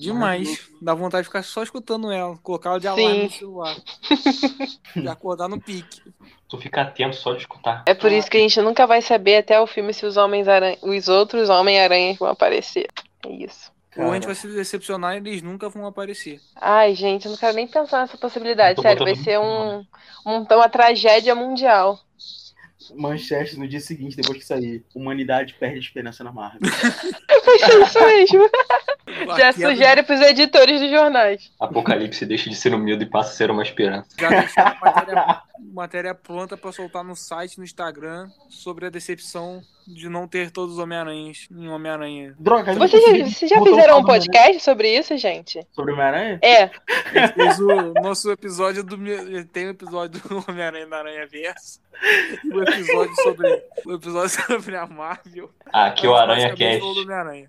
[0.00, 0.68] Demais.
[0.80, 3.76] Dá vontade de ficar só escutando ela, colocar ela de alarme no celular.
[4.96, 6.02] e acordar no pique.
[6.48, 7.82] Tu fica atento só de escutar.
[7.86, 10.46] É por isso que a gente nunca vai saber até o filme se os homens
[10.46, 12.88] aranha, os outros Homem-Aranha vão aparecer.
[13.26, 13.71] É isso.
[13.96, 14.26] Ou a gente Cara.
[14.26, 16.40] vai se decepcionar e eles nunca vão aparecer.
[16.56, 18.76] Ai, gente, eu não quero nem pensar nessa possibilidade.
[18.76, 19.80] Tô Sério, vai ser um,
[20.26, 21.98] um- uma tragédia mundial.
[22.96, 24.84] Manchete no dia seguinte, depois que sair.
[24.94, 26.60] Humanidade perde esperança na Marvel.
[27.44, 28.50] Vai ser isso mesmo.
[29.36, 31.50] Já sugere pros editores dos jornais.
[31.60, 34.08] Apocalipse deixa de ser um medo e passa a ser uma esperança.
[34.18, 40.08] Já deixaram matéria, matéria pronta pra soltar no site, no Instagram, sobre a decepção de
[40.08, 42.34] não ter todos os Homem-Aranhas em Homem-Aranha.
[42.38, 45.58] Droga, Vocês, já- vocês já o fizeram um no podcast sobre isso, gente?
[45.58, 45.68] Homem-Aranha.
[45.72, 46.38] Sobre o Homem-Aranha?
[46.42, 46.62] É.
[46.62, 48.96] A gente fez o nosso episódio do.
[49.52, 51.80] Tem um episódio do Homem-Aranha da Aranha Verso.
[52.44, 53.62] E o episódio sobre.
[53.86, 55.50] O episódio sobre a Marvel.
[55.72, 57.06] Ah, aqui o A gente Aranha Cast.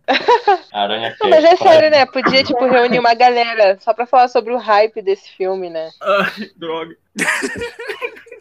[0.74, 1.24] Aranha Cast.
[1.24, 2.06] Não, mas é sério, né?
[2.06, 5.90] Podia, tipo, reunir uma galera só pra falar sobre o hype desse filme, né?
[6.02, 6.96] Ai, droga.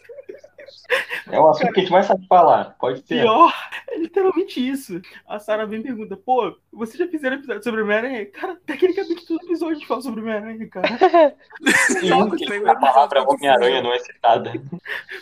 [1.31, 2.77] É um assunto que a gente mais sabe falar.
[2.79, 3.21] Pode ser.
[3.23, 3.53] Pior,
[3.89, 5.01] é literalmente isso.
[5.27, 8.27] A Sarah vem e pergunta, pô, vocês já fizeram episódio sobre o Homem-Aranha?
[8.27, 10.89] Cara, tecnicamente todo episódio a gente fala sobre o Homem-Aranha, cara.
[12.37, 14.53] Que a palavra Homem-Aranha não é citada.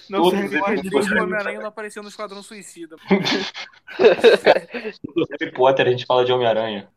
[0.08, 2.96] Não Todos serve mais de Homem-Aranha não apareceu no Esquadrão Suicida.
[3.98, 6.88] No Harry Potter a gente fala de Homem-Aranha.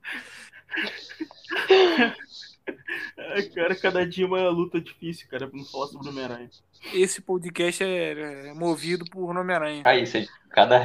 [3.55, 6.49] Cara, cada dia é uma luta difícil, cara, pra não falar sobre o Homem-Aranha.
[6.93, 9.84] Esse podcast é, é movido por Homem-Aranha.
[9.86, 10.80] Aí, se cada,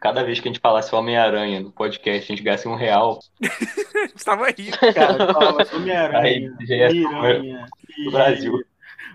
[0.00, 3.20] cada vez que a gente falasse Homem-Aranha no podcast, a gente ganhasse um real.
[4.02, 4.76] A gente tava rindo.
[4.94, 7.66] Cara, fala sobre Homem-Aranha, Miranha,
[8.04, 8.64] do Brasil.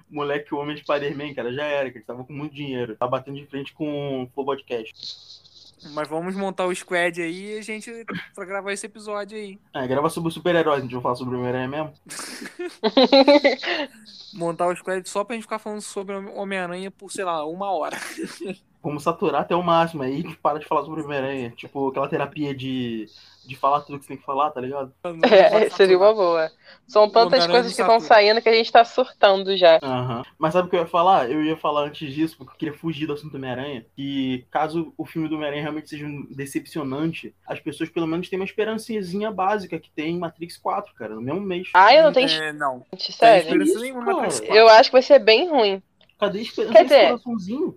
[0.09, 2.95] moleque o Homem de Spider-Man, cara, já era, que eles tava com muito dinheiro.
[2.95, 5.46] Tá batendo de frente com o Flow Podcast.
[5.93, 7.91] Mas vamos montar o squad aí e a gente
[8.33, 9.59] pra gravar esse episódio aí.
[9.73, 11.93] Ah, grava sobre os super-heróis, a gente vai falar sobre o Homem-Aranha mesmo?
[14.33, 17.71] Montar o squad só pra gente ficar falando sobre o Homem-Aranha por, sei lá, uma
[17.71, 17.97] hora.
[18.83, 21.51] Vamos saturar até o máximo aí, a gente para de falar sobre o Homem-Aranha.
[21.57, 23.05] Tipo, aquela terapia de,
[23.45, 24.93] de falar tudo que você tem que falar, tá ligado?
[25.29, 26.49] É, seria uma boa.
[26.87, 29.79] São tantas coisas que estão saindo que a gente tá surtando já.
[29.83, 30.23] Aham.
[30.37, 31.29] Mas sabe o que eu ia falar?
[31.29, 33.85] Eu ia falar antes disso, porque eu queria fugir do assunto do Homem-Aranha.
[33.95, 38.39] Que caso o filme do Homem-Aranha realmente seja um decepcionante, as pessoas pelo menos têm
[38.39, 41.67] uma esperançazinha básica que tem em Matrix 4, cara, no mesmo mês.
[41.73, 42.85] Ah, eu não tenho É, não.
[42.93, 43.43] gente, Tem sério.
[43.43, 44.15] esperança isso, nenhuma cara?
[44.17, 44.55] Matrix 4.
[44.55, 45.81] Eu acho que vai ser bem ruim.
[46.19, 47.75] Cadê a esperança Quer dizer- coraçãozinho?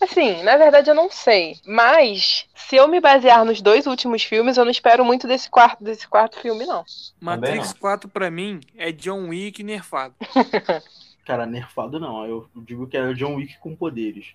[0.00, 1.58] Assim, na verdade eu não sei.
[1.66, 5.82] Mas, se eu me basear nos dois últimos filmes, eu não espero muito desse quarto,
[5.82, 6.84] desse quarto filme, não.
[7.20, 10.14] Matrix 4 pra mim é John Wick nerfado.
[11.24, 12.24] Cara, nerfado não.
[12.26, 14.26] Eu digo que é John Wick com poderes.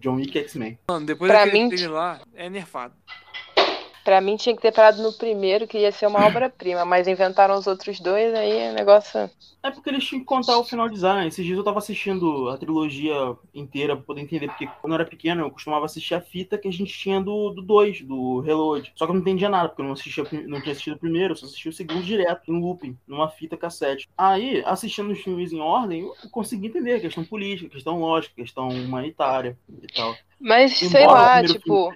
[0.00, 0.78] John Wick X-Men.
[0.88, 2.94] Mano, depois Pra daquele mim- lá, é nerfado.
[4.08, 7.58] Pra mim tinha que ter parado no primeiro, que ia ser uma obra-prima, mas inventaram
[7.58, 9.30] os outros dois, aí o negócio.
[9.62, 11.28] É porque eles tinham que contar o final design.
[11.28, 15.04] Esses dias eu tava assistindo a trilogia inteira pra poder entender, porque quando eu era
[15.04, 18.90] pequeno eu costumava assistir a fita que a gente tinha do 2, do, Reload.
[18.96, 21.36] Só que eu não entendia nada, porque eu não, assistia, não tinha assistido o primeiro,
[21.36, 24.08] só assistia o segundo direto, em looping, numa fita cassete.
[24.16, 28.32] Aí, assistindo os filmes em ordem, eu consegui entender a questão política, a questão lógica,
[28.38, 30.16] a questão humanitária e tal.
[30.40, 31.92] Mas, sei Embora o lá, tipo.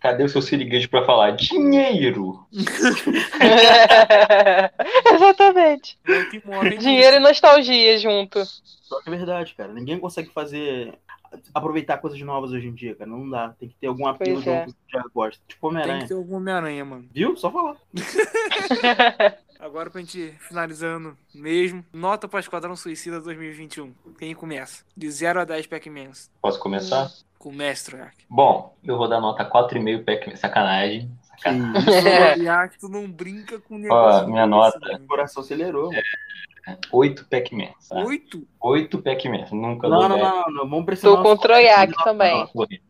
[0.00, 2.46] Cadê o seu siriguejo pra falar dinheiro?
[5.12, 5.98] Exatamente.
[6.06, 8.44] É morre Dinheiro e nostalgia junto.
[8.44, 9.72] Só que é verdade, cara.
[9.72, 10.94] Ninguém consegue fazer.
[11.54, 13.10] aproveitar coisas novas hoje em dia, cara.
[13.10, 13.48] Não dá.
[13.58, 14.60] Tem que ter algum apelo Pois de é.
[14.60, 15.42] algo que você já gosta.
[15.48, 16.02] Tipo Tem Homem-Aranha.
[16.02, 17.08] que ter algum Homem-Aranha, mano.
[17.12, 17.36] Viu?
[17.36, 17.76] Só falar.
[19.58, 23.92] Agora pra gente finalizando mesmo, nota pra Esquadrão Suicida 2021.
[24.18, 24.84] Quem começa?
[24.96, 26.30] De 0 a 10 Pac-Mans.
[26.40, 27.10] Posso começar?
[27.40, 28.14] Comece, Troiac.
[28.28, 30.36] Bom, eu vou dar nota 4,5 Pac-Man.
[30.36, 31.10] Sacanagem.
[31.22, 31.80] Sacanagem.
[31.80, 34.28] isso, Troiac, tu não brinca com negócio.
[34.28, 35.02] minha desse, nota.
[35.02, 35.90] o coração acelerou.
[36.92, 37.68] 8 Pac-Man.
[37.88, 37.96] tá?
[38.04, 38.46] Oito?
[38.62, 39.44] 8 Pac-Man.
[39.52, 40.28] Nunca Não, dou não, 10.
[40.30, 40.68] não, não.
[40.68, 41.16] Vamos pressionar.
[41.18, 41.38] Tô com o
[42.04, 42.46] também.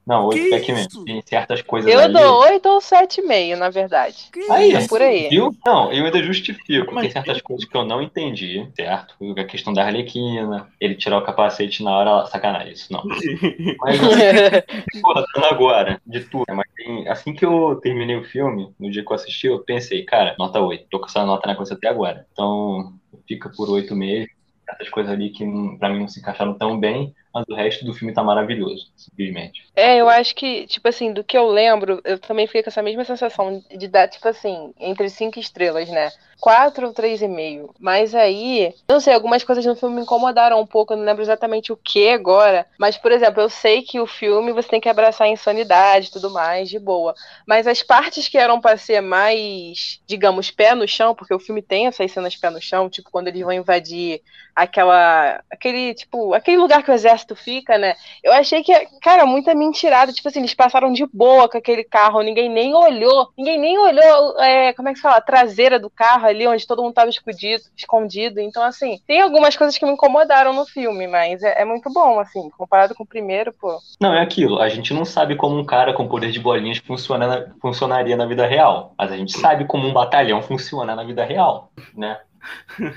[0.07, 0.81] Não, 8 Que Pac-Man.
[0.81, 1.05] isso?
[1.05, 2.13] Tem certas coisas Eu ali.
[2.13, 4.17] dou 8 ou 7,5, na verdade.
[4.33, 5.29] Que Aí, É por aí.
[5.29, 5.55] Viu?
[5.65, 6.93] Não, eu ainda justifico.
[6.95, 9.15] Mas- Tem certas coisas que eu não entendi, certo?
[9.39, 13.03] A questão da Arlequina, ele tirar o capacete na hora, sacanagem, isso não.
[13.81, 13.99] Mas
[15.03, 16.45] porra, dando agora, de tudo.
[16.51, 20.03] Mas tem- assim que eu terminei o filme, no dia que eu assisti, eu pensei,
[20.05, 20.87] cara, nota 8.
[20.91, 22.27] Tô com essa nota na cabeça até agora.
[22.33, 22.93] Então,
[23.27, 24.29] fica por 8 mesmo.
[24.69, 25.45] Essas coisas ali que
[25.79, 29.63] pra mim não se encaixaram tão bem, mas o resto do filme tá maravilhoso, simplesmente.
[29.75, 32.83] É, eu acho que, tipo assim, do que eu lembro, eu também fiquei com essa
[32.83, 36.11] mesma sensação de dar, tipo assim, entre cinco estrelas, né?
[36.41, 37.73] Quatro ou três e meio.
[37.79, 41.23] Mas aí, não sei, algumas coisas no filme me incomodaram um pouco, eu não lembro
[41.23, 42.67] exatamente o que agora.
[42.79, 46.11] Mas, por exemplo, eu sei que o filme você tem que abraçar a insanidade e
[46.11, 47.15] tudo mais, de boa.
[47.47, 51.61] Mas as partes que eram pra ser mais, digamos, pé no chão, porque o filme
[51.63, 54.23] tem essas cenas pé no chão, tipo, quando eles vão invadir
[54.63, 55.41] aquela.
[55.51, 57.95] aquele, tipo, aquele lugar que o exército fica, né?
[58.23, 60.13] Eu achei que, cara, muita mentirada.
[60.13, 63.29] Tipo assim, eles passaram de boa com aquele carro, ninguém nem olhou.
[63.37, 65.17] Ninguém nem olhou, é, como é que se fala?
[65.17, 67.63] A traseira do carro ali, onde todo mundo tava escondido.
[67.77, 68.41] escondido.
[68.41, 72.19] Então, assim, tem algumas coisas que me incomodaram no filme, mas é, é muito bom,
[72.21, 73.79] assim, comparado com o primeiro, pô.
[74.01, 74.61] Não, é aquilo.
[74.61, 78.27] A gente não sabe como um cara com poder de bolinhas funciona na- funcionaria na
[78.27, 78.95] vida real.
[78.99, 82.19] Mas a gente sabe como um batalhão funciona na vida real, né?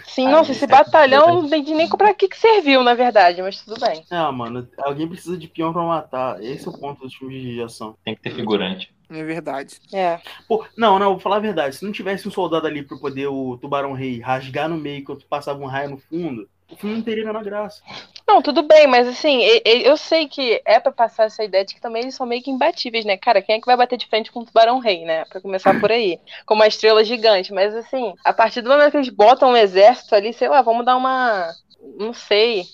[0.05, 3.79] Sim, nossa, esse batalhão não entendi nem pra que, que serviu, na verdade, mas tudo
[3.79, 4.03] bem.
[4.09, 6.41] Ah, mano, alguém precisa de peão pra matar.
[6.41, 7.95] Esse é o ponto dos filmes de ação.
[8.03, 8.93] Tem que ter figurante.
[9.09, 9.79] É verdade.
[9.93, 10.19] É.
[10.47, 11.75] Pô, não, não, vou falar a verdade.
[11.75, 15.27] Se não tivesse um soldado ali pra poder o Tubarão Rei rasgar no meio enquanto
[15.27, 17.81] passava um raio no fundo, o filme não teria a graça.
[18.27, 21.81] Não, tudo bem, mas assim, eu sei que é pra passar essa ideia de que
[21.81, 23.17] também eles são meio que imbatíveis, né?
[23.17, 25.25] Cara, quem é que vai bater de frente com o Tubarão Rei, né?
[25.25, 26.19] Pra começar por aí.
[26.45, 27.53] Com uma estrela gigante.
[27.53, 30.85] Mas assim, a partir do momento que eles botam um exército ali, sei lá, vamos
[30.85, 31.53] dar uma.
[31.97, 32.65] Não sei.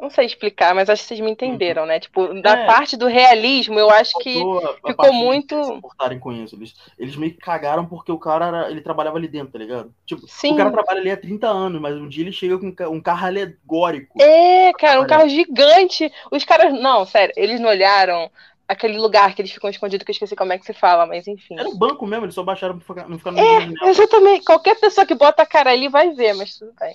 [0.00, 1.98] Não sei explicar, mas acho que vocês me entenderam, né?
[1.98, 2.66] Tipo, da É.
[2.66, 4.34] parte do realismo, eu acho que.
[4.34, 6.54] Faltou a- a ficou muito- eles se importarem com isso.
[6.54, 9.92] Eles, eles meio que cagaram porque o cara era- ele trabalhava ali dentro, tá ligado?
[10.06, 10.52] Tipo, Sim.
[10.54, 12.86] o cara trabalha ali há 30 anos, mas um dia ele chega com um ca-
[13.02, 14.22] carro alegórico.
[14.22, 16.12] É, cara, um carro gigante.
[16.30, 16.72] Os caras.
[16.72, 18.30] Não, sério, eles não olharam
[18.68, 21.26] aquele lugar que eles ficam escondidos, que eu esqueci como é que se fala, mas
[21.26, 21.58] enfim.
[21.58, 24.44] Era um banco mesmo, eles só baixaram pra ficar- não ficar no É, exatamente.
[24.44, 26.94] Qualquer pessoa que bota a cara ali vai ver, mas tudo bem.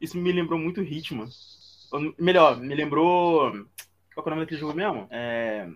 [0.00, 1.28] Isso me lembrou muito Hitman.
[2.18, 3.52] Melhor, me lembrou.
[4.14, 5.06] Qual que é o nome daquele jogo mesmo?
[5.10, 5.68] É.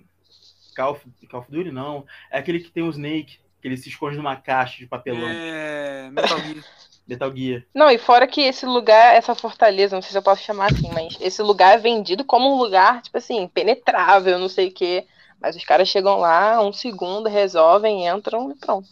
[0.75, 1.71] Call of, Call of Duty?
[1.71, 2.07] Não.
[2.31, 5.29] É aquele que tem o Snake, que ele se esconde numa caixa de papelão.
[5.29, 6.11] É.
[6.11, 6.65] Metal Gear.
[7.07, 7.65] Metal Gear.
[7.75, 10.91] Não, e fora que esse lugar, essa fortaleza, não sei se eu posso chamar assim,
[10.93, 15.07] mas esse lugar é vendido como um lugar, tipo assim, penetrável, não sei o quê.
[15.41, 18.89] Mas os caras chegam lá, um segundo, resolvem, entram e pronto.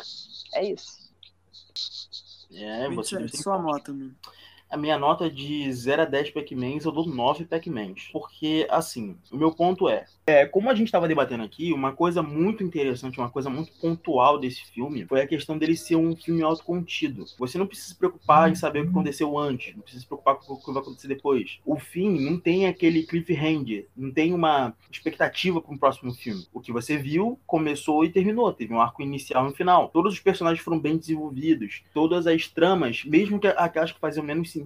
[0.54, 0.98] É isso.
[2.52, 4.14] É, você 27, tem sua nota, mano.
[4.70, 8.10] A minha nota é de 0 a 10 Pac-Mans, eu dou 9 Pac-Mans.
[8.12, 12.22] Porque, assim, o meu ponto é, é, como a gente estava debatendo aqui, uma coisa
[12.22, 16.42] muito interessante, uma coisa muito pontual desse filme foi a questão dele ser um filme
[16.42, 17.24] autocontido.
[17.38, 20.36] Você não precisa se preocupar em saber o que aconteceu antes, não precisa se preocupar
[20.36, 21.58] com o que vai acontecer depois.
[21.64, 26.46] O fim não tem aquele cliffhanger, não tem uma expectativa para um próximo filme.
[26.52, 29.88] O que você viu começou e terminou, teve um arco inicial e um final.
[29.88, 34.50] Todos os personagens foram bem desenvolvidos, todas as tramas, mesmo que aquelas que faziam menos
[34.50, 34.57] sentido,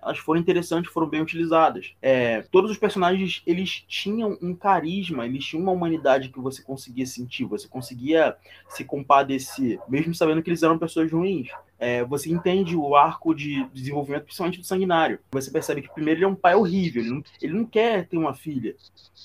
[0.00, 1.94] elas foram interessantes, foram bem utilizadas.
[2.00, 7.06] É, todos os personagens, eles tinham um carisma, eles tinham uma humanidade que você conseguia
[7.06, 8.36] sentir, você conseguia
[8.68, 11.48] se compadecer, mesmo sabendo que eles eram pessoas ruins.
[11.78, 15.18] É, você entende o arco de desenvolvimento, principalmente do sanguinário.
[15.30, 18.16] Você percebe que primeiro ele é um pai horrível, ele não, ele não quer ter
[18.16, 18.74] uma filha.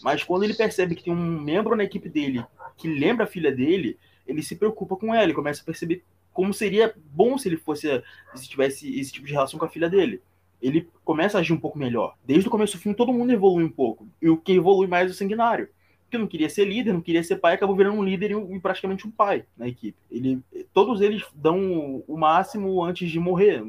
[0.03, 2.43] Mas quando ele percebe que tem um membro na equipe dele
[2.77, 6.53] que lembra a filha dele, ele se preocupa com ela, ele começa a perceber como
[6.53, 8.01] seria bom se ele fosse
[8.35, 10.21] se tivesse esse tipo de relação com a filha dele.
[10.61, 12.15] Ele começa a agir um pouco melhor.
[12.23, 14.07] Desde o começo do filme, todo mundo evolui um pouco.
[14.21, 15.69] E o que evolui mais é o sanguinário.
[16.09, 19.07] Que não queria ser líder, não queria ser pai, acabou virando um líder e, praticamente
[19.07, 19.97] um pai na equipe.
[20.11, 20.39] Ele,
[20.73, 23.63] todos eles dão o máximo antes de morrer,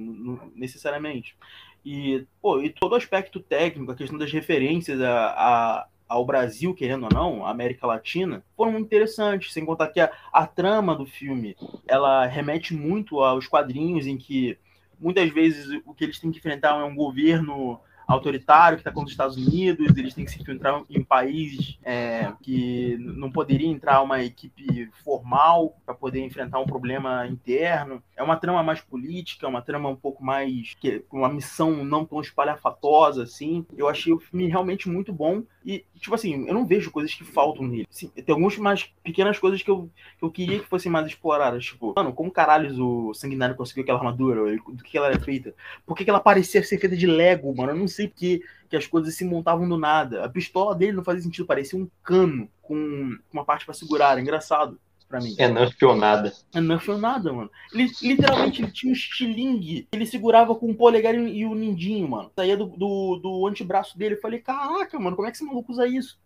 [0.55, 1.37] necessariamente.
[1.85, 7.05] E, pô, e todo aspecto técnico, a questão das referências a, a- ao Brasil, querendo
[7.05, 9.53] ou não, América Latina, foram muito interessantes.
[9.53, 11.57] Sem contar que a, a trama do filme
[11.89, 14.59] ela remete muito aos quadrinhos em que
[15.01, 19.07] muitas vezes o que eles têm que enfrentar é um governo autoritário que está contra
[19.07, 24.03] os Estados Unidos, eles têm que se infiltrar em países é, que não poderia entrar
[24.03, 28.03] uma equipe formal para poder enfrentar um problema interno.
[28.17, 30.77] É uma trama mais política, é uma trama um pouco mais
[31.11, 33.65] uma missão não tão espalhafatosa assim.
[33.77, 37.25] Eu achei o filme realmente muito bom e tipo assim, eu não vejo coisas que
[37.25, 37.87] faltam nele.
[37.91, 41.65] Sim, tem algumas mais pequenas coisas que eu, que eu queria que fossem mais exploradas,
[41.65, 44.57] tipo, mano, como caralhos o Sanguinário conseguiu aquela armadura?
[44.69, 45.55] Do que ela era feita?
[45.87, 47.73] Por que, que ela parecia ser feita de Lego, mano?
[47.73, 50.25] Eu não sei porque que as coisas se montavam do nada.
[50.25, 54.19] A pistola dele não fazia sentido, parecia um cano com uma parte pra segurar.
[54.19, 54.79] Engraçado
[55.13, 55.35] pra mim.
[55.37, 56.33] É não nada.
[56.55, 57.51] Não foi nada, mano.
[57.75, 59.87] Ele, literalmente, ele tinha um estilingue.
[59.93, 62.33] Ele segurava com o polegar e, o nindinho, mano.
[62.35, 64.15] Saía do, do, do antebraço dele.
[64.15, 66.19] Eu falei, caraca, mano, como é que esse maluco usa isso?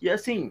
[0.00, 0.50] E assim,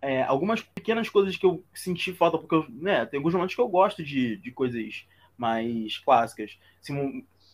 [0.00, 3.60] é, algumas pequenas coisas que eu senti falta, porque eu, né, tem alguns momentos que
[3.60, 5.04] eu gosto de, de coisas
[5.36, 6.58] mais clássicas.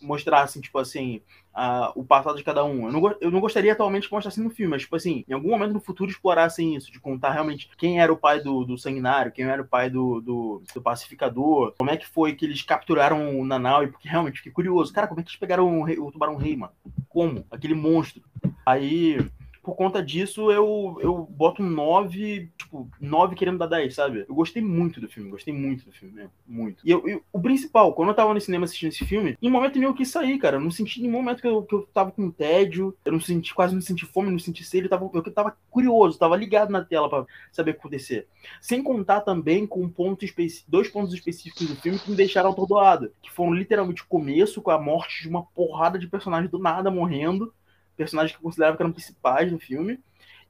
[0.04, 1.20] Mostrassem, tipo assim,
[1.52, 2.86] a- o passado de cada um.
[2.86, 5.50] Eu não, eu não gostaria atualmente que mostrassem no filme, mas, tipo assim, em algum
[5.50, 9.32] momento no futuro explorassem isso, de contar realmente quem era o pai do, do Sanguinário,
[9.32, 13.38] quem era o pai do, do, do Pacificador, como é que foi que eles capturaram
[13.38, 14.92] o Nanaui, porque realmente fiquei curioso.
[14.92, 16.72] Cara, como é que eles pegaram o, o Tubarão Rei, mano?
[17.08, 17.44] Como?
[17.50, 18.22] Aquele monstro.
[18.66, 19.18] Aí,
[19.64, 24.24] por conta disso, eu, eu boto um 9, tipo, 9 querendo dar 10, sabe?
[24.28, 26.86] Eu gostei muito do filme, gostei muito do filme mesmo, muito.
[26.86, 29.78] E eu, eu- o principal, quando eu tava no cinema assistindo esse filme, em momento
[29.78, 30.56] nenhum eu quis sair, cara.
[30.56, 33.54] Eu não senti nenhum momento que eu, que eu tava com tédio, eu não senti,
[33.54, 36.84] quase não senti fome, não senti sede, eu tava, eu tava curioso, tava ligado na
[36.84, 38.26] tela pra saber o que acontecer.
[38.60, 40.24] Sem contar também com um ponto
[40.68, 44.70] dois pontos específicos do filme que me deixaram atordoado, que foram literalmente o começo, com
[44.70, 47.52] a morte de uma porrada de personagens do nada morrendo,
[47.96, 49.98] personagens que eu considerava que eram principais do filme.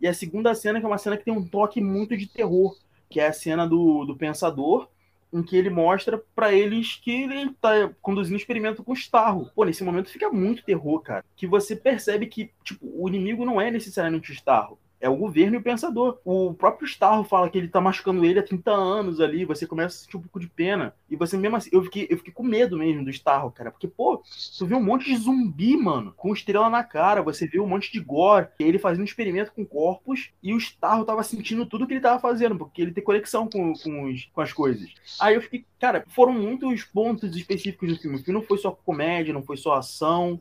[0.00, 2.76] E a segunda cena, que é uma cena que tem um toque muito de terror,
[3.08, 4.88] que é a cena do, do Pensador
[5.34, 9.50] em que ele mostra pra eles que ele tá conduzindo um experimento com Starro.
[9.52, 11.24] Pô, nesse momento fica muito terror, cara.
[11.34, 14.78] Que você percebe que, tipo, o inimigo não é necessariamente o Starro.
[15.04, 16.18] É o governo e o pensador.
[16.24, 19.44] O próprio Starro fala que ele tá machucando ele há 30 anos ali.
[19.44, 20.94] Você começa a sentir um pouco de pena.
[21.10, 21.68] E você mesmo assim.
[21.70, 23.70] Eu fiquei, eu fiquei com medo mesmo do Starro, cara.
[23.70, 24.22] Porque, pô,
[24.58, 27.20] tu vê um monte de zumbi, mano, com estrela na cara.
[27.20, 28.48] Você vê um monte de gore.
[28.58, 30.30] Ele fazendo um experimento com corpos.
[30.42, 32.56] E o Starro tava sentindo tudo que ele tava fazendo.
[32.56, 34.88] Porque ele tem conexão com, com, os, com as coisas.
[35.20, 38.22] Aí eu fiquei, cara, foram muitos pontos específicos do filme.
[38.22, 40.40] Filme não foi só comédia, não foi só ação.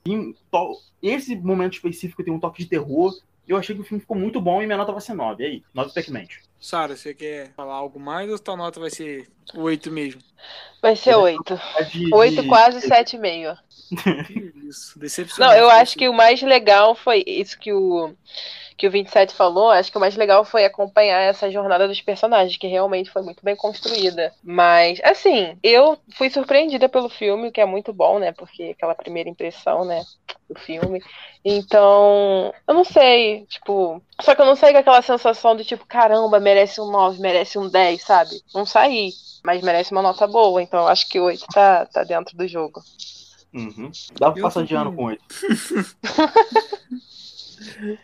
[1.02, 3.14] Esse momento específico tem um toque de terror.
[3.48, 5.44] Eu achei que o filme ficou muito bom e minha nota vai ser 9.
[5.46, 6.26] Aí, 9 Pac-Man.
[6.60, 10.22] Sara, você quer falar algo mais ou sua nota vai ser 8 mesmo?
[10.82, 11.60] Vai ser 8.
[11.92, 13.58] De- 8, de- quase 7,5.
[14.28, 15.60] Que Isso, Não, decepcionante.
[15.60, 18.14] eu acho que o mais legal foi isso que o,
[18.78, 19.70] que o 27 falou.
[19.70, 23.44] Acho que o mais legal foi acompanhar essa jornada dos personagens, que realmente foi muito
[23.44, 24.34] bem construída.
[24.44, 28.32] Mas, assim, eu fui surpreendida pelo filme, o que é muito bom, né?
[28.32, 30.04] Porque aquela primeira impressão, né?
[30.50, 31.02] Do filme.
[31.46, 34.02] Então, eu não sei, tipo.
[34.22, 37.58] Só que eu não saí com aquela sensação do tipo, caramba, merece um 9, merece
[37.60, 38.42] um 10, sabe?
[38.54, 39.12] Não saí.
[39.44, 42.82] Mas merece uma nota boa, então eu acho que 8 tá, tá dentro do jogo.
[43.54, 43.92] Uhum.
[44.20, 45.22] Dá pra passar de ano com- com 8.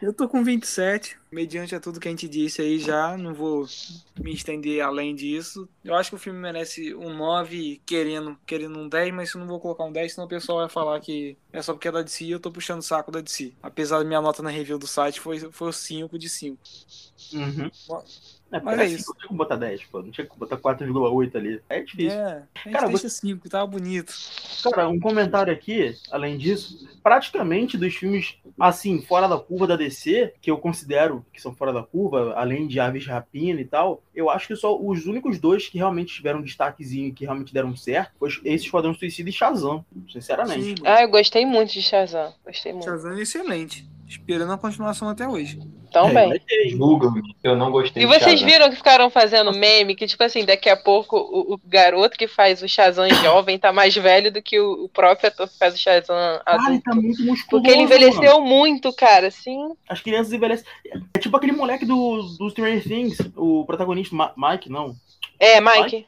[0.01, 3.65] Eu tô com 27, mediante a tudo que a gente disse aí já, não vou
[4.19, 5.67] me estender além disso.
[5.84, 9.47] Eu acho que o filme merece um 9, querendo, querendo um 10, mas eu não
[9.47, 12.01] vou colocar um 10, senão o pessoal vai falar que é só porque é da
[12.01, 13.53] DC e eu tô puxando o saco da DC.
[13.61, 16.59] Apesar da minha nota na review do site foi, foi o 5 de 5.
[17.34, 17.71] Uhum.
[18.51, 19.09] É, Mas é assim, isso.
[19.09, 20.01] Não tinha que botar 10, pô.
[20.01, 21.61] Não tinha que botar 4,8 ali.
[21.69, 22.19] É difícil.
[22.19, 24.13] É, Cara, deixa 5, tava bonito.
[24.63, 30.34] Cara, um comentário aqui, além disso, praticamente dos filmes, assim, fora da curva da DC,
[30.41, 34.01] que eu considero que são fora da curva, além de Aves de Rapina e tal,
[34.13, 37.76] eu acho que só os únicos dois que realmente tiveram um destaquezinho, que realmente deram
[37.76, 40.63] certo, foi esse Esquadrão Suicida e Shazam, sinceramente.
[40.63, 42.34] Sim, Ah, eu gostei muito de Shazam.
[42.45, 42.85] Gostei muito.
[42.85, 43.88] Shazam é excelente.
[44.10, 45.60] Esperando a continuação até hoje.
[45.91, 46.34] Também.
[46.34, 46.69] É?
[46.69, 47.22] Julga-me.
[47.44, 50.76] Eu não gostei E vocês viram que ficaram fazendo meme que, tipo assim, daqui a
[50.76, 54.86] pouco o, o garoto que faz o Shazam jovem tá mais velho do que o,
[54.86, 56.84] o próprio ator que faz o Shazam Cara, ele adulto.
[56.84, 57.94] tá muito musculoso, Porque ele mano.
[57.95, 59.57] envelheceu muito, cara, assim.
[59.88, 60.65] As crianças envelhecem.
[61.15, 64.95] É tipo aquele moleque do, do Stranger Things, o protagonista, Ma- Mike, não.
[65.40, 65.81] É, Mike.
[65.81, 66.06] Mike.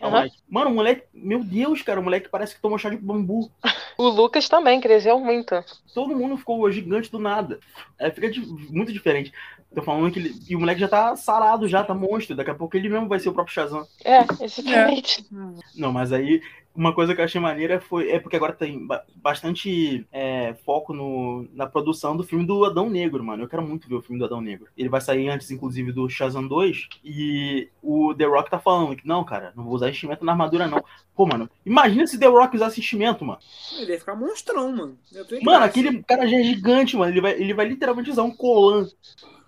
[0.00, 0.22] É.
[0.22, 0.36] Mike.
[0.48, 3.50] Mano, o moleque, meu Deus, cara, o moleque parece que tomou chá de bambu.
[3.96, 5.54] O Lucas também cresceu muito.
[5.94, 7.58] todo mundo ficou gigante do nada.
[7.98, 8.40] É, fica di-
[8.70, 9.32] muito diferente.
[9.74, 10.34] Tô falando que ele.
[10.48, 12.34] E o moleque já tá sarado, já tá monstro.
[12.34, 13.86] Daqui a pouco ele mesmo vai ser o próprio Shazam.
[14.04, 15.26] É, exatamente.
[15.74, 16.40] Não, mas aí.
[16.78, 18.08] Uma coisa que eu achei maneira foi.
[18.08, 22.88] É porque agora tem ba- bastante é, foco no, na produção do filme do Adão
[22.88, 23.42] Negro, mano.
[23.42, 24.68] Eu quero muito ver o filme do Adão Negro.
[24.76, 26.88] Ele vai sair antes, inclusive, do Shazam 2.
[27.04, 30.68] E o The Rock tá falando que, não, cara, não vou usar enchimento na armadura,
[30.68, 30.84] não.
[31.16, 33.40] Pô, mano, imagina se The Rock usasse enchimento, mano.
[33.76, 34.96] Ele ia ficar monstrão, mano.
[35.42, 37.10] Mano, aquele cara já é gigante, mano.
[37.10, 38.86] Ele vai, ele vai literalmente usar um colan.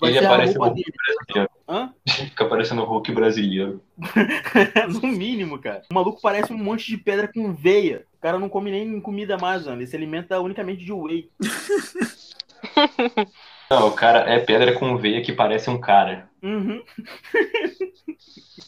[0.00, 1.48] Vai Ele aparece roupa no- dele.
[1.68, 1.94] Hã?
[2.08, 3.80] Fica parecendo o Hulk brasileiro.
[5.02, 5.82] no mínimo, cara.
[5.90, 8.04] O maluco parece um monte de pedra com veia.
[8.18, 9.78] O cara não come nem comida mais, mano.
[9.78, 11.30] Ele se alimenta unicamente de whey.
[13.70, 16.28] Não, o cara é pedra com veia que parece um cara.
[16.42, 16.82] Uhum.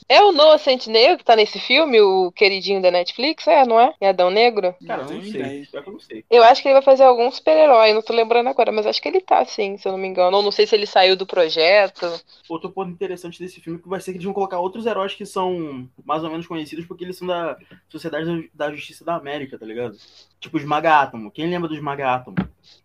[0.09, 3.95] É o Noah Centineo que tá nesse filme, o queridinho da Netflix, é, não é?
[4.01, 4.75] É Adão Negro?
[4.87, 5.69] Cara, eu tenho não sei.
[5.73, 6.25] eu não sei.
[6.31, 9.09] Eu acho que ele vai fazer algum super-herói, não tô lembrando agora, mas acho que
[9.09, 10.37] ele tá sim, se eu não me engano.
[10.37, 12.07] Ou não sei se ele saiu do projeto.
[12.49, 15.25] Outro ponto interessante desse filme que vai ser que eles vão colocar outros heróis que
[15.25, 17.57] são mais ou menos conhecidos porque eles são da
[17.89, 19.97] Sociedade da Justiça da América, tá ligado?
[20.39, 21.31] Tipo o Esmaga Átomo.
[21.31, 22.37] Quem lembra do Esmaga Átomo?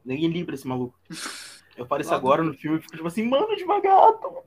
[0.06, 0.98] Ninguém lembra esse maluco.
[1.78, 4.44] Eu Lá agora do- no filme e fico tipo assim, mano, Esmaga Átomo.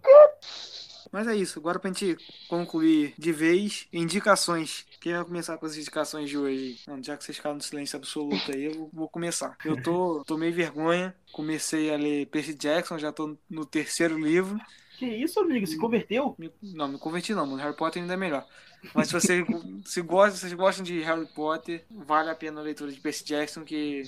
[1.12, 2.16] Mas é isso, agora pra gente
[2.48, 4.86] concluir de vez, indicações.
[5.00, 6.78] Quem vai começar com as indicações de hoje?
[6.86, 9.56] Não, já que vocês ficaram no silêncio absoluto aí, eu vou- começar.
[9.64, 14.56] Eu tô, tomei vergonha, comecei a ler Percy Jackson, já tô no terceiro livro.
[14.98, 15.66] Que isso, amigo?
[15.66, 16.36] Se converteu?
[16.62, 17.60] Não, me converti não, mano.
[17.62, 18.46] Harry Potter ainda é melhor.
[18.94, 19.44] Mas se você
[19.84, 23.24] se gosta, se vocês gostam de Harry Potter, vale a pena a leitura de Percy
[23.24, 24.02] Jackson, que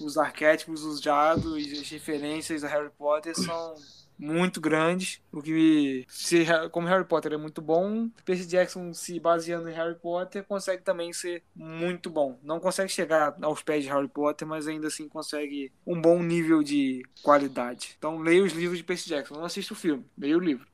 [0.00, 3.74] os arquétipos usados e as referências a Harry Potter são
[4.20, 5.20] muito grandes.
[5.32, 9.94] O que, se, como Harry Potter é muito bom, Percy Jackson, se baseando em Harry
[9.94, 12.38] Potter, consegue também ser muito bom.
[12.42, 16.62] Não consegue chegar aos pés de Harry Potter, mas ainda assim consegue um bom nível
[16.62, 17.94] de qualidade.
[17.98, 20.66] Então leia os livros de Percy Jackson, não assista o filme, leia o livro.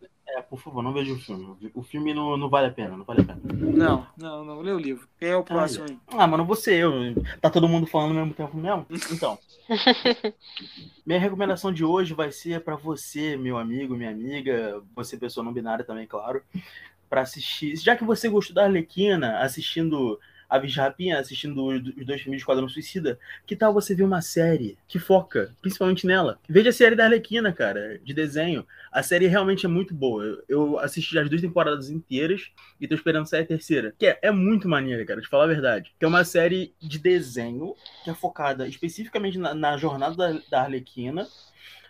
[0.57, 1.71] Por favor, não veja o filme.
[1.75, 3.41] O filme não, não vale a pena, não vale a pena.
[3.45, 5.07] Não, não, não, leia o livro.
[5.19, 5.99] Quem é o próximo aí?
[6.09, 6.93] Ah, mano, você eu.
[7.43, 8.87] Tá todo mundo falando ao mesmo tempo mesmo?
[9.13, 9.39] Então.
[11.05, 15.53] minha recomendação de hoje vai ser pra você, meu amigo, minha amiga, você pessoa não
[15.53, 16.43] binária também, claro.
[17.11, 17.77] para assistir.
[17.77, 22.69] Já que você gostou da Arlequina assistindo a Rapinha, assistindo os dois filmes de Esquadrão
[22.69, 26.39] Suicida, que tal você ver uma série que foca principalmente nela?
[26.49, 28.67] Veja a série da Arlequina, cara, de desenho.
[28.91, 30.43] A série realmente é muito boa.
[30.49, 32.51] Eu assisti as duas temporadas inteiras
[32.81, 33.95] e tô esperando sair a terceira.
[33.99, 35.93] Que é, é muito maneira, cara, de falar a verdade.
[35.99, 37.75] Que é uma série de desenho
[38.05, 41.27] que é focada especificamente na, na jornada da, da Arlequina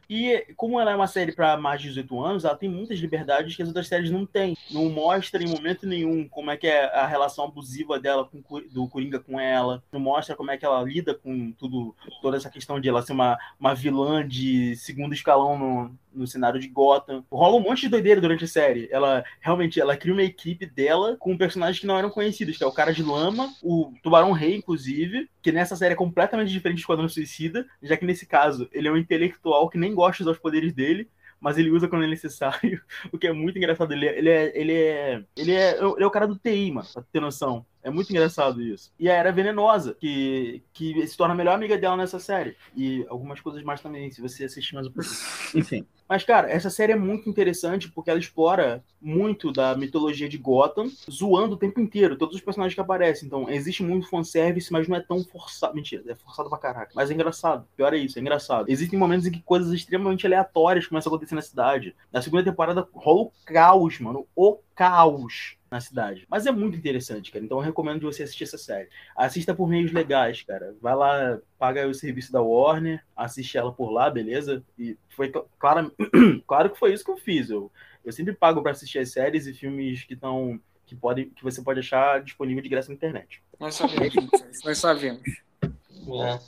[0.08, 3.56] e como ela é uma série para mais de 18 anos, ela tem muitas liberdades
[3.56, 4.56] que as outras séries não têm.
[4.70, 8.88] Não mostra em momento nenhum como é que é a relação abusiva dela com, do
[8.88, 9.82] Coringa com ela.
[9.92, 13.12] Não mostra como é que ela lida com tudo, toda essa questão de ela ser
[13.12, 17.24] uma, uma vilã de segundo escalão no, no cenário de Gotham.
[17.30, 18.88] Rola um monte de doideira durante a série.
[18.90, 22.66] Ela realmente ela cria uma equipe dela com personagens que não eram conhecidos, que é
[22.66, 26.80] o cara de lama, o Tubarão Rei, inclusive, que nessa série é completamente diferente do
[26.80, 30.32] Esquadrão Suicida, já que nesse caso ele é um intelectual que nem gosta de usar
[30.32, 31.10] os poderes dele,
[31.40, 32.81] mas ele usa quando é necessário,
[33.12, 33.93] o que é muito engraçado.
[33.93, 36.86] Ele é, ele é, ele é, ele é, ele é o cara do TI, mano,
[36.93, 37.66] pra ter noção.
[37.86, 38.92] É muito engraçado isso.
[38.98, 42.56] E a Era Venenosa, que, que se torna a melhor amiga dela nessa série.
[42.74, 45.14] E algumas coisas mais também, se você assistir mais um pouquinho.
[45.54, 45.86] Enfim.
[46.08, 50.90] Mas, cara, essa série é muito interessante porque ela explora muito da mitologia de Gotham,
[51.08, 53.26] zoando o tempo inteiro, todos os personagens que aparecem.
[53.26, 55.72] Então, existe muito fanservice, mas não é tão forçado.
[55.74, 56.90] Mentira, é forçado pra caraca.
[56.92, 57.68] Mas é engraçado.
[57.76, 58.68] Pior é isso, é engraçado.
[58.68, 61.94] Existem momentos em que coisas extremamente aleatórias começam a acontecer na cidade.
[62.12, 64.26] Na segunda temporada rola o caos, mano.
[64.34, 66.26] O caos na cidade.
[66.28, 67.44] Mas é muito interessante, cara.
[67.44, 68.88] Então eu recomendo você assistir essa série.
[69.14, 70.74] Assista por meios legais, cara.
[70.80, 74.64] Vai lá, paga o serviço da Warner, assiste ela por lá, beleza?
[74.78, 75.94] E foi claro,
[76.46, 77.50] claro que foi isso que eu fiz.
[77.50, 77.70] Eu,
[78.04, 81.60] eu sempre pago para assistir as séries e filmes que estão que podem que você
[81.60, 83.42] pode achar disponível de graça na internet.
[83.58, 84.30] Nós sabemos,
[84.64, 85.22] nós sabemos.
[85.62, 86.38] É.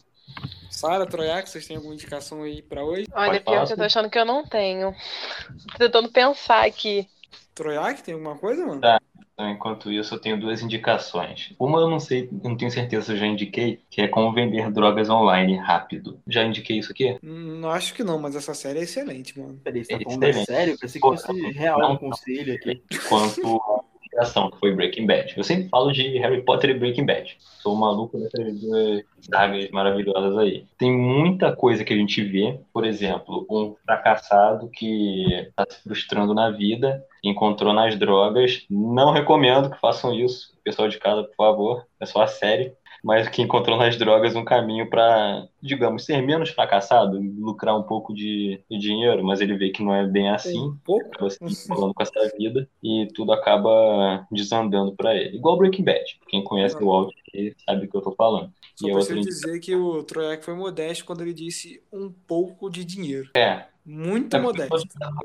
[0.71, 3.07] Sara, Troiac, vocês têm alguma indicação aí para hoje?
[3.13, 4.95] Olha, pior que eu tô achando que eu não tenho.
[5.73, 7.09] Tô tentando pensar aqui.
[7.59, 8.81] Troiac, tem alguma coisa, mano?
[8.81, 9.01] Tá.
[9.39, 11.55] Então, enquanto isso, eu tenho duas indicações.
[11.61, 14.33] Uma eu não sei, eu não tenho certeza se eu já indiquei, que é como
[14.33, 16.19] vender drogas online rápido.
[16.27, 17.17] Já indiquei isso aqui?
[17.23, 19.61] Hum, não acho que não, mas essa série é excelente, mano.
[19.63, 20.75] Peraí, você tá falando é sério?
[20.75, 22.83] Eu pensei que fosse real não, um conselho aqui.
[23.09, 23.61] Quanto
[24.09, 25.35] inspiração, que foi Breaking Bad.
[25.37, 27.37] Eu sempre falo de Harry Potter e Breaking Bad.
[27.61, 30.67] Sou maluco dessas duas sagas maravilhosas aí.
[30.77, 36.35] Tem muita coisa que a gente vê, por exemplo, um fracassado que está se frustrando
[36.35, 38.67] na vida, encontrou nas drogas.
[38.71, 40.57] Não recomendo que façam isso.
[40.63, 44.45] Pessoal de casa, por favor, é só a série mas que encontrou nas drogas um
[44.45, 49.71] caminho para, digamos, ser menos fracassado, lucrar um pouco de, de, dinheiro, mas ele vê
[49.71, 54.27] que não é bem assim, um pouco você falando com essa vida e tudo acaba
[54.31, 55.37] desandando para ele.
[55.37, 56.19] Igual Breaking Bad.
[56.29, 57.15] Quem conhece o Walt
[57.65, 58.53] sabe o que eu tô falando.
[58.75, 62.85] Só e preciso dizer que o Troiac foi modesto quando ele disse um pouco de
[62.85, 63.31] dinheiro.
[63.37, 63.67] É.
[63.85, 64.79] Muito é modesto.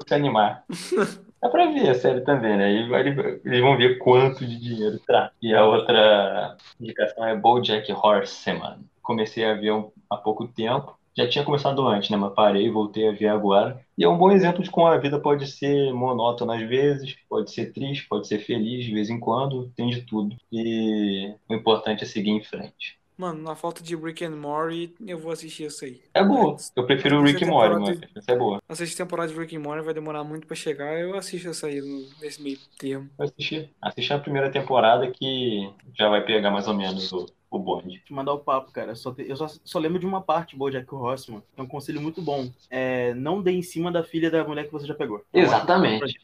[0.08, 0.64] Se animar.
[1.44, 2.72] Dá pra ver a série também, né?
[2.72, 5.30] Eles vão ver quanto de dinheiro tá.
[5.42, 8.80] E a outra indicação é BoJack Horseman.
[9.02, 9.74] Comecei a ver
[10.10, 10.98] há pouco tempo.
[11.14, 12.16] Já tinha começado antes, né?
[12.16, 13.78] Mas parei, voltei a ver agora.
[13.98, 17.52] E é um bom exemplo de como a vida pode ser monótona às vezes, pode
[17.52, 20.38] ser triste, pode ser feliz de vez em quando, tem de tudo.
[20.50, 22.98] E o importante é seguir em frente.
[23.18, 26.02] Mano, na falta de Rick and Morty, eu vou assistir isso aí.
[26.14, 26.58] É boa.
[26.76, 28.62] Eu prefiro o Rick and Morty, mas essa é boa.
[28.68, 31.82] Assistir temporada de Rick and Morty vai demorar muito pra chegar, eu assisto essa aí
[32.20, 33.10] nesse meio termo.
[33.18, 33.70] Vou assistir.
[33.82, 38.00] Assistir a primeira temporada que já vai pegar mais ou menos o, o bonde.
[38.00, 38.96] Te mandar o papo, cara.
[38.96, 39.30] Só te...
[39.30, 41.44] eu só, só lembro de uma parte, Bojack Horseman.
[41.56, 42.50] É um conselho muito bom.
[42.70, 45.24] É, não dê em cima da filha da mulher que você já pegou.
[45.32, 46.20] Exatamente.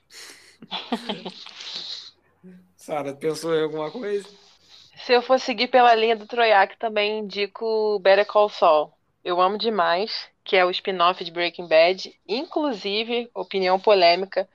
[2.75, 4.27] Sara, pensou em alguma coisa?
[5.05, 8.91] Se eu for seguir pela linha do Troiac, também indico Better Call Saul.
[9.23, 12.13] Eu amo demais, que é o spin-off de Breaking Bad.
[12.27, 14.47] Inclusive, opinião polêmica,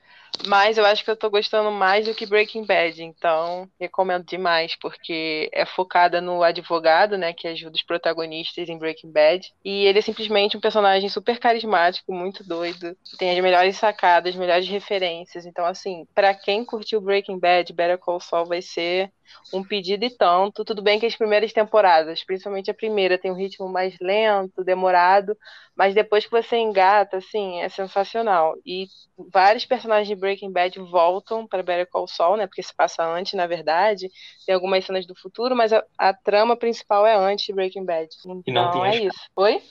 [0.47, 4.75] mas eu acho que eu tô gostando mais do que Breaking Bad, então recomendo demais,
[4.75, 9.51] porque é focada no advogado, né, que ajuda os protagonistas em Breaking Bad.
[9.63, 14.39] E ele é simplesmente um personagem super carismático, muito doido, tem as melhores sacadas, as
[14.39, 15.45] melhores referências.
[15.45, 19.11] Então, assim, para quem curtiu Breaking Bad, Better Call Saul vai ser
[19.53, 20.63] um pedido e tanto.
[20.63, 25.37] Tudo bem que as primeiras temporadas, principalmente a primeira, tem um ritmo mais lento, demorado,
[25.75, 28.55] mas depois que você engata, assim, é sensacional.
[28.65, 28.87] E
[29.31, 32.47] vários personagens de Breaking Bad voltam para Better Call Saul, né?
[32.47, 34.09] Porque se passa antes, na verdade.
[34.45, 38.09] Tem algumas cenas do futuro, mas a, a trama principal é antes de Breaking Bad.
[38.47, 39.19] Então é isso.
[39.35, 39.61] Oi?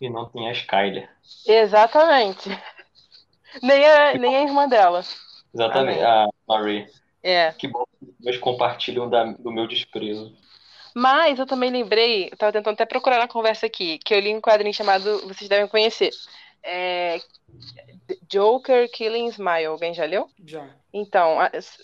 [0.00, 1.08] E não tem a Skyler.
[1.46, 2.48] Exatamente.
[3.62, 5.02] nem, a, nem a irmã dela.
[5.54, 6.86] Exatamente, a Marie.
[7.22, 7.52] É.
[7.52, 10.34] Que bom que vocês compartilham da, do meu desprezo.
[10.94, 14.34] Mas eu também lembrei, eu tava tentando até procurar na conversa aqui, que eu li
[14.34, 16.10] um quadrinho chamado, vocês devem conhecer.
[16.62, 17.20] É,
[18.28, 19.66] Joker Killing Smile.
[19.66, 20.28] Alguém já leu?
[20.44, 20.68] Já.
[20.92, 21.38] Então,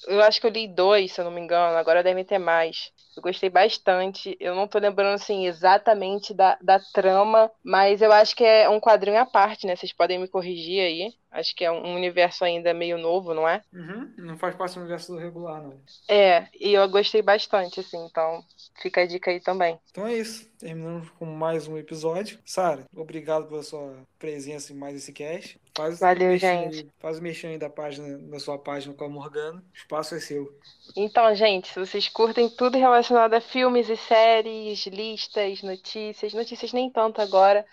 [0.08, 2.90] eu acho que eu li dois, se eu não me engano, agora devem ter mais.
[3.16, 4.36] Eu gostei bastante.
[4.40, 8.80] Eu não tô lembrando, assim, exatamente da, da trama, mas eu acho que é um
[8.80, 9.76] quadrinho à parte, né?
[9.76, 11.14] Vocês podem me corrigir aí.
[11.30, 13.62] Acho que é um universo ainda meio novo, não é?
[13.72, 15.78] Uhum, Não faz parte do universo do regular, não.
[16.08, 18.42] É, e eu gostei bastante, assim, então
[18.80, 19.78] fica a dica aí também.
[19.90, 20.48] Então é isso.
[20.58, 22.38] Terminamos com mais um episódio.
[22.44, 25.55] Sara, obrigado pela sua presença em mais esse cast.
[25.76, 26.88] Faz Valeu, o mexão gente.
[26.98, 29.58] Faz o mexão aí da página, da sua página com a Morgana.
[29.58, 30.48] O espaço é seu.
[30.96, 36.90] Então, gente, se vocês curtem tudo relacionado a filmes e séries, listas, notícias, notícias nem
[36.90, 37.64] tanto agora,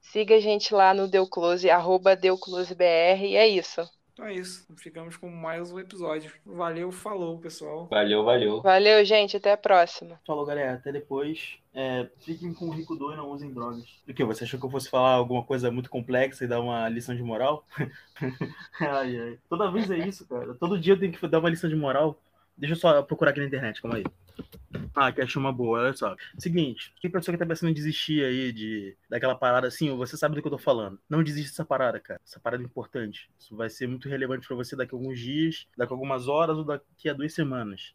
[0.00, 3.88] siga a gente lá no Deu Close, arroba DeuCloseBR, e é isso.
[4.14, 4.64] Então é isso.
[4.76, 6.30] Ficamos com mais um episódio.
[6.46, 7.88] Valeu, falou, pessoal.
[7.88, 8.62] Valeu, valeu.
[8.62, 10.20] Valeu, gente, até a próxima.
[10.24, 10.74] Falou, galera.
[10.74, 11.58] Até depois.
[11.74, 13.84] É, fiquem com o Rico 2 e não usem drogas.
[14.08, 14.22] O que?
[14.22, 17.24] Você achou que eu fosse falar alguma coisa muito complexa e dar uma lição de
[17.24, 17.66] moral?
[18.80, 19.38] ai, ai.
[19.48, 20.54] Toda vez é isso, cara.
[20.54, 22.16] Todo dia eu tenho que dar uma lição de moral.
[22.56, 24.04] Deixa eu só procurar aqui na internet, calma aí.
[24.94, 26.14] Ah, que achei uma boa, olha só.
[26.38, 30.34] Seguinte, tem pessoa que tá pensando em desistir aí de daquela parada assim, você sabe
[30.34, 30.98] do que eu tô falando.
[31.08, 32.20] Não desiste dessa parada, cara.
[32.24, 33.28] Essa parada é importante.
[33.38, 36.56] Isso vai ser muito relevante pra você daqui a alguns dias, daqui a algumas horas
[36.56, 37.94] ou daqui a duas semanas.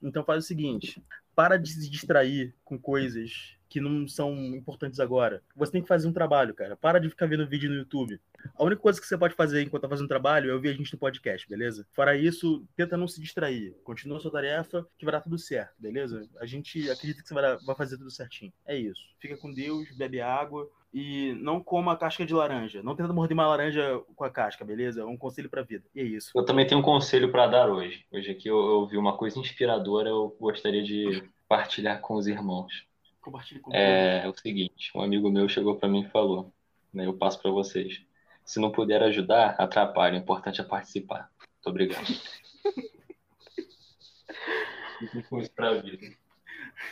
[0.00, 1.02] Então faz o seguinte,
[1.34, 5.42] para de se distrair com coisas que não são importantes agora.
[5.54, 6.76] Você tem que fazer um trabalho, cara.
[6.76, 8.20] Para de ficar vendo vídeo no YouTube.
[8.54, 10.92] A única coisa que você pode fazer enquanto tá fazendo trabalho é ouvir a gente
[10.92, 11.86] no podcast, beleza?
[11.92, 13.74] Fora isso, tenta não se distrair.
[13.82, 16.28] Continua a sua tarefa, que vai dar tudo certo, beleza?
[16.38, 18.52] A gente acredita que você vai, vai fazer tudo certinho.
[18.64, 19.00] É isso.
[19.18, 22.82] Fica com Deus, bebe água e não coma a casca de laranja.
[22.82, 25.02] Não tenta morder uma laranja com a casca, beleza?
[25.02, 25.84] É um conselho pra vida.
[25.94, 26.30] E é isso.
[26.34, 28.06] Eu também tenho um conselho para dar hoje.
[28.10, 32.86] Hoje aqui eu, eu vi uma coisa inspiradora, eu gostaria de partilhar com os irmãos.
[33.26, 36.52] Compartilhe com É, o seguinte, um amigo meu chegou para mim e falou,
[36.94, 38.00] né, eu passo para vocês.
[38.44, 40.16] Se não puder ajudar, atrapalhe.
[40.16, 41.28] O importante é participar.
[41.40, 42.06] Muito obrigado.
[45.00, 46.16] Fiquem com isso pra vida.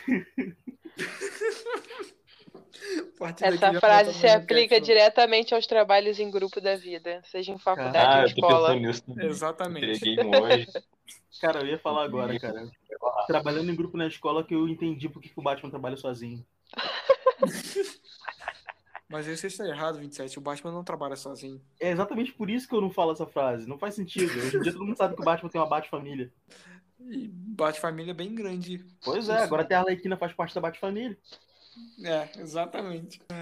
[3.41, 8.17] Essa frase se aplica diretamente aos trabalhos em grupo da vida, seja em faculdade Ah,
[8.17, 8.67] ou eu tô escola.
[8.73, 9.03] pensando nisso.
[9.19, 10.15] Exatamente.
[10.19, 10.67] Hoje.
[11.41, 12.69] Cara, eu ia falar agora, cara.
[13.27, 16.45] Trabalhando em grupo na escola que eu entendi por que que o Batman trabalha sozinho.
[19.07, 20.39] Mas aí você está errado, 27.
[20.39, 21.61] O Batman não trabalha sozinho.
[21.79, 23.67] É exatamente por isso que eu não falo essa frase.
[23.67, 24.31] Não faz sentido.
[24.31, 26.31] Hoje em dia todo mundo sabe que o Batman tem uma Bat-família.
[26.99, 28.83] E Bat-família é bem grande.
[29.03, 31.17] Pois é, agora até a Arlequina faz parte da Bat-família.
[32.03, 33.19] É, exatamente.